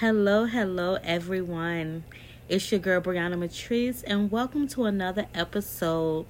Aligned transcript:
Hello, 0.00 0.46
hello, 0.46 0.96
everyone. 1.04 2.04
It's 2.48 2.72
your 2.72 2.80
girl 2.80 3.02
Brianna 3.02 3.38
Matrice, 3.38 4.02
and 4.02 4.30
welcome 4.30 4.66
to 4.68 4.86
another 4.86 5.26
episode 5.34 6.24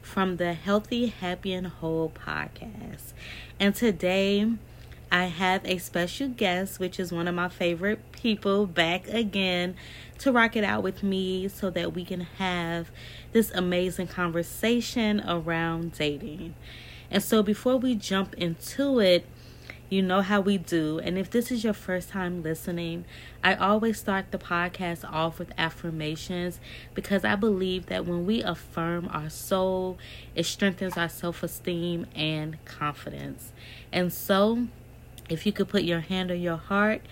from 0.00 0.38
the 0.38 0.54
Healthy, 0.54 1.06
Happy, 1.06 1.52
and 1.52 1.68
Whole 1.68 2.10
podcast. 2.10 3.12
And 3.60 3.76
today, 3.76 4.52
I 5.12 5.26
have 5.26 5.64
a 5.64 5.78
special 5.78 6.30
guest, 6.30 6.80
which 6.80 6.98
is 6.98 7.12
one 7.12 7.28
of 7.28 7.36
my 7.36 7.48
favorite 7.48 8.10
people, 8.10 8.66
back 8.66 9.06
again 9.06 9.76
to 10.18 10.32
rock 10.32 10.56
it 10.56 10.64
out 10.64 10.82
with 10.82 11.04
me 11.04 11.46
so 11.46 11.70
that 11.70 11.94
we 11.94 12.04
can 12.04 12.22
have 12.38 12.90
this 13.30 13.52
amazing 13.52 14.08
conversation 14.08 15.22
around 15.28 15.92
dating. 15.92 16.56
And 17.08 17.22
so, 17.22 17.44
before 17.44 17.76
we 17.76 17.94
jump 17.94 18.34
into 18.34 18.98
it, 18.98 19.26
you 19.92 20.00
know 20.00 20.22
how 20.22 20.40
we 20.40 20.56
do. 20.56 20.98
And 21.00 21.18
if 21.18 21.30
this 21.30 21.52
is 21.52 21.62
your 21.62 21.74
first 21.74 22.08
time 22.08 22.42
listening, 22.42 23.04
I 23.44 23.54
always 23.54 23.98
start 24.00 24.30
the 24.30 24.38
podcast 24.38 25.04
off 25.04 25.38
with 25.38 25.52
affirmations 25.58 26.58
because 26.94 27.24
I 27.24 27.36
believe 27.36 27.86
that 27.86 28.06
when 28.06 28.24
we 28.24 28.42
affirm 28.42 29.10
our 29.12 29.28
soul, 29.28 29.98
it 30.34 30.46
strengthens 30.46 30.96
our 30.96 31.10
self 31.10 31.42
esteem 31.42 32.06
and 32.14 32.56
confidence. 32.64 33.52
And 33.92 34.10
so, 34.10 34.66
if 35.28 35.44
you 35.44 35.52
could 35.52 35.68
put 35.68 35.82
your 35.82 36.00
hand 36.00 36.30
on 36.30 36.40
your 36.40 36.56
heart 36.56 37.02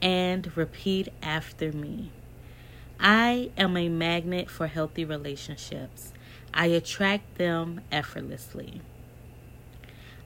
and 0.00 0.56
repeat 0.56 1.08
after 1.22 1.72
me 1.72 2.12
I 3.00 3.50
am 3.56 3.76
a 3.76 3.88
magnet 3.88 4.48
for 4.48 4.68
healthy 4.68 5.04
relationships. 5.04 6.12
I 6.54 6.66
attract 6.66 7.36
them 7.36 7.80
effortlessly. 7.90 8.80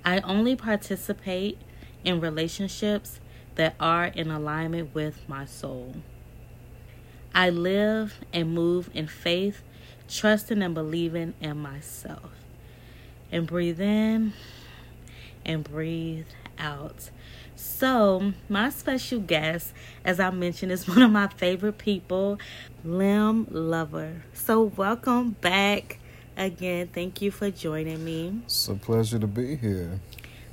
I 0.05 0.20
only 0.20 0.56
participate 0.56 1.58
in 2.06 2.20
relationships 2.20 3.20
that 3.56 3.74
are 3.80 4.06
in 4.06 4.30
alignment 4.30 4.95
with 4.95 5.28
my 5.28 5.45
soul. 5.45 5.97
I 7.34 7.51
live 7.51 8.20
and 8.33 8.55
move 8.55 8.89
in 8.94 9.08
faith, 9.08 9.62
trusting 10.08 10.62
and 10.62 10.75
believing 10.75 11.34
in 11.41 11.58
myself. 11.58 12.30
And 13.30 13.47
breathe 13.47 13.80
in 13.80 14.33
and 15.45 15.64
breathe 15.64 16.28
out. 16.58 17.11
So, 17.56 18.33
my 18.48 18.70
special 18.70 19.19
guest, 19.19 19.73
as 20.05 20.20
I 20.20 20.30
mentioned, 20.30 20.70
is 20.73 20.86
one 20.89 21.02
of 21.02 21.11
my 21.11 21.27
favorite 21.27 21.78
people, 21.78 22.39
Lem 22.84 23.47
Luvah. 23.47 24.20
So, 24.33 24.62
welcome 24.62 25.30
back 25.41 25.98
again. 26.36 26.89
Thank 26.92 27.20
you 27.20 27.30
for 27.30 27.50
joining 27.50 28.05
me. 28.05 28.42
It's 28.45 28.69
a 28.69 28.75
pleasure 28.75 29.19
to 29.19 29.27
be 29.27 29.56
here. 29.56 30.00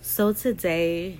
So, 0.01 0.33
today, 0.33 1.19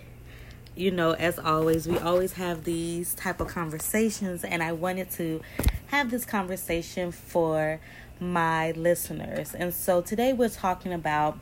you 0.75 0.91
know, 0.91 1.11
as 1.11 1.37
always, 1.37 1.87
we 1.87 1.97
always 1.97 2.33
have 2.33 2.63
these 2.63 3.13
type 3.13 3.39
of 3.39 3.47
conversations, 3.47 4.43
and 4.43 4.63
I 4.63 4.71
wanted 4.71 5.11
to 5.11 5.41
have 5.87 6.09
this 6.09 6.25
conversation 6.25 7.11
for 7.11 7.79
my 8.19 8.71
listeners. 8.71 9.53
And 9.53 9.73
so, 9.73 10.01
today, 10.01 10.33
we're 10.33 10.49
talking 10.49 10.93
about 10.93 11.39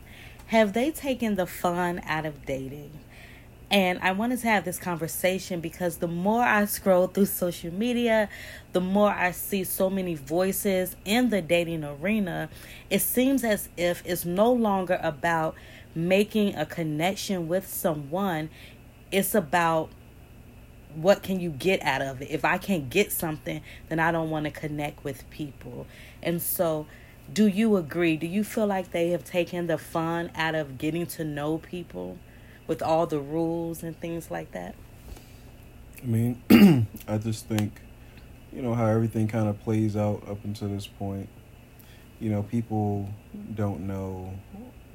have 0.47 0.73
they 0.73 0.91
taken 0.91 1.35
the 1.35 1.45
fun 1.45 2.01
out 2.05 2.25
of 2.25 2.45
dating? 2.45 2.91
And 3.69 3.99
I 3.99 4.11
wanted 4.11 4.39
to 4.41 4.47
have 4.47 4.65
this 4.65 4.77
conversation 4.77 5.61
because 5.61 5.97
the 5.97 6.07
more 6.09 6.43
I 6.43 6.65
scroll 6.65 7.07
through 7.07 7.27
social 7.27 7.71
media, 7.71 8.27
the 8.73 8.81
more 8.81 9.11
I 9.11 9.31
see 9.31 9.63
so 9.63 9.89
many 9.89 10.15
voices 10.15 10.97
in 11.05 11.29
the 11.29 11.41
dating 11.41 11.85
arena. 11.85 12.49
It 12.89 12.99
seems 12.99 13.45
as 13.45 13.69
if 13.77 14.03
it's 14.05 14.25
no 14.25 14.51
longer 14.51 14.99
about 15.01 15.55
making 15.95 16.55
a 16.55 16.65
connection 16.65 17.47
with 17.47 17.65
someone, 17.65 18.49
it's 19.11 19.35
about 19.35 19.89
what 20.95 21.23
can 21.23 21.39
you 21.39 21.49
get 21.49 21.81
out 21.83 22.01
of 22.01 22.21
it. 22.21 22.29
If 22.29 22.43
I 22.43 22.57
can't 22.57 22.89
get 22.89 23.11
something, 23.11 23.61
then 23.89 23.99
I 23.99 24.11
don't 24.11 24.29
want 24.29 24.45
to 24.45 24.51
connect 24.51 25.03
with 25.03 25.29
people. 25.29 25.87
And 26.21 26.41
so, 26.41 26.85
do 27.31 27.47
you 27.47 27.77
agree? 27.77 28.17
Do 28.17 28.27
you 28.27 28.43
feel 28.43 28.67
like 28.67 28.91
they 28.91 29.09
have 29.11 29.23
taken 29.23 29.67
the 29.67 29.77
fun 29.77 30.31
out 30.35 30.55
of 30.55 30.77
getting 30.77 31.05
to 31.07 31.23
know 31.23 31.59
people? 31.59 32.17
with 32.71 32.81
all 32.81 33.05
the 33.05 33.19
rules 33.19 33.83
and 33.83 33.99
things 33.99 34.31
like 34.31 34.51
that? 34.53 34.75
I 36.01 36.05
mean, 36.05 36.41
I 37.07 37.17
just 37.17 37.45
think, 37.45 37.81
you 38.53 38.61
know, 38.61 38.73
how 38.73 38.85
everything 38.85 39.27
kind 39.27 39.49
of 39.49 39.59
plays 39.59 39.97
out 39.97 40.25
up 40.25 40.43
until 40.45 40.69
this 40.69 40.87
point. 40.87 41.27
You 42.21 42.29
know, 42.29 42.43
people 42.43 43.09
don't 43.55 43.87
know 43.87 44.33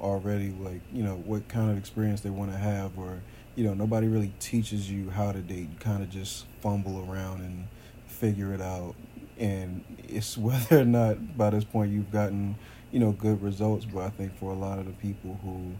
already, 0.01 0.55
like, 0.59 0.81
you 0.91 1.03
know, 1.03 1.17
what 1.17 1.47
kind 1.47 1.69
of 1.69 1.77
experience 1.77 2.21
they 2.21 2.31
want 2.31 2.51
to 2.51 2.57
have, 2.57 2.97
or, 2.97 3.21
you 3.57 3.63
know, 3.63 3.73
nobody 3.73 4.07
really 4.07 4.31
teaches 4.39 4.89
you 4.89 5.09
how 5.09 5.31
to 5.31 5.39
date. 5.39 5.67
You 5.71 5.79
kind 5.79 6.03
of 6.03 6.11
just 6.11 6.45
fumble 6.61 7.03
around 7.09 7.41
and 7.41 7.67
figure 8.05 8.53
it 8.53 8.61
out. 8.61 8.93
And 9.39 9.83
it's 10.07 10.37
whether 10.37 10.79
or 10.79 10.85
not 10.85 11.35
by 11.35 11.49
this 11.49 11.63
point 11.63 11.91
you've 11.91 12.11
gotten, 12.11 12.55
you 12.91 12.99
know, 12.99 13.11
good 13.11 13.41
results. 13.41 13.83
But 13.83 14.01
I 14.01 14.09
think 14.11 14.37
for 14.37 14.51
a 14.51 14.55
lot 14.55 14.77
of 14.77 14.85
the 14.85 14.93
people 14.93 15.39
who, 15.43 15.71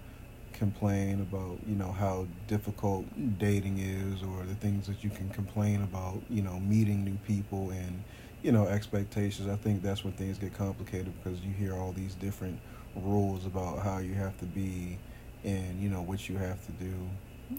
complain 0.54 1.22
about 1.22 1.60
you 1.68 1.76
know 1.76 1.92
how 1.92 2.26
difficult 2.48 3.06
dating 3.38 3.78
is 3.78 4.24
or 4.24 4.44
the 4.44 4.56
things 4.56 4.88
that 4.88 5.04
you 5.04 5.10
can 5.12 5.30
complain 5.30 5.84
about 5.84 6.20
you 6.32 6.42
know 6.42 6.60
meeting 6.62 7.06
new 7.06 7.16
people 7.28 7.70
and 7.70 8.04
you 8.42 8.52
know 8.52 8.66
expectations 8.66 9.48
i 9.48 9.56
think 9.56 9.84
that's 9.84 10.04
when 10.04 10.12
things 10.14 10.40
get 10.40 10.52
complicated 10.56 11.14
because 11.22 11.40
you 11.42 11.52
hear 11.54 11.76
all 11.76 11.92
these 11.92 12.16
different 12.16 12.60
rules 12.96 13.46
about 13.46 13.84
how 13.84 14.00
you 14.00 14.16
have 14.16 14.36
to 14.40 14.46
be 14.46 14.98
and 15.44 15.80
you 15.80 15.90
know 15.90 16.02
what 16.02 16.28
you 16.28 16.36
have 16.36 16.66
to 16.66 16.72
do 16.84 16.94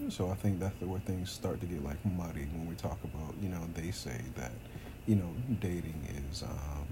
so 0.09 0.29
i 0.29 0.35
think 0.35 0.59
that's 0.59 0.79
where 0.81 0.99
things 1.01 1.31
start 1.31 1.59
to 1.59 1.65
get 1.65 1.83
like 1.83 1.97
muddy 2.05 2.47
when 2.53 2.67
we 2.67 2.75
talk 2.75 2.99
about 3.03 3.33
you 3.41 3.49
know 3.49 3.61
they 3.75 3.91
say 3.91 4.19
that 4.35 4.51
you 5.07 5.15
know 5.15 5.29
dating 5.59 5.99
is 6.29 6.43
um 6.43 6.87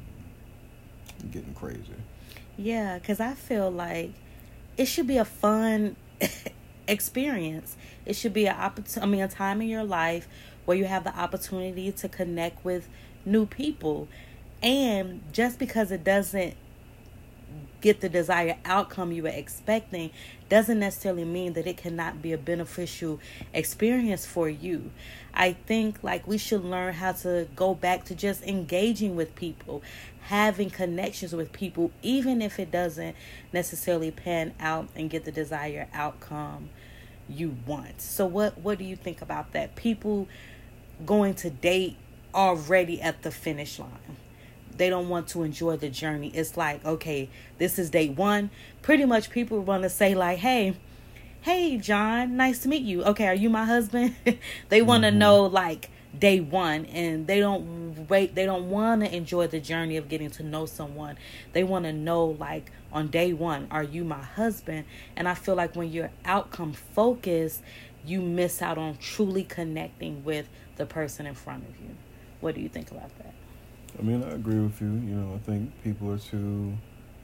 getting 1.31 1.53
crazy 1.53 1.93
yeah 2.57 2.97
because 2.97 3.19
i 3.19 3.33
feel 3.33 3.69
like 3.69 4.11
it 4.77 4.85
should 4.85 5.07
be 5.07 5.17
a 5.17 5.25
fun 5.25 5.95
experience. 6.87 7.75
It 8.05 8.15
should 8.15 8.33
be 8.33 8.45
a 8.45 8.53
opportunity. 8.53 9.01
I 9.01 9.05
mean, 9.05 9.21
a 9.21 9.27
time 9.27 9.61
in 9.61 9.67
your 9.67 9.83
life 9.83 10.27
where 10.65 10.77
you 10.77 10.85
have 10.85 11.03
the 11.03 11.17
opportunity 11.17 11.91
to 11.91 12.09
connect 12.09 12.63
with 12.63 12.87
new 13.25 13.45
people, 13.45 14.07
and 14.61 15.21
just 15.31 15.59
because 15.59 15.91
it 15.91 16.03
doesn't 16.03 16.55
get 17.81 18.01
the 18.01 18.09
desired 18.09 18.57
outcome 18.65 19.11
you 19.11 19.23
were 19.23 19.29
expecting 19.29 20.11
doesn't 20.49 20.79
necessarily 20.79 21.25
mean 21.25 21.53
that 21.53 21.67
it 21.67 21.77
cannot 21.77 22.21
be 22.21 22.33
a 22.33 22.37
beneficial 22.37 23.19
experience 23.53 24.25
for 24.25 24.49
you. 24.49 24.91
I 25.33 25.53
think 25.53 26.03
like 26.03 26.25
we 26.25 26.37
should 26.37 26.63
learn 26.63 26.93
how 26.93 27.11
to 27.11 27.47
go 27.55 27.75
back 27.75 28.05
to 28.05 28.15
just 28.15 28.43
engaging 28.43 29.15
with 29.15 29.35
people, 29.35 29.83
having 30.21 30.69
connections 30.69 31.33
with 31.33 31.51
people, 31.51 31.91
even 32.01 32.41
if 32.41 32.59
it 32.59 32.71
doesn't 32.71 33.15
necessarily 33.53 34.11
pan 34.11 34.53
out 34.59 34.89
and 34.95 35.09
get 35.09 35.25
the 35.25 35.31
desired 35.31 35.87
outcome 35.93 36.69
you 37.29 37.57
want. 37.65 38.01
So 38.01 38.25
what 38.25 38.57
what 38.59 38.77
do 38.77 38.85
you 38.85 38.95
think 38.95 39.21
about 39.21 39.51
that? 39.51 39.75
People 39.75 40.27
going 41.05 41.35
to 41.35 41.49
date 41.49 41.97
already 42.33 43.01
at 43.01 43.21
the 43.21 43.31
finish 43.31 43.79
line. 43.79 44.17
They 44.77 44.89
don't 44.89 45.09
want 45.09 45.27
to 45.29 45.43
enjoy 45.43 45.77
the 45.77 45.89
journey. 45.89 46.31
It's 46.33 46.55
like, 46.55 46.85
okay, 46.85 47.29
this 47.57 47.79
is 47.79 47.89
day 47.89 48.09
one. 48.09 48.49
Pretty 48.81 49.05
much 49.05 49.29
people 49.29 49.59
want 49.59 49.83
to 49.83 49.89
say 49.89 50.15
like, 50.15 50.39
hey, 50.39 50.75
hey 51.41 51.77
John, 51.77 52.37
nice 52.37 52.59
to 52.59 52.69
meet 52.69 52.83
you. 52.83 53.03
Okay, 53.03 53.27
are 53.27 53.33
you 53.33 53.49
my 53.49 53.65
husband? 53.65 54.15
they 54.69 54.81
want 54.81 55.03
to 55.03 55.09
mm-hmm. 55.09 55.19
know 55.19 55.43
like 55.43 55.89
day 56.17 56.39
one 56.39 56.85
and 56.85 57.27
they 57.27 57.39
don't 57.39 58.09
wait 58.09 58.33
they 58.33 58.45
don't 58.45 58.69
want 58.69 59.03
to 59.03 59.15
enjoy 59.15 59.47
the 59.47 59.59
journey 59.59 59.97
of 59.97 60.09
getting 60.09 60.29
to 60.29 60.41
know 60.41 60.65
someone 60.65 61.17
they 61.53 61.63
want 61.63 61.85
to 61.85 61.93
know 61.93 62.25
like 62.25 62.71
on 62.91 63.07
day 63.07 63.33
one 63.33 63.67
are 63.69 63.83
you 63.83 64.03
my 64.03 64.21
husband 64.21 64.85
and 65.15 65.27
i 65.27 65.33
feel 65.33 65.53
like 65.55 65.75
when 65.75 65.91
you're 65.91 66.11
outcome 66.25 66.73
focused 66.73 67.61
you 68.05 68.21
miss 68.21 68.61
out 68.61 68.77
on 68.77 68.97
truly 68.97 69.43
connecting 69.43 70.23
with 70.23 70.47
the 70.77 70.85
person 70.85 71.25
in 71.25 71.35
front 71.35 71.63
of 71.67 71.79
you 71.81 71.89
what 72.39 72.55
do 72.55 72.61
you 72.61 72.69
think 72.69 72.89
about 72.89 73.15
that 73.19 73.33
i 73.99 74.01
mean 74.01 74.23
i 74.23 74.29
agree 74.31 74.59
with 74.59 74.79
you 74.81 74.87
you 74.87 75.15
know 75.15 75.33
i 75.35 75.37
think 75.39 75.71
people 75.83 76.11
are 76.11 76.17
too 76.19 76.73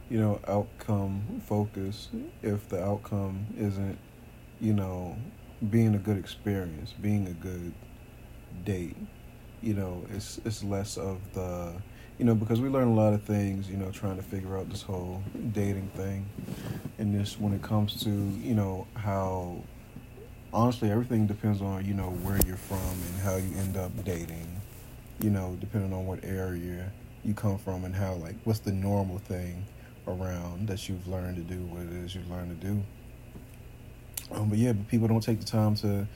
you 0.10 0.20
know 0.20 0.40
outcome 0.48 1.42
focused 1.46 2.10
if 2.42 2.68
the 2.70 2.84
outcome 2.84 3.46
isn't 3.58 3.98
you 4.60 4.74
know 4.74 5.16
being 5.70 5.96
a 5.96 5.98
good 5.98 6.18
experience 6.18 6.94
being 7.02 7.28
a 7.28 7.32
good 7.32 7.74
date. 8.64 8.96
You 9.62 9.74
know, 9.76 10.06
it's 10.14 10.40
it's 10.46 10.64
less 10.64 10.98
of 10.98 11.20
the 11.34 11.74
you 12.20 12.26
know, 12.26 12.36
because 12.36 12.62
we 12.62 12.70
learn 12.70 12.90
a 12.90 12.94
lot 12.94 13.14
of 13.14 13.24
things, 13.24 13.70
you 13.70 13.78
know, 13.78 13.90
trying 13.92 14.18
to 14.18 14.22
figure 14.22 14.58
out 14.58 14.70
this 14.70 14.84
whole 14.84 15.24
dating 15.52 15.90
thing. 15.96 16.28
And 17.00 17.14
this 17.14 17.40
when 17.40 17.54
it 17.54 17.62
comes 17.62 18.04
to, 18.04 18.10
you 18.10 18.54
know, 18.54 18.88
how 18.94 19.64
honestly 20.54 20.92
everything 20.92 21.26
depends 21.26 21.62
on, 21.62 21.86
you 21.86 21.94
know, 21.94 22.12
where 22.24 22.40
you're 22.46 22.58
from 22.58 22.78
and 22.78 23.22
how 23.24 23.38
you 23.38 23.56
end 23.58 23.78
up 23.78 23.92
dating. 24.06 24.53
You 25.20 25.30
know, 25.30 25.58
depending 25.60 25.94
on 25.94 26.06
what 26.06 26.24
area 26.24 26.92
you 27.24 27.34
come 27.34 27.58
from 27.58 27.86
and 27.86 27.96
how 27.96 28.16
like 28.16 28.36
what's 28.44 28.60
the 28.60 28.72
normal 28.72 29.20
thing 29.20 29.66
around 30.08 30.68
that 30.68 30.90
you've 30.90 31.08
learned 31.08 31.38
to 31.38 31.44
do 31.44 31.62
what 31.66 31.84
it 31.84 31.94
is 31.94 32.14
you've 32.14 32.30
learned 32.30 32.60
to 32.60 32.68
do. 32.68 32.84
Um, 34.32 34.50
but 34.50 34.58
yeah, 34.58 34.74
but 34.74 34.88
people 34.88 35.08
don't 35.08 35.22
take 35.22 35.40
the 35.40 35.46
time 35.46 35.76
to 35.76 36.08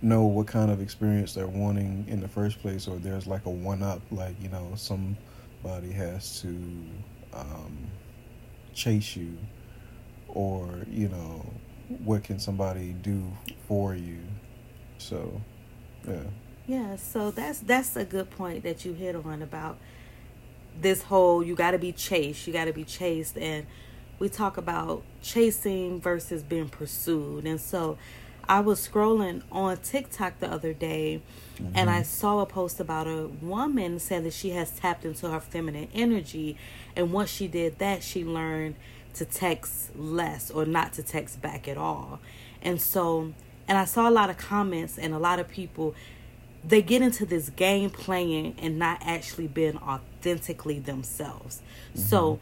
know 0.00 0.24
what 0.24 0.46
kind 0.46 0.70
of 0.70 0.80
experience 0.80 1.34
they're 1.34 1.46
wanting 1.46 2.04
in 2.08 2.20
the 2.20 2.28
first 2.28 2.60
place, 2.60 2.86
or 2.86 2.96
there's 2.96 3.26
like 3.26 3.44
a 3.46 3.50
one 3.50 3.82
up, 3.82 4.00
like 4.10 4.40
you 4.40 4.48
know 4.48 4.72
somebody 4.76 5.92
has 5.92 6.40
to 6.42 6.48
um, 7.34 7.76
chase 8.74 9.16
you, 9.16 9.36
or 10.28 10.68
you 10.88 11.08
know 11.08 11.44
what 12.04 12.22
can 12.22 12.38
somebody 12.38 12.92
do 13.02 13.22
for 13.66 13.94
you. 13.94 14.18
So, 14.98 15.40
yeah. 16.06 16.20
Yeah, 16.68 16.96
so 16.96 17.30
that's 17.30 17.60
that's 17.60 17.96
a 17.96 18.04
good 18.04 18.30
point 18.30 18.62
that 18.62 18.84
you 18.84 18.92
hit 18.92 19.16
on 19.16 19.40
about 19.40 19.78
this 20.78 21.02
whole 21.02 21.42
you 21.42 21.54
got 21.54 21.70
to 21.70 21.78
be 21.78 21.92
chased, 21.92 22.46
you 22.46 22.52
got 22.52 22.66
to 22.66 22.74
be 22.74 22.84
chased 22.84 23.38
and 23.38 23.66
we 24.18 24.28
talk 24.28 24.58
about 24.58 25.02
chasing 25.22 25.98
versus 25.98 26.42
being 26.42 26.68
pursued. 26.68 27.46
And 27.46 27.58
so 27.58 27.96
I 28.46 28.60
was 28.60 28.86
scrolling 28.86 29.42
on 29.50 29.78
TikTok 29.78 30.40
the 30.40 30.50
other 30.52 30.74
day 30.74 31.22
mm-hmm. 31.56 31.72
and 31.74 31.88
I 31.88 32.02
saw 32.02 32.40
a 32.40 32.46
post 32.46 32.80
about 32.80 33.06
a 33.06 33.28
woman 33.40 33.98
said 33.98 34.24
that 34.24 34.34
she 34.34 34.50
has 34.50 34.70
tapped 34.70 35.06
into 35.06 35.30
her 35.30 35.40
feminine 35.40 35.88
energy. 35.94 36.58
And 36.94 37.12
once 37.12 37.30
she 37.30 37.48
did 37.48 37.78
that, 37.78 38.02
she 38.02 38.24
learned 38.24 38.74
to 39.14 39.24
text 39.24 39.96
less 39.96 40.50
or 40.50 40.66
not 40.66 40.92
to 40.94 41.02
text 41.02 41.40
back 41.40 41.66
at 41.66 41.78
all. 41.78 42.20
And 42.60 42.78
so, 42.78 43.32
and 43.66 43.78
I 43.78 43.86
saw 43.86 44.06
a 44.08 44.12
lot 44.12 44.28
of 44.28 44.36
comments 44.36 44.98
and 44.98 45.14
a 45.14 45.18
lot 45.18 45.38
of 45.38 45.48
people, 45.48 45.94
they 46.64 46.82
get 46.82 47.02
into 47.02 47.24
this 47.24 47.50
game 47.50 47.90
playing 47.90 48.56
and 48.58 48.78
not 48.78 48.98
actually 49.02 49.46
being 49.46 49.78
authentically 49.78 50.78
themselves. 50.78 51.62
Mm-hmm. 51.94 52.00
So, 52.00 52.40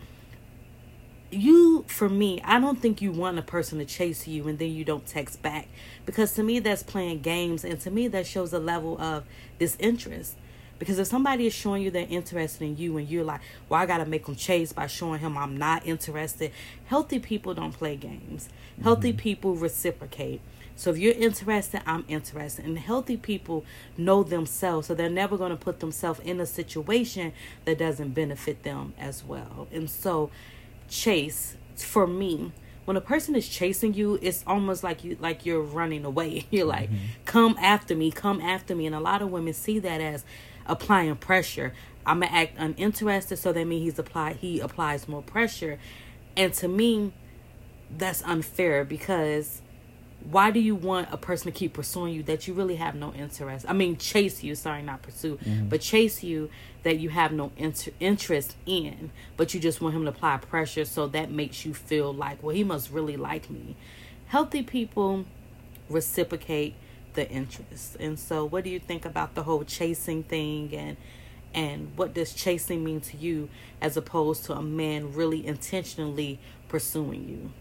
you 1.31 1.85
for 1.89 2.09
me 2.09 2.41
i 2.45 2.61
don't 2.61 2.81
think 2.81 3.03
you 3.03 3.11
want 3.11 3.39
a 3.39 3.43
person 3.43 3.79
to 3.79 3.85
chase 3.85 4.29
you 4.29 4.47
and 4.47 4.59
then 4.59 4.71
you 4.71 4.85
don't 4.85 5.07
text 5.07 5.43
back 5.43 5.67
because 6.05 6.33
to 6.33 6.43
me 6.43 6.59
that's 6.61 6.83
playing 6.83 7.21
games 7.21 7.65
and 7.65 7.81
to 7.81 7.91
me 7.91 8.07
that 8.07 8.27
shows 8.27 8.53
a 8.53 8.59
level 8.59 9.01
of 9.01 9.25
disinterest 9.59 10.37
because 10.79 10.99
if 10.99 11.07
somebody 11.07 11.47
is 11.47 11.53
showing 11.53 11.83
you 11.83 11.91
they're 11.91 12.07
interested 12.09 12.65
in 12.65 12.77
you 12.77 12.97
and 12.97 13.09
you're 13.09 13.25
like 13.25 13.41
well 13.69 13.81
i 13.81 13.87
gotta 13.87 14.07
make 14.07 14.25
them 14.27 14.37
chase 14.37 14.73
by 14.73 14.87
showing 14.87 15.19
him 15.19 15.37
i'm 15.37 15.57
not 15.57 15.85
interested 15.85 16.53
healthy 16.87 17.19
people 17.19 17.55
don't 17.55 17.73
play 17.73 17.97
games 17.97 18.49
healthy 18.83 19.11
mm-hmm. 19.11 19.19
people 19.19 19.55
reciprocate 19.57 20.41
so 20.77 20.91
if 20.91 20.99
you're 20.99 21.15
interested 21.15 21.83
i'm 21.87 22.05
interested. 22.07 22.65
And 22.65 22.79
healthy 22.79 23.17
people 23.17 23.65
know 23.97 24.23
themselves 24.23 24.87
so 24.87 24.95
they're 24.95 25.09
never 25.09 25.37
going 25.37 25.51
to 25.51 25.57
put 25.57 25.81
themselves 25.81 26.21
in 26.21 26.39
a 26.41 26.47
situation 26.47 27.33
that 27.65 27.79
doesn't 27.79 28.11
benefit 28.11 28.63
them 28.63 28.95
as 28.99 29.25
well. 29.25 29.67
And 29.73 29.91
so 29.91 30.31
chase 30.89 31.57
for 31.77 32.07
me 32.07 32.53
when 32.85 32.97
a 32.97 33.01
person 33.01 33.35
is 33.35 33.49
chasing 33.49 33.93
you 33.93 34.19
it's 34.23 34.45
almost 34.47 34.85
like 34.85 35.03
you 35.03 35.17
like 35.19 35.47
you're 35.47 35.63
running 35.63 36.05
away. 36.05 36.47
You're 36.51 36.67
like 36.67 36.91
mm-hmm. 36.91 37.05
come 37.25 37.57
after 37.61 37.97
me 37.97 38.11
come 38.11 38.41
after 38.41 38.77
me. 38.77 38.87
And 38.87 38.95
a 38.95 39.01
lot 39.01 39.23
of 39.23 39.31
women 39.31 39.55
see 39.55 39.79
that 39.81 40.01
as 40.01 40.25
applying 40.67 41.17
pressure. 41.17 41.73
I'm 42.05 42.21
gonna 42.21 42.33
act 42.33 42.57
uninterested 42.59 43.39
so 43.39 43.53
that 43.53 43.67
means 43.67 43.83
he's 43.83 43.99
applied 43.99 44.37
he 44.37 44.61
applies 44.61 45.09
more 45.09 45.23
pressure. 45.23 45.79
And 46.37 46.53
to 46.55 46.69
me 46.69 47.13
that's 47.91 48.23
unfair 48.23 48.85
because 48.85 49.63
why 50.31 50.51
do 50.51 50.59
you 50.59 50.75
want 50.75 51.09
a 51.13 51.17
person 51.17 51.53
to 51.53 51.57
keep 51.57 51.73
pursuing 51.73 52.13
you 52.13 52.23
that 52.25 52.49
you 52.49 52.55
really 52.55 52.77
have 52.77 52.95
no 52.95 53.13
interest? 53.15 53.65
I 53.69 53.73
mean 53.73 53.97
chase 53.97 54.43
you 54.43 54.55
sorry 54.55 54.83
not 54.83 55.03
pursue 55.03 55.37
mm-hmm. 55.37 55.69
but 55.69 55.81
chase 55.81 56.23
you 56.23 56.51
that 56.83 56.99
you 56.99 57.11
have 57.11 57.33
no 57.33 57.53
inter- 57.57 57.93
interest 58.01 58.57
in 58.67 59.11
but 59.37 59.55
you 59.55 59.61
just 59.61 59.81
want 59.81 59.95
him 59.95 60.03
to 60.05 60.11
apply 60.11 60.37
pressure 60.39 60.85
so 60.85 61.07
that 61.09 61.31
makes 61.31 61.65
you 61.65 61.75
feel 61.75 62.13
like 62.13 62.43
well 62.43 62.55
he 62.55 62.65
must 62.65 62.91
really 62.91 63.17
like 63.17 63.49
me. 63.51 63.77
Healthy 64.27 64.65
people 64.65 65.27
reciprocate 65.89 66.75
the 67.15 67.29
interest. 67.31 67.97
And 67.99 68.19
so 68.19 68.45
what 68.45 68.65
do 68.65 68.71
you 68.71 68.79
think 68.79 69.05
about 69.05 69.35
the 69.35 69.43
whole 69.45 69.65
chasing 69.65 70.23
thing? 70.23 70.75
And 70.75 70.97
and 71.55 71.93
what 71.97 72.15
does 72.15 72.35
chasing 72.35 72.85
mean 72.85 73.01
to 73.01 73.17
you 73.17 73.49
as 73.81 73.97
opposed 73.97 74.45
to 74.45 74.53
a 74.53 74.63
man 74.63 75.15
really 75.15 75.47
intentionally 75.47 76.39
pursuing 76.69 77.29
you? 77.29 77.53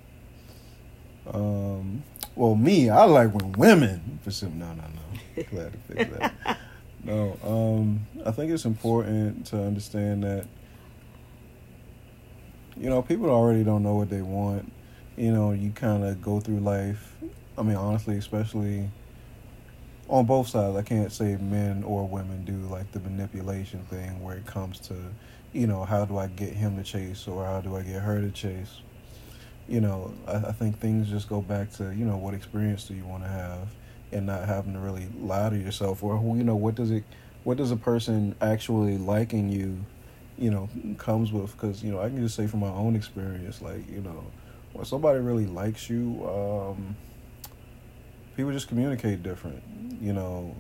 Um 1.31 2.03
well, 2.35 2.55
me, 2.55 2.89
I 2.89 3.05
like 3.05 3.33
when 3.33 3.53
women 3.53 4.19
pursue. 4.23 4.49
No, 4.49 4.67
no, 4.73 4.83
no. 4.83 5.43
Glad 5.43 5.71
to 5.73 5.93
fix 5.93 6.17
that. 6.17 6.57
no, 7.03 7.37
um, 7.43 8.05
I 8.25 8.31
think 8.31 8.51
it's 8.51 8.65
important 8.65 9.45
to 9.47 9.61
understand 9.61 10.23
that 10.23 10.47
you 12.77 12.89
know 12.89 13.01
people 13.01 13.29
already 13.29 13.63
don't 13.63 13.83
know 13.83 13.95
what 13.95 14.09
they 14.09 14.21
want. 14.21 14.71
You 15.15 15.31
know, 15.31 15.51
you 15.51 15.71
kind 15.71 16.03
of 16.03 16.21
go 16.21 16.39
through 16.39 16.59
life. 16.59 17.15
I 17.57 17.63
mean, 17.63 17.77
honestly, 17.77 18.17
especially 18.17 18.89
on 20.07 20.25
both 20.25 20.47
sides. 20.47 20.75
I 20.75 20.81
can't 20.83 21.11
say 21.11 21.38
men 21.38 21.83
or 21.83 22.07
women 22.07 22.45
do 22.45 22.57
like 22.71 22.91
the 22.91 22.99
manipulation 22.99 23.83
thing 23.85 24.21
where 24.21 24.35
it 24.35 24.45
comes 24.45 24.79
to, 24.81 24.95
you 25.53 25.67
know, 25.67 25.83
how 25.83 26.05
do 26.05 26.17
I 26.17 26.27
get 26.27 26.53
him 26.53 26.77
to 26.77 26.83
chase 26.83 27.27
or 27.27 27.45
how 27.45 27.61
do 27.61 27.75
I 27.75 27.81
get 27.81 28.01
her 28.01 28.21
to 28.21 28.31
chase 28.31 28.81
you 29.67 29.81
know, 29.81 30.13
I, 30.27 30.35
I 30.35 30.51
think 30.51 30.79
things 30.79 31.09
just 31.09 31.27
go 31.27 31.41
back 31.41 31.71
to, 31.73 31.94
you 31.95 32.06
know, 32.06 32.17
what 32.17 32.33
experience 32.33 32.85
do 32.85 32.94
you 32.94 33.06
want 33.06 33.23
to 33.23 33.29
have 33.29 33.67
and 34.12 34.25
not 34.25 34.45
having 34.47 34.73
to 34.73 34.79
really 34.79 35.07
lie 35.19 35.50
to 35.50 35.57
yourself 35.57 36.03
or, 36.03 36.17
you 36.35 36.44
know, 36.44 36.56
what 36.56 36.75
does 36.75 36.91
it, 36.91 37.03
what 37.44 37.57
does 37.57 37.71
a 37.71 37.75
person 37.75 38.35
actually 38.41 38.97
liking 38.97 39.50
you, 39.50 39.77
you 40.38 40.51
know, 40.51 40.69
comes 40.97 41.31
with? 41.31 41.51
Because, 41.51 41.83
you 41.83 41.91
know, 41.91 42.00
I 42.00 42.09
can 42.09 42.21
just 42.21 42.35
say 42.35 42.47
from 42.47 42.59
my 42.59 42.69
own 42.69 42.95
experience, 42.95 43.62
like, 43.62 43.89
you 43.89 44.01
know, 44.01 44.23
when 44.73 44.85
somebody 44.85 45.19
really 45.19 45.45
likes 45.47 45.89
you, 45.89 46.27
um, 46.27 46.95
people 48.35 48.51
just 48.51 48.67
communicate 48.67 49.23
different, 49.23 49.63
you 50.01 50.13
know. 50.13 50.56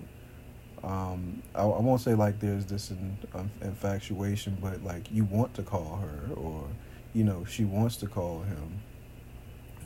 Um, 0.83 1.41
I, 1.55 1.63
I 1.63 1.79
won't 1.79 2.01
say 2.01 2.13
like 2.13 2.39
there's 2.39 2.65
this 2.65 2.91
in, 2.91 3.17
um, 3.33 3.49
infatuation, 3.61 4.57
but 4.61 4.83
like 4.83 5.11
you 5.11 5.25
want 5.25 5.53
to 5.55 5.63
call 5.63 5.97
her 5.97 6.33
or, 6.35 6.63
you 7.13 7.23
know, 7.23 7.43
she 7.45 7.65
wants 7.65 7.97
to 7.97 8.07
call 8.07 8.41
him 8.43 8.81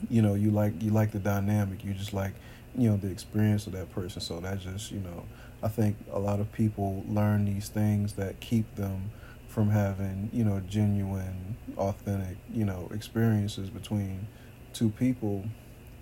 you 0.08 0.22
know 0.22 0.34
you 0.34 0.50
like 0.50 0.80
you 0.82 0.90
like 0.90 1.12
the 1.12 1.18
dynamic 1.18 1.84
you 1.84 1.92
just 1.92 2.12
like 2.12 2.32
you 2.76 2.88
know 2.88 2.96
the 2.96 3.08
experience 3.10 3.66
of 3.66 3.72
that 3.72 3.92
person. 3.92 4.20
So 4.20 4.40
that 4.40 4.60
just 4.60 4.92
you 4.92 5.00
know 5.00 5.24
i 5.62 5.68
think 5.68 5.96
a 6.12 6.18
lot 6.18 6.40
of 6.40 6.50
people 6.52 7.04
learn 7.06 7.44
these 7.44 7.68
things 7.68 8.14
that 8.14 8.40
keep 8.40 8.74
them 8.76 9.10
from 9.48 9.68
having 9.68 10.30
you 10.32 10.44
know 10.44 10.60
genuine 10.68 11.56
authentic 11.76 12.36
you 12.52 12.64
know 12.64 12.88
experiences 12.94 13.68
between 13.68 14.26
two 14.72 14.90
people. 14.90 15.44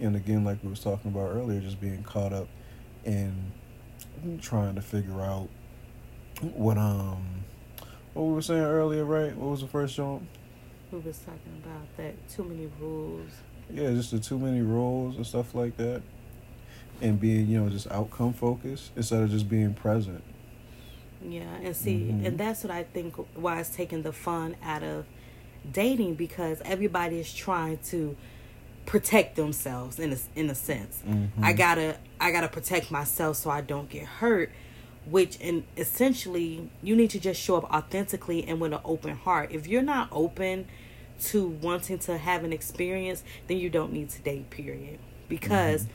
And 0.01 0.15
again 0.15 0.44
like 0.44 0.62
we 0.62 0.71
was 0.71 0.81
talking 0.81 1.11
about 1.11 1.31
earlier 1.31 1.61
just 1.61 1.81
being 1.81 2.03
caught 2.05 2.33
up 2.33 2.49
in 3.05 3.53
trying 4.41 4.75
to 4.75 4.83
figure 4.83 5.23
out 5.23 5.49
what 6.41 6.79
um 6.79 7.25
what 8.15 8.25
we 8.25 8.32
were 8.32 8.43
saying 8.43 8.63
earlier 8.63 9.05
right? 9.05 9.34
What 9.37 9.51
was 9.51 9.61
the 9.63 9.67
first 9.67 9.96
jump 9.96 10.22
we 10.91 10.99
was 11.01 11.19
talking 11.19 11.63
about 11.63 11.96
that 11.96 12.15
too 12.29 12.44
many 12.44 12.70
rules 12.81 13.31
yeah, 13.72 13.91
just 13.91 14.10
the 14.10 14.19
too 14.19 14.39
many 14.39 14.63
roles 14.63 15.17
and 15.17 15.27
stuff 15.27 15.55
like 15.55 15.77
that, 15.77 16.03
and 17.01 17.20
being 17.20 17.46
you 17.46 17.60
know 17.60 17.69
just 17.69 17.91
outcome 17.91 18.32
focused 18.32 18.93
instead 18.96 19.22
of 19.22 19.31
just 19.31 19.48
being 19.48 19.75
present. 19.75 20.22
Yeah, 21.22 21.43
and 21.63 21.77
see, 21.77 22.01
mm-hmm. 22.01 22.27
and 22.27 22.39
that's 22.39 22.63
what 22.63 22.70
I 22.70 22.84
think 22.84 23.17
why 23.34 23.60
it's 23.60 23.70
taking 23.70 24.03
the 24.03 24.13
fun 24.13 24.56
out 24.63 24.82
of 24.82 25.05
dating 25.70 26.15
because 26.15 26.63
everybody 26.65 27.19
is 27.19 27.32
trying 27.32 27.79
to 27.79 28.17
protect 28.87 29.37
themselves 29.37 29.98
in 29.98 30.13
a 30.13 30.17
in 30.34 30.48
a 30.48 30.55
sense. 30.55 31.03
Mm-hmm. 31.06 31.44
I 31.44 31.53
gotta 31.53 31.96
I 32.20 32.31
gotta 32.31 32.48
protect 32.48 32.91
myself 32.91 33.37
so 33.37 33.51
I 33.51 33.60
don't 33.60 33.89
get 33.89 34.05
hurt. 34.05 34.51
Which 35.05 35.39
and 35.41 35.65
essentially 35.77 36.70
you 36.82 36.94
need 36.94 37.10
to 37.10 37.20
just 37.20 37.41
show 37.41 37.56
up 37.56 37.65
authentically 37.65 38.46
and 38.46 38.60
with 38.60 38.72
an 38.72 38.81
open 38.84 39.17
heart. 39.17 39.51
If 39.53 39.67
you're 39.67 39.82
not 39.82 40.08
open 40.13 40.67
to 41.20 41.46
wanting 41.46 41.98
to 42.01 42.19
have 42.19 42.44
an 42.44 42.53
experience, 42.53 43.22
then 43.46 43.58
you 43.58 43.70
don't 43.70 43.93
need 43.93 44.10
to 44.10 44.22
date, 44.22 44.51
period. 44.51 44.98
Because 45.29 45.84
mm-hmm. 45.84 45.94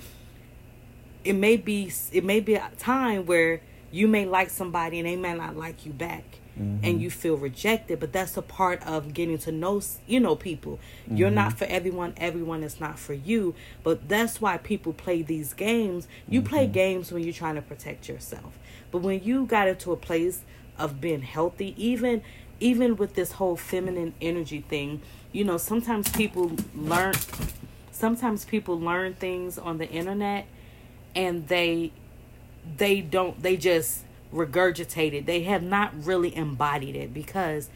it 1.26 1.34
may 1.34 1.58
be 1.58 1.92
it 2.12 2.24
may 2.24 2.40
be 2.40 2.56
a 2.56 2.72
time 2.78 3.26
where 3.26 3.62
you 3.92 4.08
may 4.08 4.26
like 4.26 4.50
somebody 4.50 5.00
and 5.00 5.08
they 5.08 5.16
may 5.16 5.34
not 5.34 5.56
like 5.56 5.86
you 5.86 5.94
back. 5.94 6.40
Mm-hmm. 6.54 6.86
and 6.86 7.02
you 7.02 7.10
feel 7.10 7.36
rejected 7.36 8.00
but 8.00 8.14
that's 8.14 8.38
a 8.38 8.42
part 8.44 8.86
of 8.86 9.12
getting 9.16 9.40
to 9.40 9.52
know 9.52 9.82
you 10.06 10.20
know 10.20 10.36
people 10.36 10.80
mm-hmm. 11.08 11.18
you're 11.18 11.32
not 11.32 11.58
for 11.58 11.66
everyone 11.66 12.14
everyone 12.18 12.62
is 12.62 12.80
not 12.80 13.00
for 13.00 13.16
you 13.16 13.56
but 13.82 14.08
that's 14.08 14.40
why 14.40 14.58
people 14.58 14.94
play 14.94 15.24
these 15.24 15.56
games 15.56 16.08
you 16.30 16.42
mm-hmm. 16.42 16.50
play 16.50 16.68
games 16.68 17.12
when 17.12 17.24
you're 17.24 17.34
trying 17.34 17.56
to 17.56 17.62
protect 17.64 18.08
yourself 18.08 18.60
but 18.92 19.00
when 19.00 19.24
you 19.24 19.48
got 19.48 19.68
into 19.68 19.92
a 19.92 19.98
place 19.98 20.42
of 20.78 21.02
being 21.02 21.24
healthy 21.24 21.74
even 21.76 22.22
even 22.60 22.96
with 22.96 23.16
this 23.16 23.34
whole 23.34 23.56
feminine 23.56 24.14
energy 24.22 24.62
thing, 24.62 25.02
you 25.32 25.44
know, 25.44 25.58
sometimes 25.58 26.10
people 26.10 26.52
learn 26.76 27.14
sometimes 27.92 28.44
people 28.46 28.80
learn 28.80 29.14
things 29.14 29.58
on 29.58 29.78
the 29.78 29.90
internet 29.90 30.46
and 31.16 31.48
they 31.48 31.92
they 32.78 33.02
don't 33.02 33.42
they 33.42 33.58
just 33.58 34.04
regurgitate 34.34 35.14
it. 35.14 35.26
They 35.26 35.44
have 35.44 35.64
not 35.64 35.94
really 36.06 36.36
embodied 36.36 36.96
it 36.96 37.14
because 37.14 37.70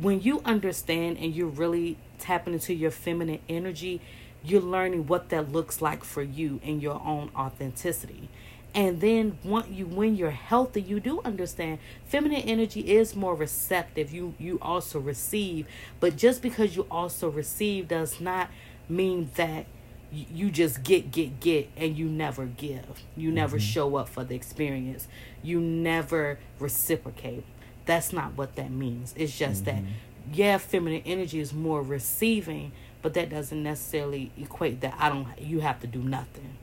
when 0.00 0.22
you 0.22 0.40
understand 0.44 1.18
and 1.18 1.34
you're 1.34 1.46
really 1.46 1.98
tapping 2.18 2.54
into 2.54 2.72
your 2.72 2.90
feminine 2.90 3.40
energy, 3.48 4.00
you're 4.42 4.62
learning 4.62 5.06
what 5.06 5.28
that 5.28 5.52
looks 5.52 5.82
like 5.82 6.02
for 6.02 6.22
you 6.22 6.60
and 6.64 6.82
your 6.82 7.00
own 7.04 7.30
authenticity. 7.36 8.28
And 8.74 9.00
then 9.00 9.38
when 9.42 9.72
you 9.72 9.86
when 9.86 10.16
you're 10.16 10.30
healthy 10.30 10.80
you 10.80 11.00
do 11.00 11.20
understand 11.24 11.78
feminine 12.06 12.42
energy 12.42 12.80
is 12.80 13.14
more 13.14 13.34
receptive. 13.34 14.12
You 14.12 14.34
you 14.38 14.58
also 14.62 14.98
receive. 14.98 15.66
But 16.00 16.16
just 16.16 16.42
because 16.42 16.76
you 16.76 16.86
also 16.90 17.28
receive 17.28 17.88
does 17.88 18.20
not 18.20 18.48
mean 18.88 19.30
that 19.36 19.66
you 20.10 20.50
just 20.50 20.82
get 20.82 21.10
get 21.10 21.40
get 21.40 21.70
and 21.76 21.96
you 21.96 22.06
never 22.06 22.46
give. 22.46 23.02
You 23.16 23.30
never 23.30 23.56
mm-hmm. 23.56 23.64
show 23.64 23.96
up 23.96 24.08
for 24.08 24.24
the 24.24 24.34
experience. 24.34 25.08
You 25.42 25.60
never 25.60 26.38
reciprocate. 26.58 27.44
That's 27.84 28.12
not 28.12 28.36
what 28.36 28.56
that 28.56 28.70
means. 28.70 29.14
It's 29.16 29.36
just 29.36 29.64
mm-hmm. 29.64 29.84
that 29.84 29.92
yeah 30.32 30.58
feminine 30.58 31.02
energy 31.04 31.40
is 31.40 31.52
more 31.52 31.82
receiving 31.82 32.72
but 33.00 33.14
that 33.14 33.30
doesn't 33.30 33.62
necessarily 33.62 34.30
equate 34.38 34.80
that 34.80 34.94
i 34.98 35.08
don't 35.08 35.26
you 35.40 35.60
have 35.60 35.80
to 35.80 35.86
do 35.86 35.98
nothing 35.98 36.56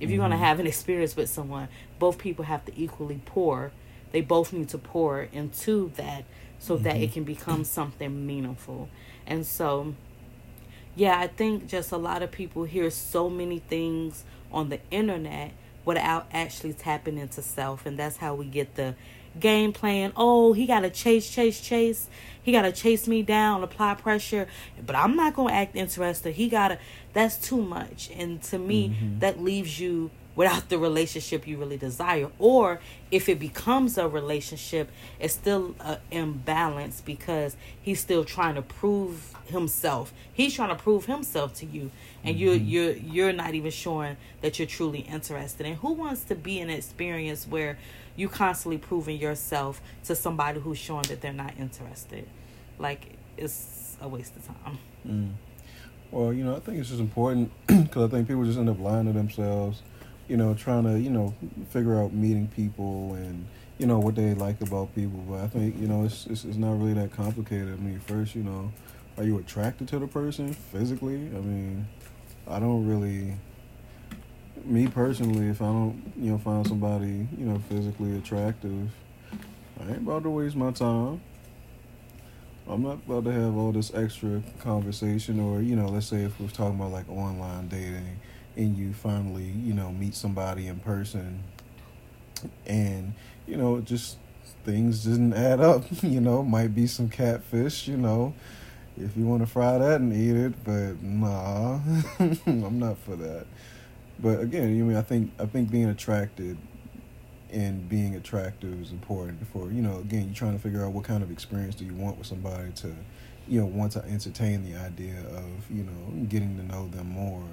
if 0.00 0.10
you're 0.10 0.18
mm-hmm. 0.18 0.30
going 0.30 0.40
to 0.40 0.44
have 0.46 0.60
an 0.60 0.66
experience 0.66 1.16
with 1.16 1.28
someone, 1.28 1.68
both 1.98 2.18
people 2.18 2.44
have 2.44 2.64
to 2.66 2.72
equally 2.76 3.20
pour. 3.24 3.72
They 4.12 4.20
both 4.20 4.52
need 4.52 4.68
to 4.70 4.78
pour 4.78 5.22
into 5.22 5.92
that 5.96 6.24
so 6.58 6.74
mm-hmm. 6.74 6.84
that 6.84 6.96
it 6.96 7.00
mm-hmm. 7.00 7.12
can 7.14 7.24
become 7.24 7.64
something 7.64 8.26
meaningful. 8.26 8.88
And 9.26 9.44
so, 9.44 9.94
yeah, 10.94 11.18
I 11.18 11.26
think 11.26 11.68
just 11.68 11.92
a 11.92 11.96
lot 11.96 12.22
of 12.22 12.30
people 12.30 12.64
hear 12.64 12.90
so 12.90 13.28
many 13.28 13.58
things 13.58 14.24
on 14.52 14.68
the 14.68 14.80
internet 14.90 15.52
without 15.84 16.26
actually 16.32 16.72
tapping 16.72 17.18
into 17.18 17.42
self. 17.42 17.86
And 17.86 17.98
that's 17.98 18.18
how 18.18 18.34
we 18.34 18.46
get 18.46 18.74
the 18.74 18.94
game 19.40 19.72
plan. 19.72 20.12
Oh, 20.16 20.52
he 20.52 20.66
got 20.66 20.80
to 20.80 20.90
chase, 20.90 21.30
chase, 21.30 21.60
chase. 21.60 22.08
He 22.42 22.52
got 22.52 22.62
to 22.62 22.72
chase 22.72 23.06
me 23.06 23.22
down, 23.22 23.62
apply 23.62 23.94
pressure. 23.94 24.48
But 24.84 24.96
I'm 24.96 25.16
not 25.16 25.34
going 25.34 25.48
to 25.48 25.54
act 25.54 25.76
interested. 25.76 26.34
He 26.34 26.48
got 26.48 26.68
to, 26.68 26.78
that's 27.12 27.36
too 27.36 27.60
much. 27.60 28.10
And 28.14 28.42
to 28.44 28.58
me, 28.58 28.90
mm-hmm. 28.90 29.18
that 29.18 29.40
leaves 29.40 29.78
you 29.78 30.10
without 30.38 30.68
the 30.68 30.78
relationship 30.78 31.48
you 31.48 31.56
really 31.56 31.76
desire. 31.76 32.30
Or 32.38 32.80
if 33.10 33.28
it 33.28 33.40
becomes 33.40 33.98
a 33.98 34.06
relationship, 34.06 34.88
it's 35.18 35.34
still 35.34 35.74
an 35.80 35.98
imbalance 36.12 37.00
because 37.00 37.56
he's 37.82 37.98
still 37.98 38.24
trying 38.24 38.54
to 38.54 38.62
prove 38.62 39.34
himself. 39.46 40.12
He's 40.32 40.54
trying 40.54 40.68
to 40.68 40.80
prove 40.80 41.06
himself 41.06 41.54
to 41.54 41.66
you, 41.66 41.90
and 42.24 42.36
mm-hmm. 42.36 42.44
you're 42.44 42.54
you're 42.54 42.92
you're 42.92 43.32
not 43.32 43.54
even 43.54 43.70
showing 43.70 44.16
that 44.40 44.58
you're 44.58 44.68
truly 44.68 45.00
interested. 45.00 45.66
And 45.66 45.76
who 45.76 45.92
wants 45.92 46.24
to 46.24 46.34
be 46.34 46.60
in 46.60 46.70
an 46.70 46.76
experience 46.76 47.46
where 47.46 47.78
you 48.16 48.28
constantly 48.28 48.78
proving 48.78 49.20
yourself 49.20 49.80
to 50.04 50.14
somebody 50.14 50.60
who's 50.60 50.78
showing 50.78 51.04
that 51.04 51.20
they're 51.20 51.32
not 51.32 51.54
interested? 51.58 52.26
Like 52.78 53.16
it's 53.36 53.96
a 54.00 54.08
waste 54.08 54.36
of 54.36 54.46
time. 54.46 54.78
Mm. 55.06 55.32
Well, 56.10 56.32
you 56.32 56.42
know, 56.42 56.56
I 56.56 56.60
think 56.60 56.78
it's 56.78 56.88
just 56.88 57.00
important 57.00 57.50
because 57.66 58.04
I 58.04 58.08
think 58.08 58.28
people 58.28 58.44
just 58.44 58.58
end 58.58 58.70
up 58.70 58.80
lying 58.80 59.06
to 59.06 59.12
themselves, 59.12 59.82
you 60.26 60.36
know, 60.36 60.54
trying 60.54 60.84
to, 60.84 60.98
you 60.98 61.10
know, 61.10 61.34
figure 61.70 62.00
out 62.00 62.14
meeting 62.14 62.48
people 62.48 63.14
and, 63.14 63.46
you 63.78 63.86
know, 63.86 63.98
what 63.98 64.14
they 64.14 64.32
like 64.34 64.60
about 64.62 64.94
people. 64.94 65.18
But 65.28 65.40
I 65.40 65.48
think, 65.48 65.78
you 65.78 65.86
know, 65.86 66.04
it's, 66.04 66.26
it's, 66.26 66.44
it's 66.44 66.56
not 66.56 66.78
really 66.78 66.94
that 66.94 67.12
complicated. 67.12 67.74
I 67.74 67.76
mean, 67.76 68.00
first, 68.00 68.34
you 68.34 68.42
know, 68.42 68.72
are 69.18 69.24
you 69.24 69.38
attracted 69.38 69.88
to 69.88 69.98
the 69.98 70.06
person 70.06 70.54
physically? 70.54 71.16
I 71.16 71.40
mean, 71.40 71.86
I 72.48 72.58
don't 72.58 72.86
really, 72.86 73.34
me 74.64 74.86
personally, 74.86 75.48
if 75.48 75.60
I 75.60 75.66
don't, 75.66 76.12
you 76.16 76.32
know, 76.32 76.38
find 76.38 76.66
somebody, 76.66 77.28
you 77.36 77.44
know, 77.44 77.58
physically 77.68 78.16
attractive, 78.16 78.90
I 79.80 79.88
ain't 79.88 79.98
about 79.98 80.22
to 80.24 80.30
waste 80.30 80.56
my 80.56 80.70
time. 80.70 81.20
I'm 82.68 82.82
not 82.82 82.98
about 83.06 83.24
to 83.24 83.32
have 83.32 83.56
all 83.56 83.72
this 83.72 83.92
extra 83.94 84.42
conversation, 84.60 85.40
or 85.40 85.62
you 85.62 85.74
know, 85.74 85.86
let's 85.86 86.06
say 86.06 86.22
if 86.22 86.38
we're 86.38 86.48
talking 86.48 86.78
about 86.78 86.92
like 86.92 87.08
online 87.08 87.68
dating, 87.68 88.20
and 88.56 88.76
you 88.76 88.92
finally, 88.92 89.44
you 89.44 89.72
know, 89.72 89.90
meet 89.90 90.14
somebody 90.14 90.66
in 90.66 90.78
person, 90.80 91.42
and 92.66 93.14
you 93.46 93.56
know, 93.56 93.80
just 93.80 94.18
things 94.64 95.04
didn't 95.04 95.32
add 95.32 95.60
up. 95.60 95.84
You 96.02 96.20
know, 96.20 96.42
might 96.42 96.74
be 96.74 96.86
some 96.86 97.08
catfish. 97.08 97.88
You 97.88 97.96
know, 97.96 98.34
if 99.00 99.16
you 99.16 99.24
want 99.24 99.42
to 99.42 99.46
fry 99.46 99.78
that 99.78 100.00
and 100.00 100.12
eat 100.12 100.36
it, 100.36 100.64
but 100.64 101.02
nah, 101.02 101.80
I'm 102.46 102.78
not 102.78 102.98
for 102.98 103.16
that. 103.16 103.46
But 104.18 104.40
again, 104.40 104.74
you 104.76 104.84
I 104.84 104.88
mean 104.88 104.96
I 104.96 105.02
think 105.02 105.32
I 105.38 105.46
think 105.46 105.70
being 105.70 105.88
attracted 105.88 106.58
and 107.50 107.88
being 107.88 108.14
attractive 108.14 108.80
is 108.82 108.92
important 108.92 109.46
for 109.48 109.70
you 109.70 109.80
know 109.80 109.98
again 109.98 110.26
you're 110.26 110.34
trying 110.34 110.52
to 110.52 110.58
figure 110.58 110.84
out 110.84 110.92
what 110.92 111.04
kind 111.04 111.22
of 111.22 111.30
experience 111.30 111.74
do 111.74 111.84
you 111.84 111.94
want 111.94 112.18
with 112.18 112.26
somebody 112.26 112.70
to 112.72 112.94
you 113.46 113.60
know 113.60 113.66
want 113.66 113.92
to 113.92 114.04
entertain 114.04 114.70
the 114.70 114.78
idea 114.78 115.20
of 115.34 115.70
you 115.70 115.82
know 115.82 116.26
getting 116.28 116.56
to 116.56 116.62
know 116.64 116.88
them 116.88 117.08
more 117.08 117.44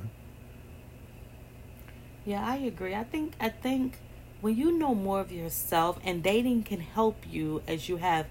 yeah 2.26 2.46
i 2.46 2.58
agree 2.58 2.94
i 2.94 3.04
think 3.04 3.34
i 3.40 3.48
think 3.48 3.98
when 4.42 4.56
you 4.56 4.78
know 4.78 4.94
more 4.94 5.22
of 5.22 5.32
yourself 5.32 5.98
and 6.04 6.22
dating 6.22 6.62
can 6.62 6.82
help 6.82 7.16
you 7.30 7.62
as 7.68 7.88
you 7.88 7.98
have 7.98 8.26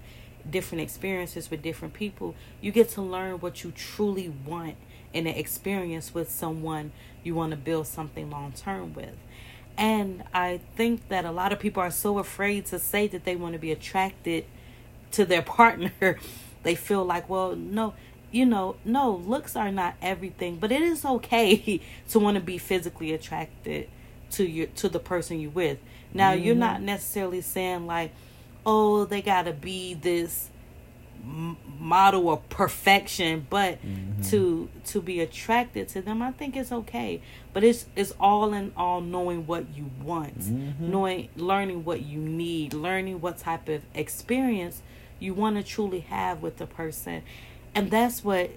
different 0.49 0.81
experiences 0.81 1.49
with 1.49 1.61
different 1.61 1.93
people 1.93 2.35
you 2.61 2.71
get 2.71 2.89
to 2.89 3.01
learn 3.01 3.39
what 3.39 3.63
you 3.63 3.71
truly 3.71 4.31
want 4.45 4.75
in 5.13 5.25
an 5.27 5.35
experience 5.35 6.13
with 6.13 6.29
someone 6.29 6.91
you 7.23 7.33
want 7.33 7.51
to 7.51 7.57
build 7.57 7.87
something 7.87 8.29
long 8.29 8.51
term 8.51 8.93
with 8.93 9.15
and 9.77 10.23
I 10.33 10.61
think 10.75 11.09
that 11.09 11.25
a 11.25 11.31
lot 11.31 11.51
of 11.51 11.59
people 11.59 11.81
are 11.81 11.91
so 11.91 12.19
afraid 12.19 12.65
to 12.67 12.79
say 12.79 13.07
that 13.07 13.25
they 13.25 13.35
want 13.35 13.53
to 13.53 13.59
be 13.59 13.71
attracted 13.71 14.45
to 15.11 15.25
their 15.25 15.41
partner. 15.41 16.17
they 16.63 16.75
feel 16.75 17.03
like, 17.03 17.29
well, 17.29 17.55
no, 17.55 17.93
you 18.31 18.45
know, 18.45 18.75
no, 18.83 19.15
looks 19.15 19.55
are 19.55 19.71
not 19.71 19.95
everything, 20.01 20.57
but 20.57 20.71
it 20.71 20.81
is 20.81 21.05
okay 21.05 21.81
to 22.09 22.19
want 22.19 22.35
to 22.35 22.41
be 22.41 22.57
physically 22.57 23.13
attracted 23.13 23.89
to 24.31 24.45
your 24.45 24.67
to 24.67 24.89
the 24.89 24.99
person 24.99 25.39
you're 25.39 25.51
with. 25.51 25.77
Now, 26.13 26.31
mm-hmm. 26.31 26.43
you're 26.43 26.55
not 26.55 26.81
necessarily 26.81 27.41
saying 27.41 27.85
like, 27.85 28.11
oh, 28.65 29.05
they 29.05 29.21
got 29.21 29.43
to 29.43 29.53
be 29.53 29.93
this 29.93 30.49
model 31.79 32.29
of 32.29 32.47
perfection 32.49 33.45
but 33.49 33.83
mm-hmm. 33.83 34.21
to 34.21 34.69
to 34.83 35.01
be 35.01 35.19
attracted 35.19 35.87
to 35.87 36.01
them 36.01 36.21
i 36.21 36.31
think 36.31 36.55
it's 36.55 36.71
okay 36.71 37.21
but 37.51 37.63
it's 37.63 37.87
it's 37.95 38.13
all 38.19 38.53
in 38.53 38.71
all 38.77 39.01
knowing 39.01 39.45
what 39.47 39.65
you 39.75 39.89
want 40.01 40.39
mm-hmm. 40.39 40.91
knowing 40.91 41.27
learning 41.35 41.83
what 41.83 42.01
you 42.01 42.19
need 42.19 42.73
learning 42.73 43.19
what 43.21 43.37
type 43.37 43.67
of 43.69 43.81
experience 43.93 44.81
you 45.19 45.33
want 45.33 45.55
to 45.55 45.63
truly 45.63 46.01
have 46.01 46.41
with 46.41 46.57
the 46.57 46.67
person 46.67 47.23
and 47.73 47.89
that's 47.89 48.23
what 48.23 48.51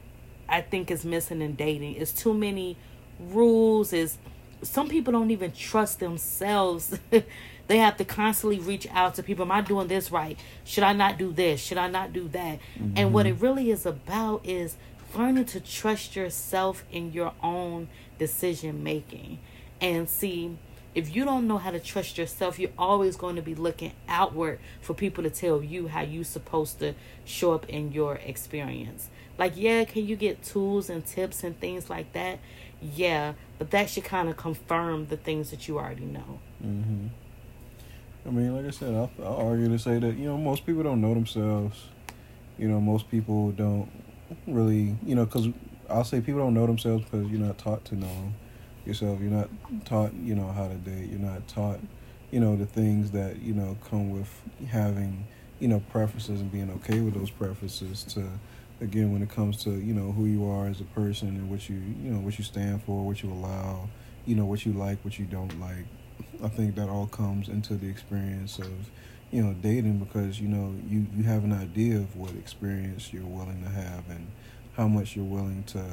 i 0.49 0.61
think 0.61 0.91
is 0.91 1.05
missing 1.05 1.41
in 1.41 1.55
dating 1.55 1.95
is 1.95 2.13
too 2.13 2.35
many 2.35 2.77
rules 3.19 3.93
is 3.93 4.19
some 4.63 4.89
people 4.89 5.13
don't 5.13 5.31
even 5.31 5.53
trust 5.53 6.01
themselves 6.01 6.99
They 7.69 7.79
have 7.79 7.97
to 7.99 8.05
constantly 8.05 8.59
reach 8.59 8.89
out 8.91 9.15
to 9.15 9.23
people. 9.23 9.45
Am 9.45 9.53
I 9.53 9.61
doing 9.61 9.89
this 9.89 10.11
right? 10.11 10.39
Should 10.65 10.85
I 10.85 10.93
not 10.95 11.19
do 11.19 11.33
this? 11.33 11.61
Should 11.61 11.79
I 11.79 11.89
not 11.89 12.13
do 12.13 12.27
that? 12.29 12.59
Mm-hmm. 12.79 12.95
And 12.97 13.13
what 13.13 13.27
it 13.27 13.35
really 13.35 13.71
is 13.71 13.87
about 13.87 14.45
is 14.45 14.77
learning 15.15 15.45
to 15.47 15.61
trust 15.61 16.17
yourself 16.17 16.85
in 16.91 17.13
your 17.13 17.33
own 17.43 17.89
decision 18.19 18.83
making. 18.83 19.39
And 19.81 20.09
see, 20.09 20.57
if 20.95 21.15
you 21.15 21.25
don't 21.25 21.47
know 21.47 21.59
how 21.59 21.71
to 21.71 21.79
trust 21.79 22.19
yourself, 22.19 22.59
you're 22.59 22.71
always 22.79 23.17
going 23.17 23.37
to 23.37 23.43
be 23.43 23.55
looking 23.55 23.93
outward 24.09 24.59
for 24.81 24.95
people 24.95 25.23
to 25.23 25.31
tell 25.31 25.63
you 25.63 25.89
how 25.89 26.01
you're 26.01 26.25
supposed 26.25 26.79
to 26.81 26.95
show 27.25 27.53
up 27.53 27.69
in 27.69 27.93
your 27.93 28.17
experience. 28.17 29.09
Like, 29.37 29.53
yeah, 29.57 29.85
can 29.85 30.07
you 30.07 30.17
get 30.17 30.43
tools 30.43 30.91
and 30.91 31.07
tips 31.07 31.45
and 31.45 31.59
things 31.61 31.89
like 31.89 32.13
that? 32.15 32.39
Yeah, 32.81 33.35
but 33.59 33.71
that 33.71 33.91
should 33.91 34.05
kind 34.05 34.29
of 34.29 34.37
confirm 34.37 35.07
the 35.07 35.17
things 35.17 35.51
that 35.51 35.69
you 35.69 35.79
already 35.79 36.07
know. 36.07 36.41
Mm-hmm. 36.65 37.09
I 38.27 38.31
mean, 38.31 38.55
like 38.55 38.67
I 38.67 38.71
said, 38.71 38.95
I'll, 38.95 39.11
I'll 39.23 39.49
argue 39.49 39.69
to 39.69 39.79
say 39.79 39.99
that 39.99 40.17
you 40.17 40.27
know 40.27 40.37
most 40.37 40.67
people 40.67 40.83
don't 40.83 41.01
know 41.01 41.15
themselves. 41.15 41.87
You 42.59 42.69
know, 42.69 42.81
most 42.81 43.09
people 43.11 43.53
don't 43.53 43.89
really, 44.47 44.97
you 45.05 45.15
know, 45.15 45.25
because 45.25 45.49
I'll 45.89 46.05
say 46.05 46.21
people 46.21 46.41
don't 46.41 46.55
know 46.55 46.67
themselves 46.67 47.05
because 47.05 47.29
you're 47.29 47.41
not 47.41 47.57
taught 47.57 47.85
to 47.87 47.95
know 47.95 48.33
yourself. 48.85 49.21
You're 49.21 49.31
not 49.31 49.49
taught, 49.85 50.13
you 50.15 50.35
know, 50.35 50.49
how 50.49 50.69
to 50.69 50.75
date. 50.75 51.09
You're 51.11 51.21
not 51.21 51.47
taught, 51.47 51.79
you 52.31 52.41
know, 52.41 52.57
the 52.57 52.67
things 52.67 53.13
that 53.13 53.41
you 53.41 53.55
know 53.55 53.77
come 53.89 54.11
with 54.11 54.31
having, 54.69 55.27
you 55.61 55.69
know, 55.69 55.81
preferences 55.91 56.41
and 56.41 56.51
being 56.51 56.71
okay 56.71 57.01
with 57.01 57.15
those 57.15 57.31
preferences. 57.31 58.05
To 58.15 58.29
again, 58.81 59.13
when 59.13 59.23
it 59.23 59.31
comes 59.31 59.63
to 59.65 59.71
you 59.71 59.95
know 59.95 60.13
who 60.13 60.27
you 60.27 60.51
are 60.51 60.67
as 60.67 60.81
a 60.81 60.85
person 60.85 61.29
and 61.29 61.51
what 61.51 61.69
you 61.69 61.77
you 61.77 62.11
know 62.11 62.21
what 62.21 62.39
you 62.39 62.45
stand 62.45 62.83
for, 62.83 63.07
what 63.07 63.23
you 63.23 63.33
allow, 63.33 63.89
you 64.27 64.35
know, 64.35 64.45
what 64.45 64.67
you 64.67 64.73
like, 64.73 65.03
what 65.05 65.19
you 65.19 65.25
don't 65.25 65.59
like 65.61 65.87
I 66.43 66.49
think 66.49 66.77
that 66.77 66.89
all 66.89 67.07
comes 67.07 67.49
into 67.49 67.75
the 67.75 67.89
experience 67.89 68.59
of, 68.59 68.91
you 69.31 69.43
know, 69.43 69.55
dating 69.55 69.99
because 69.99 70.41
you 70.41 70.49
know 70.49 70.75
you 70.89 71.07
you 71.17 71.25
have 71.25 71.45
an 71.45 71.53
idea 71.53 71.97
of 71.97 72.17
what 72.17 72.31
experience 72.33 73.13
you're 73.13 73.25
willing 73.25 73.63
to 73.63 73.69
have 73.69 74.09
and 74.09 74.27
how 74.77 74.87
much 74.87 75.17
you're 75.17 75.25
willing 75.25 75.65
to, 75.65 75.85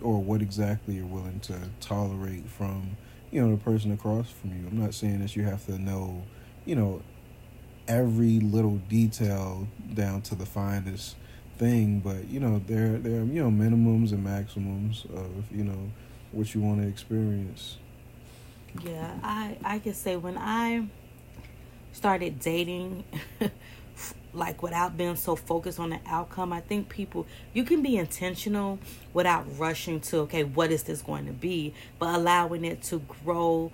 or 0.00 0.22
what 0.22 0.40
exactly 0.40 0.94
you're 0.94 1.06
willing 1.06 1.40
to 1.40 1.58
tolerate 1.80 2.46
from, 2.48 2.96
you 3.32 3.44
know, 3.44 3.50
the 3.50 3.62
person 3.62 3.90
across 3.92 4.30
from 4.30 4.50
you. 4.50 4.68
I'm 4.68 4.80
not 4.80 4.94
saying 4.94 5.20
that 5.20 5.34
you 5.34 5.42
have 5.42 5.66
to 5.66 5.76
know, 5.78 6.22
you 6.64 6.76
know, 6.76 7.02
every 7.88 8.38
little 8.38 8.76
detail 8.88 9.66
down 9.94 10.22
to 10.22 10.36
the 10.36 10.46
finest 10.46 11.16
thing, 11.58 11.98
but 11.98 12.28
you 12.28 12.38
know, 12.38 12.62
there 12.66 12.98
there 12.98 13.20
are 13.20 13.24
you 13.24 13.42
know 13.42 13.50
minimums 13.50 14.12
and 14.12 14.22
maximums 14.22 15.04
of 15.14 15.50
you 15.50 15.64
know 15.64 15.90
what 16.32 16.54
you 16.54 16.60
want 16.60 16.80
to 16.80 16.88
experience. 16.88 17.78
Yeah, 18.78 19.12
I 19.22 19.56
I 19.64 19.78
can 19.80 19.94
say 19.94 20.16
when 20.16 20.38
I 20.38 20.86
started 21.92 22.38
dating 22.40 23.04
like 24.32 24.62
without 24.62 24.96
being 24.96 25.16
so 25.16 25.34
focused 25.34 25.80
on 25.80 25.90
the 25.90 26.00
outcome, 26.06 26.52
I 26.52 26.60
think 26.60 26.88
people 26.88 27.26
you 27.52 27.64
can 27.64 27.82
be 27.82 27.96
intentional 27.96 28.78
without 29.12 29.44
rushing 29.58 30.00
to 30.02 30.18
okay, 30.20 30.44
what 30.44 30.70
is 30.70 30.84
this 30.84 31.02
going 31.02 31.26
to 31.26 31.32
be, 31.32 31.74
but 31.98 32.14
allowing 32.14 32.64
it 32.64 32.82
to 32.84 33.00
grow 33.24 33.72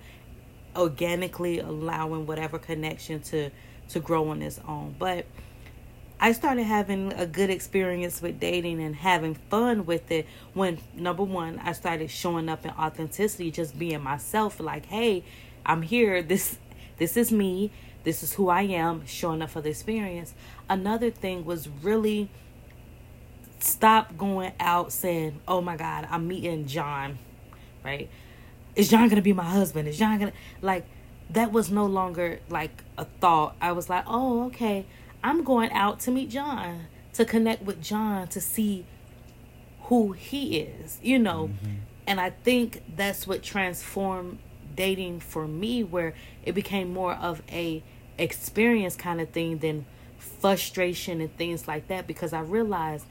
organically, 0.75 1.59
allowing 1.59 2.25
whatever 2.25 2.57
connection 2.59 3.21
to 3.21 3.51
to 3.89 3.99
grow 3.99 4.29
on 4.29 4.41
its 4.41 4.59
own. 4.67 4.95
But 4.97 5.25
I 6.19 6.31
started 6.31 6.63
having 6.63 7.13
a 7.13 7.27
good 7.27 7.51
experience 7.51 8.21
with 8.21 8.39
dating 8.39 8.81
and 8.81 8.95
having 8.95 9.35
fun 9.35 9.85
with 9.85 10.09
it 10.09 10.25
when 10.53 10.79
number 10.95 11.23
one, 11.23 11.59
I 11.63 11.73
started 11.73 12.09
showing 12.09 12.49
up 12.49 12.65
in 12.65 12.71
authenticity, 12.71 13.51
just 13.51 13.77
being 13.77 14.01
myself, 14.01 14.59
like, 14.59 14.87
hey, 14.87 15.23
I'm 15.65 15.83
here, 15.83 16.23
this 16.23 16.57
this 16.97 17.17
is 17.17 17.31
me, 17.31 17.71
this 18.03 18.23
is 18.23 18.33
who 18.33 18.49
I 18.49 18.63
am, 18.63 19.05
showing 19.05 19.43
up 19.43 19.51
for 19.51 19.61
the 19.61 19.69
experience. 19.69 20.33
Another 20.67 21.11
thing 21.11 21.45
was 21.45 21.69
really 21.83 22.29
stop 23.59 24.17
going 24.17 24.53
out 24.59 24.91
saying, 24.91 25.39
Oh 25.47 25.61
my 25.61 25.77
God, 25.77 26.07
I'm 26.09 26.27
meeting 26.27 26.65
John, 26.65 27.19
right? 27.83 28.09
Is 28.75 28.89
John 28.89 29.07
gonna 29.07 29.21
be 29.21 29.33
my 29.33 29.43
husband? 29.43 29.87
Is 29.87 29.99
John 29.99 30.17
gonna 30.17 30.33
like 30.63 30.85
that 31.29 31.51
was 31.51 31.69
no 31.69 31.85
longer 31.85 32.39
like 32.49 32.83
a 32.97 33.05
thought. 33.05 33.55
I 33.61 33.73
was 33.73 33.87
like, 33.87 34.05
Oh, 34.07 34.45
okay 34.47 34.87
I'm 35.23 35.43
going 35.43 35.71
out 35.71 35.99
to 36.01 36.11
meet 36.11 36.29
John, 36.29 36.87
to 37.13 37.25
connect 37.25 37.63
with 37.63 37.81
John, 37.81 38.27
to 38.29 38.41
see 38.41 38.85
who 39.83 40.13
he 40.13 40.59
is, 40.59 40.99
you 41.01 41.19
know. 41.19 41.49
Mm-hmm. 41.49 41.75
And 42.07 42.21
I 42.21 42.29
think 42.29 42.83
that's 42.95 43.27
what 43.27 43.43
transformed 43.43 44.39
dating 44.75 45.19
for 45.19 45.47
me 45.47 45.83
where 45.83 46.13
it 46.45 46.53
became 46.53 46.93
more 46.93 47.13
of 47.13 47.41
a 47.51 47.83
experience 48.17 48.95
kind 48.95 49.19
of 49.19 49.29
thing 49.29 49.57
than 49.59 49.85
frustration 50.17 51.19
and 51.19 51.35
things 51.37 51.67
like 51.67 51.87
that 51.87 52.07
because 52.07 52.33
I 52.33 52.41
realized 52.41 53.05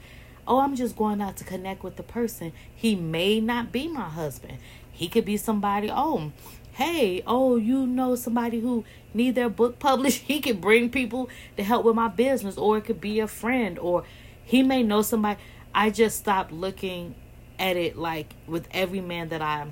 oh, 0.47 0.59
I'm 0.59 0.75
just 0.75 0.95
going 0.95 1.21
out 1.21 1.37
to 1.37 1.43
connect 1.43 1.83
with 1.83 1.97
the 1.97 2.03
person. 2.03 2.53
He 2.73 2.95
may 2.95 3.39
not 3.39 3.71
be 3.71 3.87
my 3.87 4.09
husband. 4.09 4.57
He 4.91 5.09
could 5.09 5.25
be 5.25 5.37
somebody, 5.37 5.91
oh, 5.91 6.31
hey, 6.77 7.23
oh, 7.25 7.55
you 7.55 7.87
know 7.87 8.13
somebody 8.13 8.59
who 8.59 8.85
need 9.11 9.33
their 9.33 9.49
book 9.49 9.79
published, 9.79 10.21
he 10.21 10.39
could 10.39 10.61
bring 10.61 10.91
people 10.91 11.27
to 11.57 11.63
help 11.63 11.83
with 11.83 11.95
my 11.95 12.07
business, 12.07 12.55
or 12.55 12.77
it 12.77 12.85
could 12.85 13.01
be 13.01 13.19
a 13.19 13.27
friend, 13.27 13.79
or 13.79 14.03
he 14.43 14.61
may 14.61 14.83
know 14.83 15.01
somebody. 15.01 15.39
I 15.73 15.89
just 15.89 16.19
stopped 16.19 16.51
looking 16.51 17.15
at 17.57 17.77
it 17.77 17.97
like 17.97 18.33
with 18.45 18.67
every 18.71 19.01
man 19.01 19.29
that 19.29 19.41
I 19.41 19.65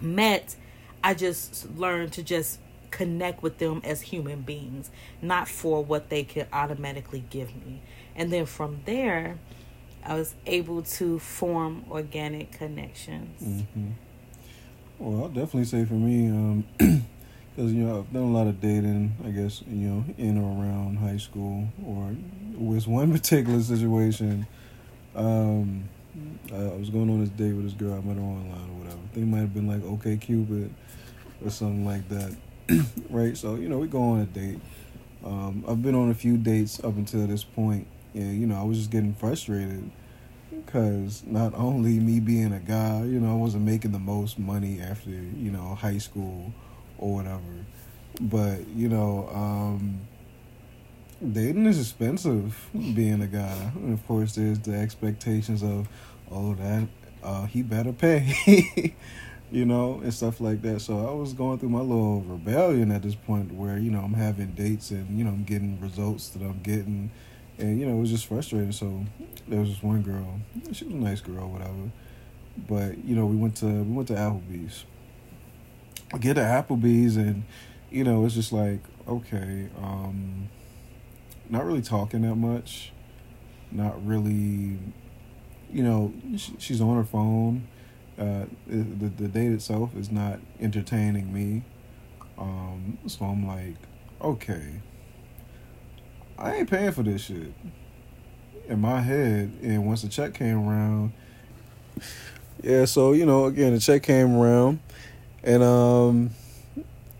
met, 0.00 0.56
I 1.04 1.14
just 1.14 1.70
learned 1.76 2.12
to 2.14 2.24
just 2.24 2.58
connect 2.90 3.40
with 3.40 3.58
them 3.58 3.80
as 3.84 4.00
human 4.02 4.42
beings, 4.42 4.90
not 5.22 5.48
for 5.48 5.84
what 5.84 6.10
they 6.10 6.24
could 6.24 6.48
automatically 6.52 7.24
give 7.30 7.54
me. 7.54 7.80
And 8.16 8.32
then 8.32 8.46
from 8.46 8.80
there, 8.86 9.38
I 10.04 10.14
was 10.14 10.34
able 10.46 10.82
to 10.82 11.20
form 11.20 11.84
organic 11.90 12.50
connections. 12.52 13.40
Mm-hmm. 13.40 13.90
Well, 15.04 15.24
I'll 15.24 15.28
definitely 15.28 15.66
say 15.66 15.84
for 15.84 15.92
me, 15.92 16.28
um, 16.28 16.64
because 16.78 17.74
you 17.74 17.84
know 17.84 17.98
I've 17.98 18.10
done 18.10 18.22
a 18.22 18.32
lot 18.32 18.46
of 18.46 18.58
dating. 18.58 19.14
I 19.22 19.32
guess 19.32 19.62
you 19.68 19.86
know 19.86 20.04
in 20.16 20.38
or 20.38 20.48
around 20.48 20.96
high 20.96 21.18
school, 21.18 21.68
or 21.86 22.16
with 22.56 22.86
one 22.86 23.12
particular 23.18 23.60
situation. 23.60 24.46
Um, 25.14 25.90
I, 26.50 26.56
was 26.78 26.88
going 26.88 27.10
on 27.10 27.20
this 27.20 27.28
date 27.28 27.52
with 27.52 27.64
this 27.64 27.74
girl 27.74 27.92
I 27.92 28.00
met 28.00 28.16
her 28.16 28.22
online 28.22 28.70
or 28.70 28.78
whatever. 28.78 29.00
It 29.14 29.26
might 29.26 29.40
have 29.40 29.52
been 29.52 29.68
like 29.68 29.84
OK 29.84 30.16
Cupid 30.16 30.72
or 31.44 31.50
something 31.50 31.84
like 31.84 32.08
that, 32.08 32.34
right? 33.10 33.36
So 33.36 33.56
you 33.56 33.68
know 33.68 33.76
we 33.76 33.88
go 33.88 34.00
on 34.00 34.20
a 34.20 34.24
date. 34.24 34.60
Um, 35.22 35.66
I've 35.68 35.82
been 35.82 35.94
on 35.94 36.10
a 36.10 36.14
few 36.14 36.38
dates 36.38 36.82
up 36.82 36.96
until 36.96 37.26
this 37.26 37.44
point, 37.44 37.86
and 38.14 38.40
you 38.40 38.46
know 38.46 38.58
I 38.58 38.64
was 38.64 38.78
just 38.78 38.90
getting 38.90 39.12
frustrated 39.12 39.90
because 40.64 41.22
not 41.26 41.54
only 41.54 41.98
me 41.98 42.20
being 42.20 42.52
a 42.52 42.58
guy, 42.58 43.02
you 43.04 43.20
know, 43.20 43.32
I 43.32 43.36
wasn't 43.36 43.64
making 43.64 43.92
the 43.92 43.98
most 43.98 44.38
money 44.38 44.80
after 44.80 45.10
you 45.10 45.50
know 45.50 45.74
high 45.74 45.98
school 45.98 46.52
or 46.98 47.14
whatever, 47.14 47.64
but 48.20 48.66
you 48.68 48.88
know, 48.88 49.28
um, 49.32 50.00
dating 51.32 51.66
is 51.66 51.80
expensive. 51.80 52.68
Being 52.72 53.22
a 53.22 53.26
guy, 53.26 53.72
and 53.74 53.94
of 53.94 54.06
course, 54.06 54.34
there's 54.34 54.58
the 54.60 54.74
expectations 54.74 55.62
of, 55.62 55.88
oh, 56.30 56.54
that 56.54 56.88
uh, 57.22 57.46
he 57.46 57.62
better 57.62 57.92
pay. 57.92 58.94
you 59.50 59.64
know, 59.64 60.00
and 60.02 60.12
stuff 60.12 60.40
like 60.40 60.62
that. 60.62 60.80
So 60.80 61.06
I 61.06 61.12
was 61.12 61.32
going 61.32 61.60
through 61.60 61.68
my 61.68 61.80
little 61.80 62.22
rebellion 62.22 62.90
at 62.90 63.02
this 63.02 63.14
point 63.14 63.52
where, 63.52 63.78
you 63.78 63.88
know, 63.88 64.00
I'm 64.00 64.14
having 64.14 64.48
dates 64.48 64.90
and, 64.90 65.16
you 65.16 65.22
know, 65.22 65.30
I'm 65.30 65.44
getting 65.44 65.80
results 65.80 66.30
that 66.30 66.42
I'm 66.42 66.60
getting 66.62 67.12
and 67.58 67.78
you 67.78 67.86
know 67.86 67.96
it 67.96 68.00
was 68.00 68.10
just 68.10 68.26
frustrating. 68.26 68.72
So 68.72 69.04
there 69.48 69.60
was 69.60 69.70
this 69.70 69.82
one 69.82 70.02
girl. 70.02 70.40
She 70.72 70.84
was 70.84 70.94
a 70.94 70.96
nice 70.96 71.20
girl, 71.20 71.48
whatever. 71.48 71.90
But 72.68 73.04
you 73.04 73.14
know 73.14 73.26
we 73.26 73.36
went 73.36 73.56
to 73.56 73.66
we 73.66 73.92
went 73.92 74.08
to 74.08 74.14
Applebee's. 74.14 74.84
I 76.12 76.18
get 76.18 76.34
to 76.34 76.40
Applebee's 76.40 77.16
and 77.16 77.44
you 77.90 78.04
know 78.04 78.24
it's 78.24 78.34
just 78.34 78.52
like 78.52 78.80
okay, 79.06 79.68
um, 79.78 80.48
not 81.48 81.64
really 81.64 81.82
talking 81.82 82.22
that 82.22 82.36
much, 82.36 82.92
not 83.70 84.04
really. 84.06 84.78
You 85.72 85.82
know 85.82 86.12
she's 86.36 86.80
on 86.80 86.96
her 86.96 87.04
phone. 87.04 87.66
Uh, 88.16 88.44
the 88.66 89.08
the 89.08 89.28
date 89.28 89.52
itself 89.52 89.96
is 89.96 90.10
not 90.10 90.38
entertaining 90.60 91.32
me. 91.32 91.64
Um, 92.38 92.98
so 93.06 93.24
I'm 93.24 93.46
like, 93.46 93.76
okay, 94.20 94.80
I 96.38 96.56
ain't 96.56 96.70
paying 96.70 96.92
for 96.92 97.02
this 97.02 97.22
shit. 97.22 97.52
In 98.68 98.80
my 98.80 99.00
head, 99.00 99.52
and 99.62 99.86
once 99.86 100.02
the 100.02 100.08
check 100.08 100.34
came 100.34 100.66
around, 100.66 101.12
yeah. 102.62 102.86
So 102.86 103.12
you 103.12 103.26
know, 103.26 103.44
again, 103.44 103.74
the 103.74 103.80
check 103.80 104.02
came 104.02 104.36
around, 104.36 104.80
and 105.42 105.62
um, 105.62 106.30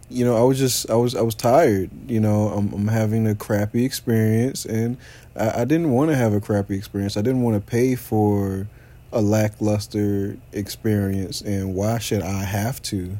you 0.08 0.24
know, 0.24 0.36
I 0.36 0.42
was 0.42 0.58
just, 0.58 0.88
I 0.90 0.94
was, 0.94 1.14
I 1.14 1.22
was 1.22 1.34
tired. 1.34 1.90
You 2.08 2.20
know, 2.20 2.48
I'm, 2.48 2.72
I'm 2.72 2.88
having 2.88 3.26
a 3.26 3.34
crappy 3.34 3.84
experience, 3.84 4.64
and 4.64 4.96
I, 5.36 5.62
I 5.62 5.64
didn't 5.64 5.90
want 5.90 6.10
to 6.10 6.16
have 6.16 6.32
a 6.32 6.40
crappy 6.40 6.76
experience. 6.76 7.16
I 7.16 7.22
didn't 7.22 7.42
want 7.42 7.56
to 7.56 7.70
pay 7.70 7.94
for 7.96 8.68
a 9.12 9.20
lackluster 9.20 10.36
experience, 10.52 11.40
and 11.40 11.74
why 11.74 11.98
should 11.98 12.22
I 12.22 12.44
have 12.44 12.80
to? 12.82 13.16